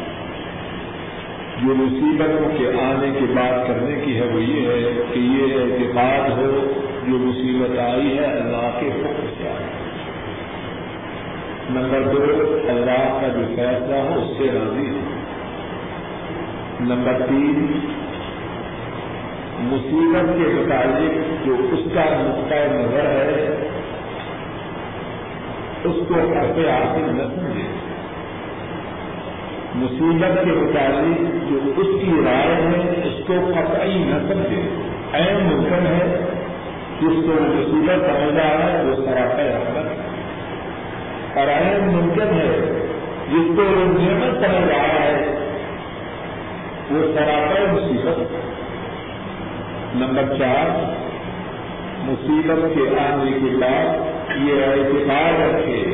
جو 1.62 1.74
مصیبتوں 1.74 2.58
کے 2.58 2.68
آنے 2.68 3.10
کی 3.18 3.24
بات 3.24 3.68
کرنے 3.68 4.00
کی 4.04 4.20
ہے 4.20 4.26
وہ 4.26 4.40
یہ 4.40 4.68
ہے 4.68 5.02
کہ 5.14 5.18
یہ 5.18 5.54
اعتقاد 5.54 6.30
ہو 6.30 6.72
جو 7.06 7.18
مصیبت 7.18 7.78
آئی 7.78 8.18
ہے 8.18 8.24
اللہ 8.24 8.80
کے 8.80 8.88
حکم 8.88 9.26
سے 9.38 9.48
آئی 9.48 9.64
نمبر 11.70 12.00
دو، 12.00 12.24
اللہ 12.68 13.18
کا 13.20 13.28
جو 13.28 13.40
فیصلہ 13.56 13.96
ہو 13.96 14.20
اس 14.22 14.38
سے 14.38 14.44
راضی 14.44 14.86
ہے 14.86 15.00
نمبر 16.80 17.26
تین، 17.26 17.80
مصیبت 19.58 20.38
کے 20.38 20.54
متعلق 20.54 21.46
جو 21.46 21.56
اس 21.72 21.80
کا 21.94 22.04
نقطۂ 22.04 22.72
نظر 22.72 23.06
ہے، 23.06 23.56
اس 25.84 25.96
کو 26.08 26.14
ایسے 26.14 26.70
حاصل 26.70 27.16
نہ 27.16 27.22
سمجھے۔ 27.22 27.89
مصیبت 29.74 30.44
کے 30.44 30.50
متعلق 30.50 31.50
جو 31.50 31.58
اس 31.76 31.86
کی 32.00 32.12
رائے 32.24 32.54
ہے، 32.54 33.00
اس 33.04 33.26
کو 33.26 33.34
قطعی 33.54 33.98
نہ 33.98 34.32
سمجھے۔ 34.32 34.62
اہم 35.14 35.44
ممکن 35.44 35.86
ہے، 35.86 36.24
جس 37.00 37.26
کو 37.26 37.32
مصیبت 37.40 38.06
سمجھ 38.06 38.34
رہا 38.34 38.72
ہے، 38.72 38.84
وہ 38.84 38.96
سراپے 38.96 39.42
رحمت 39.42 39.90
ہے۔ 39.90 39.96
اور 41.34 41.46
اہم 41.48 41.90
ممکن 41.90 42.22
ہے، 42.22 42.56
جس 43.28 43.56
کو 43.56 43.62
نعمت 43.76 44.34
سمجھ 44.34 44.68
رہا 44.68 45.02
ہے، 45.02 45.38
وہ 46.90 47.14
سراپر 47.14 47.72
مصیبت 47.72 48.20
نمبر 49.94 50.38
چار، 50.38 50.94
مصیبت 51.98 52.74
کے 52.74 53.00
آنے 53.00 53.32
کے 53.32 53.56
بعد 53.56 53.98
یہ 54.36 54.64
اعتبار 54.64 55.40
رکھے 55.40 55.84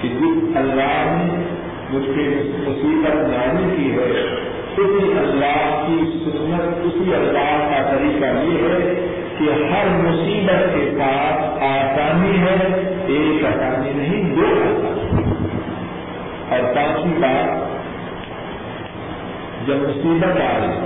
کہ 0.00 0.08
جس 0.08 0.56
اللہ 0.56 1.22
نے 1.22 1.55
مجھ 1.92 2.06
پہ 2.06 2.22
مصیبت 2.68 3.16
لانے 3.30 3.76
کی 3.76 3.90
ہے، 3.92 4.10
اسی 4.76 5.12
اللہ 5.18 5.84
کی 5.86 5.98
سنت، 6.14 6.86
اسی 6.86 7.14
اللہ 7.14 7.52
کا 7.70 7.82
طریقہ 7.90 8.30
یہ 8.44 8.64
ہے 8.64 8.94
کہ 9.38 9.44
ہر 9.70 9.86
مصیبت 10.04 10.74
کے 10.74 10.90
ساتھ 10.98 11.62
آسانی 11.64 12.40
ہے، 12.40 12.56
ایک 13.06 13.44
آسانی 13.44 13.92
نہیں، 13.96 14.34
دو 14.36 14.46
آسانی 14.46 15.24
اور 16.50 16.74
پانچویں 16.74 17.20
بات، 17.20 17.64
جب 19.66 19.88
مصیبت 19.88 20.40
آ 20.40 20.52
رہی 20.58 20.76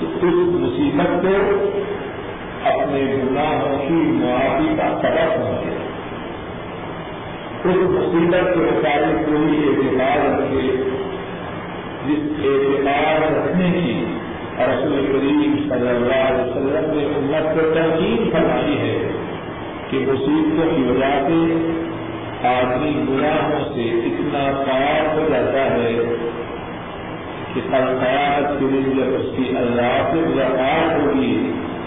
تو 0.00 0.06
اس 0.06 0.48
مصیبت 0.54 1.22
کو 1.22 1.34
اپنے 2.68 3.00
گناہوں 3.14 3.78
کی 3.88 3.94
معافی 3.94 4.74
کا 4.76 4.88
سبب 5.02 5.32
سمجھے 5.34 5.72
اس 7.64 7.76
مصیبت 7.90 8.48
کے 8.54 8.60
مطابق 8.60 9.20
کوئی 9.26 9.58
اعتبار 9.68 10.18
رکھے، 10.30 10.64
جس 12.06 12.24
اعتبار 12.46 13.22
رکھنے 13.34 13.70
کی 13.74 13.94
رسول 14.60 15.06
کریم 15.12 15.54
صلی 15.68 15.88
اللہ 15.88 16.20
علیہ 16.24 16.42
وسلم 16.42 16.90
نے 16.96 17.04
امت 17.14 17.54
کو 17.54 17.62
تنقید 17.70 18.32
فرمائی 18.32 18.76
ہے 18.80 18.96
کہ 19.90 20.04
مصیبتوں 20.08 20.68
کی 20.74 20.82
وجہ 20.82 21.14
سے، 21.26 21.40
آدمی 22.48 22.92
گناہوں 23.08 23.64
سے 23.74 23.88
اتنا 24.08 24.44
پار 24.66 25.16
ہو 25.16 25.26
جاتا 25.30 25.64
ہے 25.72 25.92
کہ 27.54 27.60
قیامت 27.70 28.58
کے 28.58 28.66
دن 28.72 28.90
جب 28.96 29.14
اس 29.20 29.26
کی 29.36 29.56
اللہ 29.56 29.96
سے 30.12 30.20
ملاقات 30.28 30.96
ہوگی، 30.98 31.34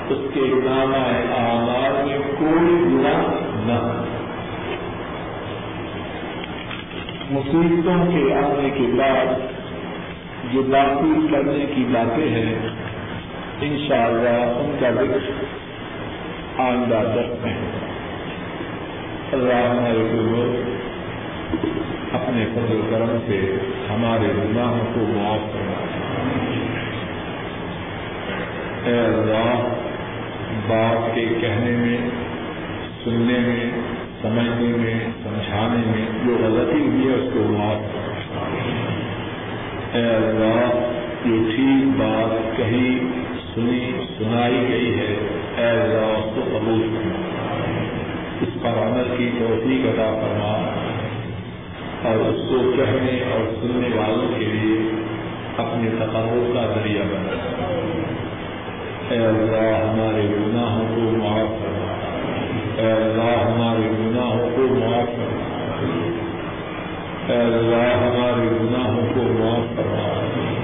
اس 0.10 0.28
کے 0.34 0.52
نام 0.66 0.94
اعمال 0.94 2.04
میں 2.06 2.20
کوئی 2.38 2.76
گناہ 2.84 3.22
نہ 3.68 3.80
مصیبتوں 7.32 8.12
کے 8.12 8.34
آنے 8.34 8.70
کے 8.70 8.86
بعد 8.98 9.26
جو 10.54 10.64
باقی 10.64 11.28
کرنے 11.32 11.66
کی 11.76 11.84
باتیں 11.92 12.30
ہیں، 12.30 12.56
انشاءاللہ 13.62 14.30
ان 14.30 14.76
کا 14.80 14.90
ذکر 14.92 15.32
آئندہ 16.58 17.02
دس 17.16 17.44
میں 17.44 17.54
اللہ 19.32 19.54
ہمارے 19.54 20.08
گرو 20.14 20.62
اپنے 22.14 22.46
فضل 22.54 22.82
کرم 22.90 23.18
سے 23.28 23.58
ہمارے 23.90 24.28
گناہوں 24.38 24.86
کو 24.94 25.06
معاف 25.08 25.54
کرنا۔ 25.54 25.84
اے 28.86 29.00
اللہ 29.00 29.68
بات 30.68 31.16
کے 31.16 31.26
کہنے 31.42 31.72
میں، 31.72 32.10
سننے 33.04 33.40
میں 33.40 33.70
سمجھنے 34.22 34.78
میں، 34.78 35.00
سمجھانے 35.24 35.82
میں 35.86 36.06
جو 36.26 36.46
غلطی 36.46 36.82
ہوئی 36.82 37.08
ہے، 37.08 37.14
اس 37.14 37.34
کو 37.34 37.40
معاف 37.40 38.08
اے 39.96 40.02
اللہ، 40.02 40.70
جو 41.26 41.44
ٹھیک 41.56 41.88
بات 41.98 42.58
کہی، 42.58 43.00
سنی، 43.56 43.92
سنائی 44.18 44.66
گئی 44.70 45.00
ہے، 45.00 45.16
اے 45.58 45.70
اللہ، 45.70 46.18
اس 46.18 46.36
کو 46.36 46.42
قبول 46.44 46.82
کرنا 46.82 47.28
اس 48.42 48.50
پر 48.62 48.70
عمل 48.70 49.16
کی 49.18 49.30
توفیق 49.40 49.86
عطا 49.86 50.20
فرما۔ 50.22 50.74
اور 52.04 52.16
اس 52.16 52.50
کو 52.50 52.72
کہنے 52.78 53.24
اور 53.32 53.54
سننے 53.62 53.98
والوں 53.98 54.40
کے 54.40 54.46
لیے 54.46 54.90
اپنے 55.58 55.90
تقرر 55.90 56.52
کا 56.54 56.74
ذریعہ 56.76 57.04
بنا۔ 57.04 57.34
اے 59.10 59.18
اللہ، 59.18 59.86
ہمارے 59.86 60.22
گناہوں 60.22 60.96
کو 60.96 61.18
معاف 61.18 61.64
کرنا 61.64 61.87
اے 62.78 62.90
اللہ 62.94 63.30
ہمارے 63.42 63.88
گناہوں 63.92 64.50
کو 64.56 64.66
معاف 64.70 65.08
کرنا 65.16 65.56
اے 67.28 67.38
اللہ 67.38 67.88
ہمارے 67.96 68.50
گناہوں 68.52 69.08
کو 69.14 69.24
معاف 69.32 69.76
کرنا 69.78 70.57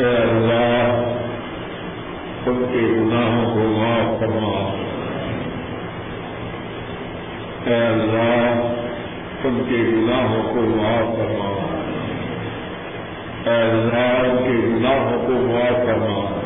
اے 0.00 0.16
اللہ 0.16 1.02
ان 2.46 2.64
کے 2.72 2.78
گناہوں 2.78 3.54
کو 3.54 3.60
معاف 3.60 4.20
فرما۔ 4.20 4.74
اے 7.66 7.86
اللہ 7.86 8.62
ان 9.44 9.62
کے 9.68 9.76
گناہوں 9.76 10.54
کو 10.54 10.60
معاف 10.60 11.16
فرما۔ 11.16 11.50
اے 13.50 13.62
اللہ 13.62 14.30
ان 14.30 14.36
کے 14.44 14.66
گناہوں 14.66 15.26
کو 15.26 15.32
معاف 15.32 15.86
فرما 15.86 16.36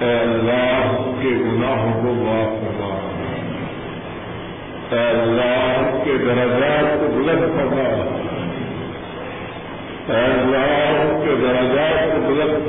اے 0.00 0.18
اللہ 0.18 1.12
کے 1.22 1.28
گناہوں 1.28 1.92
کو 1.92 2.12
معاف 2.12 2.62
کرنا 2.62 2.98
اے 4.96 5.08
اللہ 5.08 6.04
کے 6.04 6.18
درجات 6.18 7.00
کو 7.00 7.06
بلند 7.14 7.40
کرنا 7.40 8.25
اللہ 10.08 11.20
کے 11.24 11.34
درجات 11.40 12.12
کو 12.12 12.20
بلند 12.26 12.68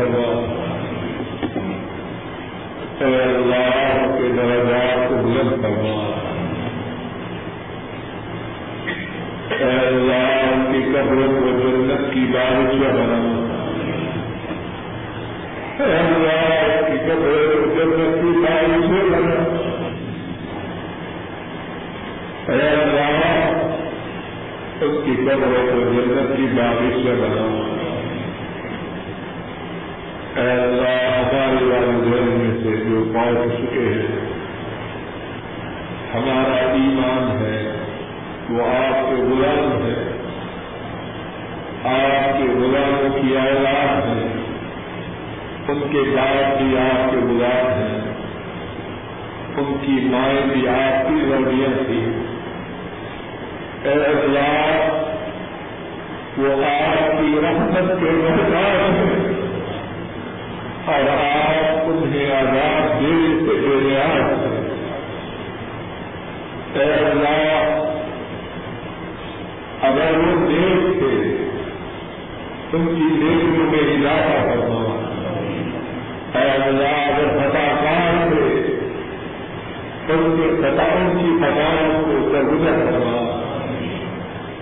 اے 3.01 3.21
اللہ 3.23 4.17
کے 4.17 4.27
درجات 4.37 5.09
کو 5.09 5.15
بلند 5.15 5.65
اے 9.51 9.87
اللہ 9.87 10.71
کی 10.71 10.81
قبروں 10.83 11.27
کو 11.27 11.47
جنت 11.49 12.13
کی 12.13 12.25
بارش 12.33 12.73
میں 12.73 13.17
اللہ 15.99 16.87
کی 16.87 16.97
قبر 16.97 17.65
جنت 17.75 18.21
کی 18.21 18.31
بارش 18.39 18.85
بنا۔ 18.87 19.35
اے 22.53 22.69
اللہ 22.69 23.46
اس 24.81 25.05
کی 25.05 25.15
قبروں 25.15 25.67
کو 25.67 25.93
جنت 25.93 26.37
کی 26.37 26.43
بارش 26.43 27.05
میں 27.05 27.15
بنا۔ 27.15 27.77
اے 30.35 30.51
اللہ، 30.51 31.17
ہمارے 31.17 31.65
والدین 31.65 32.29
میں 32.29 32.63
سے 32.63 32.89
جو 32.89 33.11
پہنچ 33.13 33.53
چکے 33.57 33.79
ہیں، 33.79 34.19
ہمارا 36.13 36.55
ایمان 36.55 37.45
ہے، 37.45 37.73
وہ 38.49 38.61
آپ 38.61 39.09
کے 39.09 39.15
غلام 39.15 39.85
ہے۔ 39.85 40.11
آپ 41.83 42.37
کے 42.37 42.43
غلاموں 42.43 43.21
کی 43.21 43.37
اولاد 43.37 44.01
ہے۔ 44.07 44.33
ان 45.67 45.79
کے 45.91 46.01
باپ 46.15 46.57
بھی 46.57 46.77
آپ 46.77 47.11
کے 47.11 47.17
غلام 47.17 47.67
ہیں۔ 47.67 48.13
ان 49.57 49.77
کی 49.81 49.91
مائیں 49.91 50.41
بھی 50.53 50.67
آپ 50.67 51.09
کی 51.09 51.15
لڑیاں 51.15 51.83
تھیں۔ 51.85 52.26
اے 53.87 53.93
اللہ 54.05 54.87
وہ 56.37 56.53
آپ 56.63 57.11
کی 57.17 57.39
رحمت 57.43 57.91
کے 57.99 58.09
محتاج 58.13 58.81
ہیں 58.95 59.35
اور 60.87 61.07
آپ 61.11 61.87
انہیں 61.87 62.31
آزاد 62.31 62.99
دل 62.99 63.37
سے 63.45 63.55
بے 63.61 63.75
نیاز 63.83 64.43
ہیں 64.43 64.65
اے 66.75 66.89
اللہ 66.95 67.85
اگر 69.81 70.17
وہ 70.17 70.35
دیکھ 70.47 70.99
تھے 70.99 71.13
ان 72.73 72.87
کی 72.89 73.09
دیکھنے 73.21 73.69
میں 73.71 73.85
اضافہ 73.93 74.37
کرنا 74.47 74.81
اے 76.35 76.49
اللہ 76.49 76.99
اگر 77.05 77.31
فتاکار 77.37 78.27
تھے 78.29 78.51
ان 80.09 80.37
کے 80.37 80.53
فتاؤں 80.57 81.09
کی 81.13 81.37
فتاؤں 81.41 82.03
کو 82.03 82.21
سرگزر 82.31 82.85
کرنا 82.85 83.26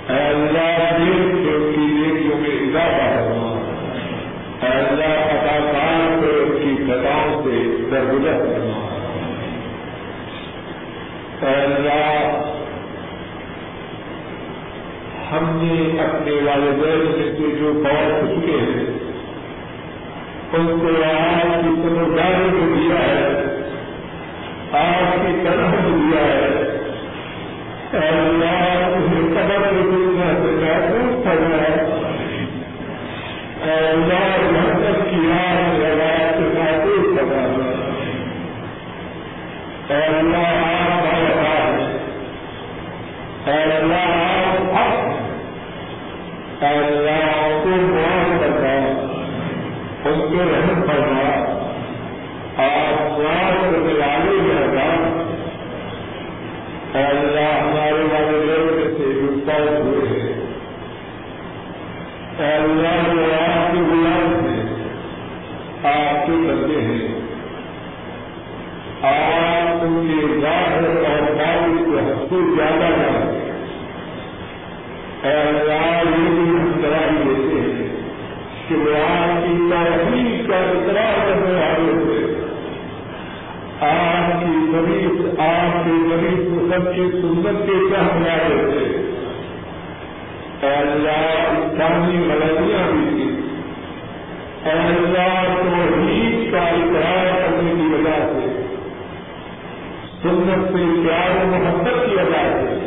اللہ 0.07 0.97
کی 0.97 2.33
میں 2.39 2.51
اضافہ 2.55 3.05
کرنا 3.11 3.45
اللہ 4.63 5.31
کی 6.55 6.75
فتاؤں 6.83 7.41
سے 7.43 7.61
سرگزر 7.89 8.43
کرنا 8.43 8.83
اللہ 11.43 12.53
ہم 15.31 15.49
نے 15.61 15.79
اپنے 16.01 16.35
والدین 16.43 17.05
میں 17.07 17.31
سے 17.37 17.55
جو 17.59 17.73
بہت 17.79 18.29
چکے 18.29 18.59
ہیں 18.59 18.85
ان 20.53 20.67
کو 20.79 20.93
آپ 21.05 21.41
کی 21.55 21.73
سمجھداری 21.81 22.49
کو 22.51 22.73
دیا 22.75 22.99
ہے 22.99 23.43
آپ 24.73 25.15
کی 25.17 25.33
طرح 25.43 25.71
کو 25.73 25.97
دیا 25.97 26.25
ہے 26.25 26.63
اللہ 27.93 28.85
انہیں 29.37 31.23
قبر 31.23 31.59
ہے۔ 31.59 31.95
محبت 33.95 35.09
کی 35.09 35.15
لگا 35.15 36.15
سے 36.37 36.43
محفوظ 36.53 37.17
کرنا 37.17 37.63
ہے 39.89 40.05
اللہ 40.05 40.37
آپ 40.37 41.03
کا 41.03 41.17
وفا 41.17 41.55
ہے 43.45 43.63
اللہ 43.63 44.13
آپ 44.35 44.75
حق 44.75 45.13
اللہ 46.61 47.59
کو 47.63 47.69
معاف 47.69 48.39
کرنا 48.39 48.75
ان 50.05 50.19
کو 50.19 50.43
رحم 50.43 50.81
کرنا 50.81 51.29
آپ 52.57 53.19
معاف 53.19 53.61
کرنے 53.61 53.93
والے 53.93 54.53
رہنا 54.61 55.15
اللہ 56.99 57.39
ہمارے 57.39 58.03
والے 58.03 58.45
لوگ 58.45 58.97
سے 58.97 59.03
گفتار 59.03 59.81
ہوئے 59.81 60.19
ہیں 60.19 60.45
اللہ 62.39 63.09
وہ 63.09 63.33
آپ 63.33 63.71
کے 63.71 63.79
غلام 63.79 64.45
ہیں 64.45 64.63
آپ 65.83 66.25
کے 66.25 66.31
بندے 66.31 66.81
ہیں 66.81 67.19
آپ 69.01 69.83
ان 69.83 70.07
کے 70.07 70.41
ظاہر 70.41 70.85
اور 70.85 71.31
باطن 71.31 71.77
کو 71.77 71.97
حد 71.97 72.29
سے 72.29 72.55
زیادہ 72.55 72.91
جانتے 72.95 73.39
ہیں 75.23 75.47
اللہ 75.47 76.01
یہ 76.01 76.29
بھی 76.29 76.49
ہم 76.49 76.81
گواہی 76.83 77.23
دیتے 77.23 77.61
ہیں 77.61 77.95
کہ 78.67 78.75
وہ 78.75 78.95
آپ 78.97 79.43
کی 79.43 79.69
تحریر 79.71 80.49
کا 80.49 80.57
اقرار 80.57 81.25
کرنے 81.25 81.53
والے 81.53 82.05
تھے 82.05 82.45
آپ 83.87 84.39
کی 84.39 84.45
مریض 84.45 85.24
آپ 85.39 85.85
کے 85.85 85.91
مریض 85.91 86.47
کو 86.49 86.67
سب 86.71 86.95
کی 86.95 87.11
سنت 87.11 87.65
کے 87.65 87.95
چاہنے 87.95 88.29
والے 88.29 88.71
تھے؟ 88.71 89.01
اللہ 90.67 91.59
اسلامی 91.59 92.29
غلطیاں 92.29 92.91
بھی 92.91 93.09
تھی 93.09 93.35
اللہ 94.69 95.55
توحید 95.57 96.51
کا 96.51 96.61
اقرار 96.61 97.41
کرنے 97.41 97.71
کی 97.71 97.93
وجہ 97.93 98.15
سے، 98.19 98.61
سنت 100.21 100.67
سے 100.67 101.07
پیار 101.07 101.45
محبت 101.45 102.05
کی 102.05 102.15
وجہ 102.15 102.43
سے 102.43 102.85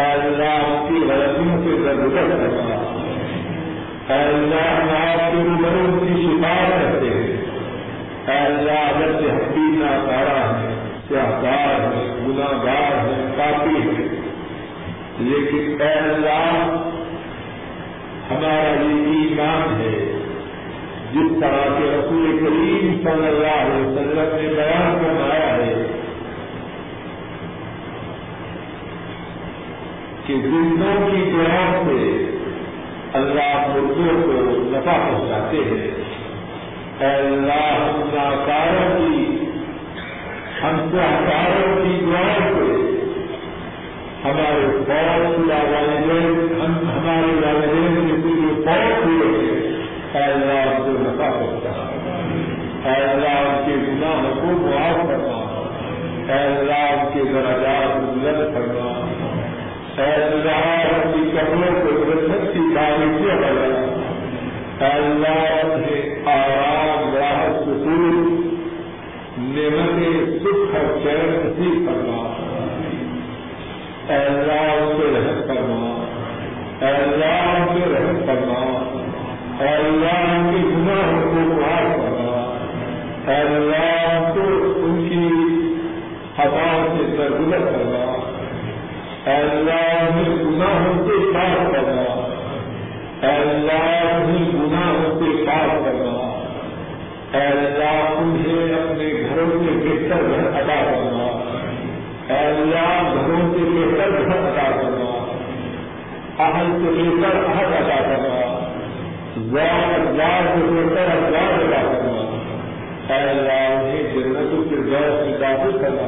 اللہ 0.00 0.86
کی 0.88 0.94
غلطیوں 0.94 1.62
سے 1.62 1.82
درگزر 1.82 2.28
کرنا 2.30 2.92
اللہ 4.08 4.82
ہم 4.82 4.88
آپ 4.90 5.32
کے 5.32 5.38
روبروں 5.42 6.00
کی 6.00 6.22
شفاعت 6.22 6.70
کرتے 6.70 7.06
ہیں۔ 7.06 7.42
اللہ 8.26 8.72
اگر 8.72 9.12
سے 9.12 9.26
ہڈی 9.26 9.60
ناکارا 9.60 10.60
ہے 10.60 10.71
سیاحدار 11.12 11.80
ہے 11.80 12.18
گناگار 12.26 13.04
ہے، 13.04 13.34
کافی 13.36 13.76
ہے۔ 13.76 14.20
لیکن 15.18 15.82
اے 15.82 15.92
اللہ، 15.92 16.76
ہمارا 18.30 18.82
یہ 18.82 19.12
ایمان 19.12 19.80
ہے، 19.80 20.12
جس 21.12 21.40
طرح 21.40 21.78
کے 21.78 21.84
رسول 21.84 22.38
کریم 22.40 22.98
صلی 23.02 23.26
اللہ 23.26 23.60
علیہ 23.60 23.86
وسلم 23.86 24.36
نے 24.36 24.54
بیان 24.54 25.04
کروایا 25.04 25.54
ہے، 25.54 25.86
کہ 30.26 30.34
زندوں 30.34 31.10
کی 31.10 31.30
دعا 31.30 31.82
سے 31.86 32.24
اللہ 33.12 33.66
مردوں 33.68 34.22
کو 34.22 34.32
نفع 34.70 34.92
پہنچاتے 34.92 35.56
ہیں۔ 35.56 35.90
اے 37.00 37.16
اللہ 37.16 37.92
ناکاروں 38.14 38.98
کی 38.98 39.41
ہم 40.62 40.76
سہکاروں 40.90 41.70
کی 41.76 41.94
دعا 42.00 42.26
سے 42.38 42.66
ہمارے 44.24 44.66
بہت 44.88 45.38
والدین، 45.50 46.36
ہم 46.60 46.74
ہمارے 46.88 47.32
والدین 47.44 47.94
کے 48.08 48.14
پورے 48.22 48.52
بہت 48.66 49.06
ہوئے 49.06 49.28
ہیں 49.34 50.22
اللہ 50.24 50.60
ان 50.68 50.82
کو 50.84 50.92
نفع 51.02 51.30
پہنچا 51.30 51.74
اللہ 52.92 53.62
کے 53.66 53.74
گناہ 53.82 54.22
کو 54.40 54.48
معاف 54.58 54.98
کرنا 55.08 55.40
اللہ 56.36 57.02
کے 57.14 57.24
درجات 57.32 57.96
بلند 58.04 58.54
کرنا 58.54 58.88
اللہ 60.04 60.86
کی 61.12 61.30
کپڑوں 61.32 61.74
کو 61.82 61.90
جنت 62.04 62.52
کی 62.52 62.62
باریکیاں 62.74 63.36
بنا 63.42 63.66
اے 64.80 64.92
اللہ 64.92 65.42
انہیں 65.64 66.28
آرام 66.34 66.91
نعمت 69.54 70.42
سکھ 70.42 70.74
اور 70.76 70.86
چین 71.02 71.30
نصیب 71.32 71.86
کرنا 71.86 72.20
اے 74.08 74.18
اللہ 74.18 74.78
سے 74.92 75.08
رحم 75.14 75.40
کرنا 75.48 75.80
اے 76.80 76.92
اللہ 76.92 77.72
سے 77.72 77.90
رحم 77.92 78.20
کرنا 78.26 78.60
اے 79.58 79.74
اللہ 79.74 80.22
ان 80.28 80.48
کی 80.50 80.62
گناہوں 80.68 81.20
کو 81.32 81.44
معاف 81.50 81.90
کرنا 81.96 82.38
اے 83.26 83.36
اللہ 83.42 84.32
کو 84.34 84.48
ان 84.80 85.04
کی 85.08 85.22
ہوا 86.38 86.70
سے 86.88 87.10
درگزر 87.16 87.66
کرنا 87.66 88.04
اے 89.26 89.36
اللہ 89.36 89.86
انہیں 90.00 90.44
گناہوں 90.44 90.94
سے 91.06 91.18
پاس 91.34 91.72
کرنا 91.72 92.10
اے 93.22 93.36
اللہ 93.36 94.14
انہیں 94.14 94.52
گناہوں 94.52 95.18
سے 95.18 95.44
پاس 95.46 95.84
کرنا 95.84 96.31
اللہ 97.34 98.16
انہیں 98.18 98.72
اپنے 98.74 99.06
گھروں 99.20 99.50
سے 99.52 99.70
بہتر 99.76 100.24
گھر 100.28 100.46
ادا 100.56 100.74
کرنا 100.84 101.28
اے 102.28 102.38
اللہ 102.38 103.14
گھروں 103.14 103.40
سے 103.52 103.62
بہتر 103.68 104.12
گھر 104.18 104.42
ادا 104.48 104.66
کرنا 104.72 105.06
اہل 106.38 106.70
سے 106.74 106.92
بہتر 106.98 107.38
اہل 107.44 107.72
ادا 107.74 107.96
کرنا 108.02 108.42
زیادہ 109.48 109.94
اخبار 109.94 110.50
سے 110.54 110.66
بہتر 110.66 111.10
اخبار 111.14 111.58
ادا 111.58 111.80
کرنا 111.82 112.20
اے 113.08 113.22
اللہ 113.30 113.64
انہیں 113.72 114.14
جنتوں 114.14 114.62
کے 114.70 114.82
غیر 114.90 115.10
سے 115.24 115.36
داخل 115.40 115.78
کرنا 115.78 116.06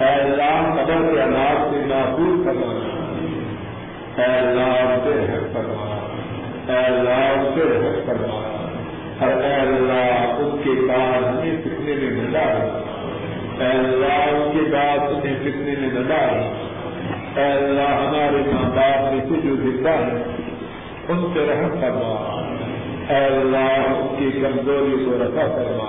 اے 0.00 0.12
اللہ 0.14 0.70
قدر 0.74 1.10
کے 1.12 1.22
اناج 1.22 1.64
سے 1.70 1.84
محفوظ 1.86 2.44
کرنا 2.44 2.76
اے 4.18 4.32
اللہ 4.34 4.94
سے 5.04 5.18
رحم 5.18 5.52
کرنا 5.54 5.90
اے 6.68 6.84
اللہ 6.84 7.50
سے 7.54 7.72
رحم 7.72 8.06
کرنا 8.06 8.57
اور 9.20 9.42
اے 9.44 9.54
اللہ 9.60 10.40
ان 10.40 10.50
کے 10.64 10.72
بعد 10.88 11.22
ہمیں 11.22 11.56
فتنے 11.62 11.94
میں 12.00 12.10
نہ 12.16 12.26
ڈال 12.32 12.56
اے 13.62 13.70
اللہ 13.70 14.18
ان 14.34 14.50
کے 14.52 14.64
بعد 14.72 14.98
انہیں 14.98 15.38
فتنے 15.42 15.74
میں 15.80 15.90
نہ 15.92 16.08
ڈال 16.08 16.36
اے 17.38 17.46
اللہ، 17.52 17.90
ہمارے 18.02 18.42
ماں 18.52 18.68
باپ 18.76 19.12
میں 19.12 19.24
سے 19.28 19.40
جو 19.44 19.54
زندہ 19.56 19.90
ہے، 19.90 20.22
ان 21.08 21.24
سے 21.34 21.46
رحم 21.50 21.80
کرنا 21.80 22.12
اے 23.10 23.24
اللہ 23.24 23.86
ان 23.88 24.14
کی 24.18 24.30
کمزوری 24.40 25.04
کو 25.04 25.16
رفع 25.20 25.46
کرنا 25.56 25.88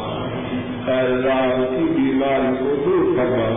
اے 0.88 1.00
اللہ 1.00 1.42
ان 1.56 1.66
کی 1.70 1.86
بیماری 1.96 2.56
کو 2.60 2.76
دور 2.86 3.16
کرنا 3.18 3.48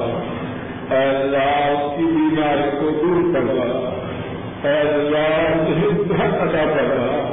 اے 0.94 1.02
اللہ 1.08 1.60
ان 1.66 1.96
کی 1.96 2.06
بیماری 2.16 2.70
کو 2.80 2.90
دور 3.02 3.20
کرنا 3.34 3.68
اے 4.68 4.78
اللہ 4.80 5.68
انہیں 5.68 6.02
صحت 6.08 6.42
عطا 6.42 6.64
کرنا 6.74 7.31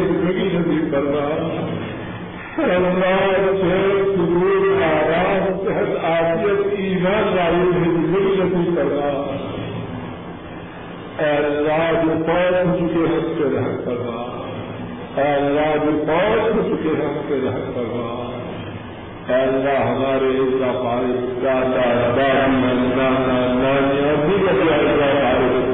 زندگی 0.00 0.46
نصیب 0.54 0.92
کرنا 0.92 1.26
اللہ 2.64 3.20
آرام 4.86 5.44
صحت 5.64 6.72
ایمان 6.76 7.28
والی 7.36 7.64
زندگی 7.72 8.34
نصیب 8.40 8.76
کرنا 8.76 9.10
اللہ 11.26 11.90
جو 12.02 12.14
پود 12.26 12.72
چکے 12.78 13.06
ہیں 13.06 13.18
اس 13.18 13.28
پہ 13.38 13.48
کرنا 13.84 14.18
اللہ 15.24 15.76
جو 15.84 16.62
چکے 16.68 16.94
کرنا 17.74 18.06
اللہ 19.34 19.78
ہمارے 19.82 20.32
پارے 20.82 21.14
دادا 21.44 21.86
نانا 22.48 23.38
نانی 23.54 24.02
اور 24.02 24.26
دیگر 24.26 24.58
پارے 25.22 25.73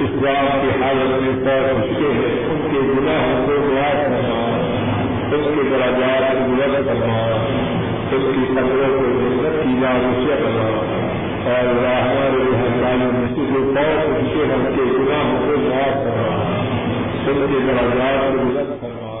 اس 0.00 0.10
بات 0.10 0.62
کی 0.62 0.82
حالت 0.82 1.22
میں 1.22 1.32
پود 1.32 1.70
ہو 1.70 1.86
چکے 1.86 2.10
ان 2.50 2.60
کے 2.70 2.80
گناہوں 2.80 3.46
کو 3.46 3.74
معاف 3.74 3.92
کرنا 3.92 4.38
اس 5.36 5.46
کے 5.54 5.62
دراجات 5.70 6.32
کو 6.32 6.54
بلند 6.54 6.86
کرنا 6.86 7.18
اس 8.12 8.22
کی 8.34 8.44
قبروں 8.52 8.88
کو 8.98 9.06
جنت 9.06 9.62
کی 9.62 9.68
ناموسیہ 9.68 10.34
کرنا 10.34 10.68
اور 11.50 11.68
ہمارے 11.84 12.44
بہترین 12.52 13.04
مسجد 13.14 13.52
جو 13.54 13.72
بہت 13.76 14.06
اونچے 14.06 14.44
ہم 14.52 14.64
کے 14.76 14.82
گناہوں 14.98 15.38
کو 15.46 15.60
معاف 15.68 15.94
کرنا 16.04 16.38
ان 17.26 17.46
کے 17.52 17.58
دراجات 17.66 18.32
کو 18.32 18.38
بلند 18.38 18.72
کرنا 18.80 19.12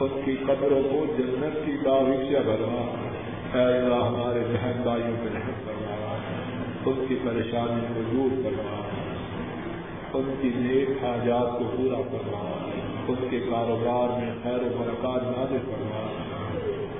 ان 0.00 0.20
کی 0.24 0.36
قبروں 0.46 0.82
کو 0.82 1.04
جنت 1.18 1.66
کی 1.66 1.76
باغیچہ 1.84 2.42
بھرنا 2.44 2.82
اے 3.54 3.78
اللہ، 3.78 3.94
ہمارے 3.94 4.40
بہن 4.50 4.82
بھائیوں 4.82 5.16
پہ 5.22 5.34
رحم 5.34 5.60
کرنا 5.66 6.16
ان 6.86 7.04
کی 7.08 7.14
پریشانی 7.24 7.80
کو 7.94 8.00
دور 8.12 8.42
کرنا 8.44 8.99
ان 10.14 10.30
کی 10.40 10.48
نیک 10.54 10.88
حاجات 11.02 11.58
کو 11.58 11.64
پورا 11.76 12.00
کرنا 12.10 12.38
ان 13.08 13.28
کے 13.30 13.38
کاروبار 13.40 14.08
میں 14.18 14.30
خیر 14.42 14.62
و 14.62 14.70
برکات 14.78 15.22
نازل 15.26 15.62
کرنا 15.66 16.00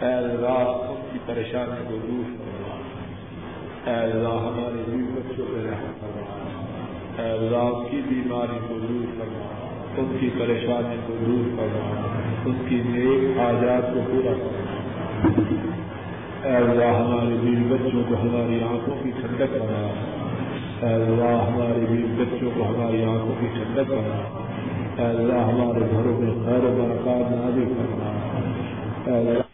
اے 0.01 0.13
اللہ 0.15 0.85
ان 0.85 1.01
کی 1.13 1.19
پریشانی 1.27 1.81
کو 1.89 1.97
دور 2.03 2.29
کرنا 2.35 2.77
اے 3.87 3.97
اللہ 4.03 4.37
ہمارے 4.45 4.85
بیوی 4.87 5.09
بچوں 5.17 5.47
پہ 5.49 5.67
رحم 5.67 5.99
کرنا 6.01 6.29
اے 7.17 7.31
اللہ 7.31 7.83
کی 7.91 8.01
بیماری 8.09 8.59
کو 8.69 8.79
دور 8.79 9.19
کرنا 9.19 9.49
ان 9.97 10.17
کی 10.21 10.31
پریشانی 10.39 10.97
کو 11.07 11.17
دور 11.27 11.51
کرنا 11.57 12.15
ان 12.45 12.63
کی 12.69 12.81
نیک 12.87 13.39
حاجات 13.39 13.93
کو 13.95 14.07
پورا 14.11 14.37
کرنا 14.39 14.79
اے 16.45 16.57
اللہ 16.57 16.95
ہمارے 16.95 17.37
بیوی 17.43 17.69
بچوں 17.69 18.05
کو 18.09 18.23
ہماری 18.23 18.63
آنکھوں 18.65 19.03
کی 19.03 19.11
ٹھنڈک 19.21 19.55
کرنا 19.55 20.19
اے 20.83 20.95
اللہ 20.95 21.43
ہمارے 21.49 21.87
بھی 21.89 22.05
بچوں 22.19 22.51
کو 22.55 22.65
ہماری 22.65 23.05
آنکھوں 23.05 23.35
کی 23.41 23.47
ٹھنڈک 23.47 23.91
بنا۔ 23.91 24.17
اے 24.99 25.09
اللہ 25.09 25.33
ہمارے 25.33 25.81
گھروں 25.91 26.21
میں 26.21 26.47
خیر 26.47 26.65
و 26.65 26.75
برکات 26.79 27.55
بھی 27.55 27.65
کرنا 27.65 28.11
اے 29.07 29.19
اللہ 29.19 29.50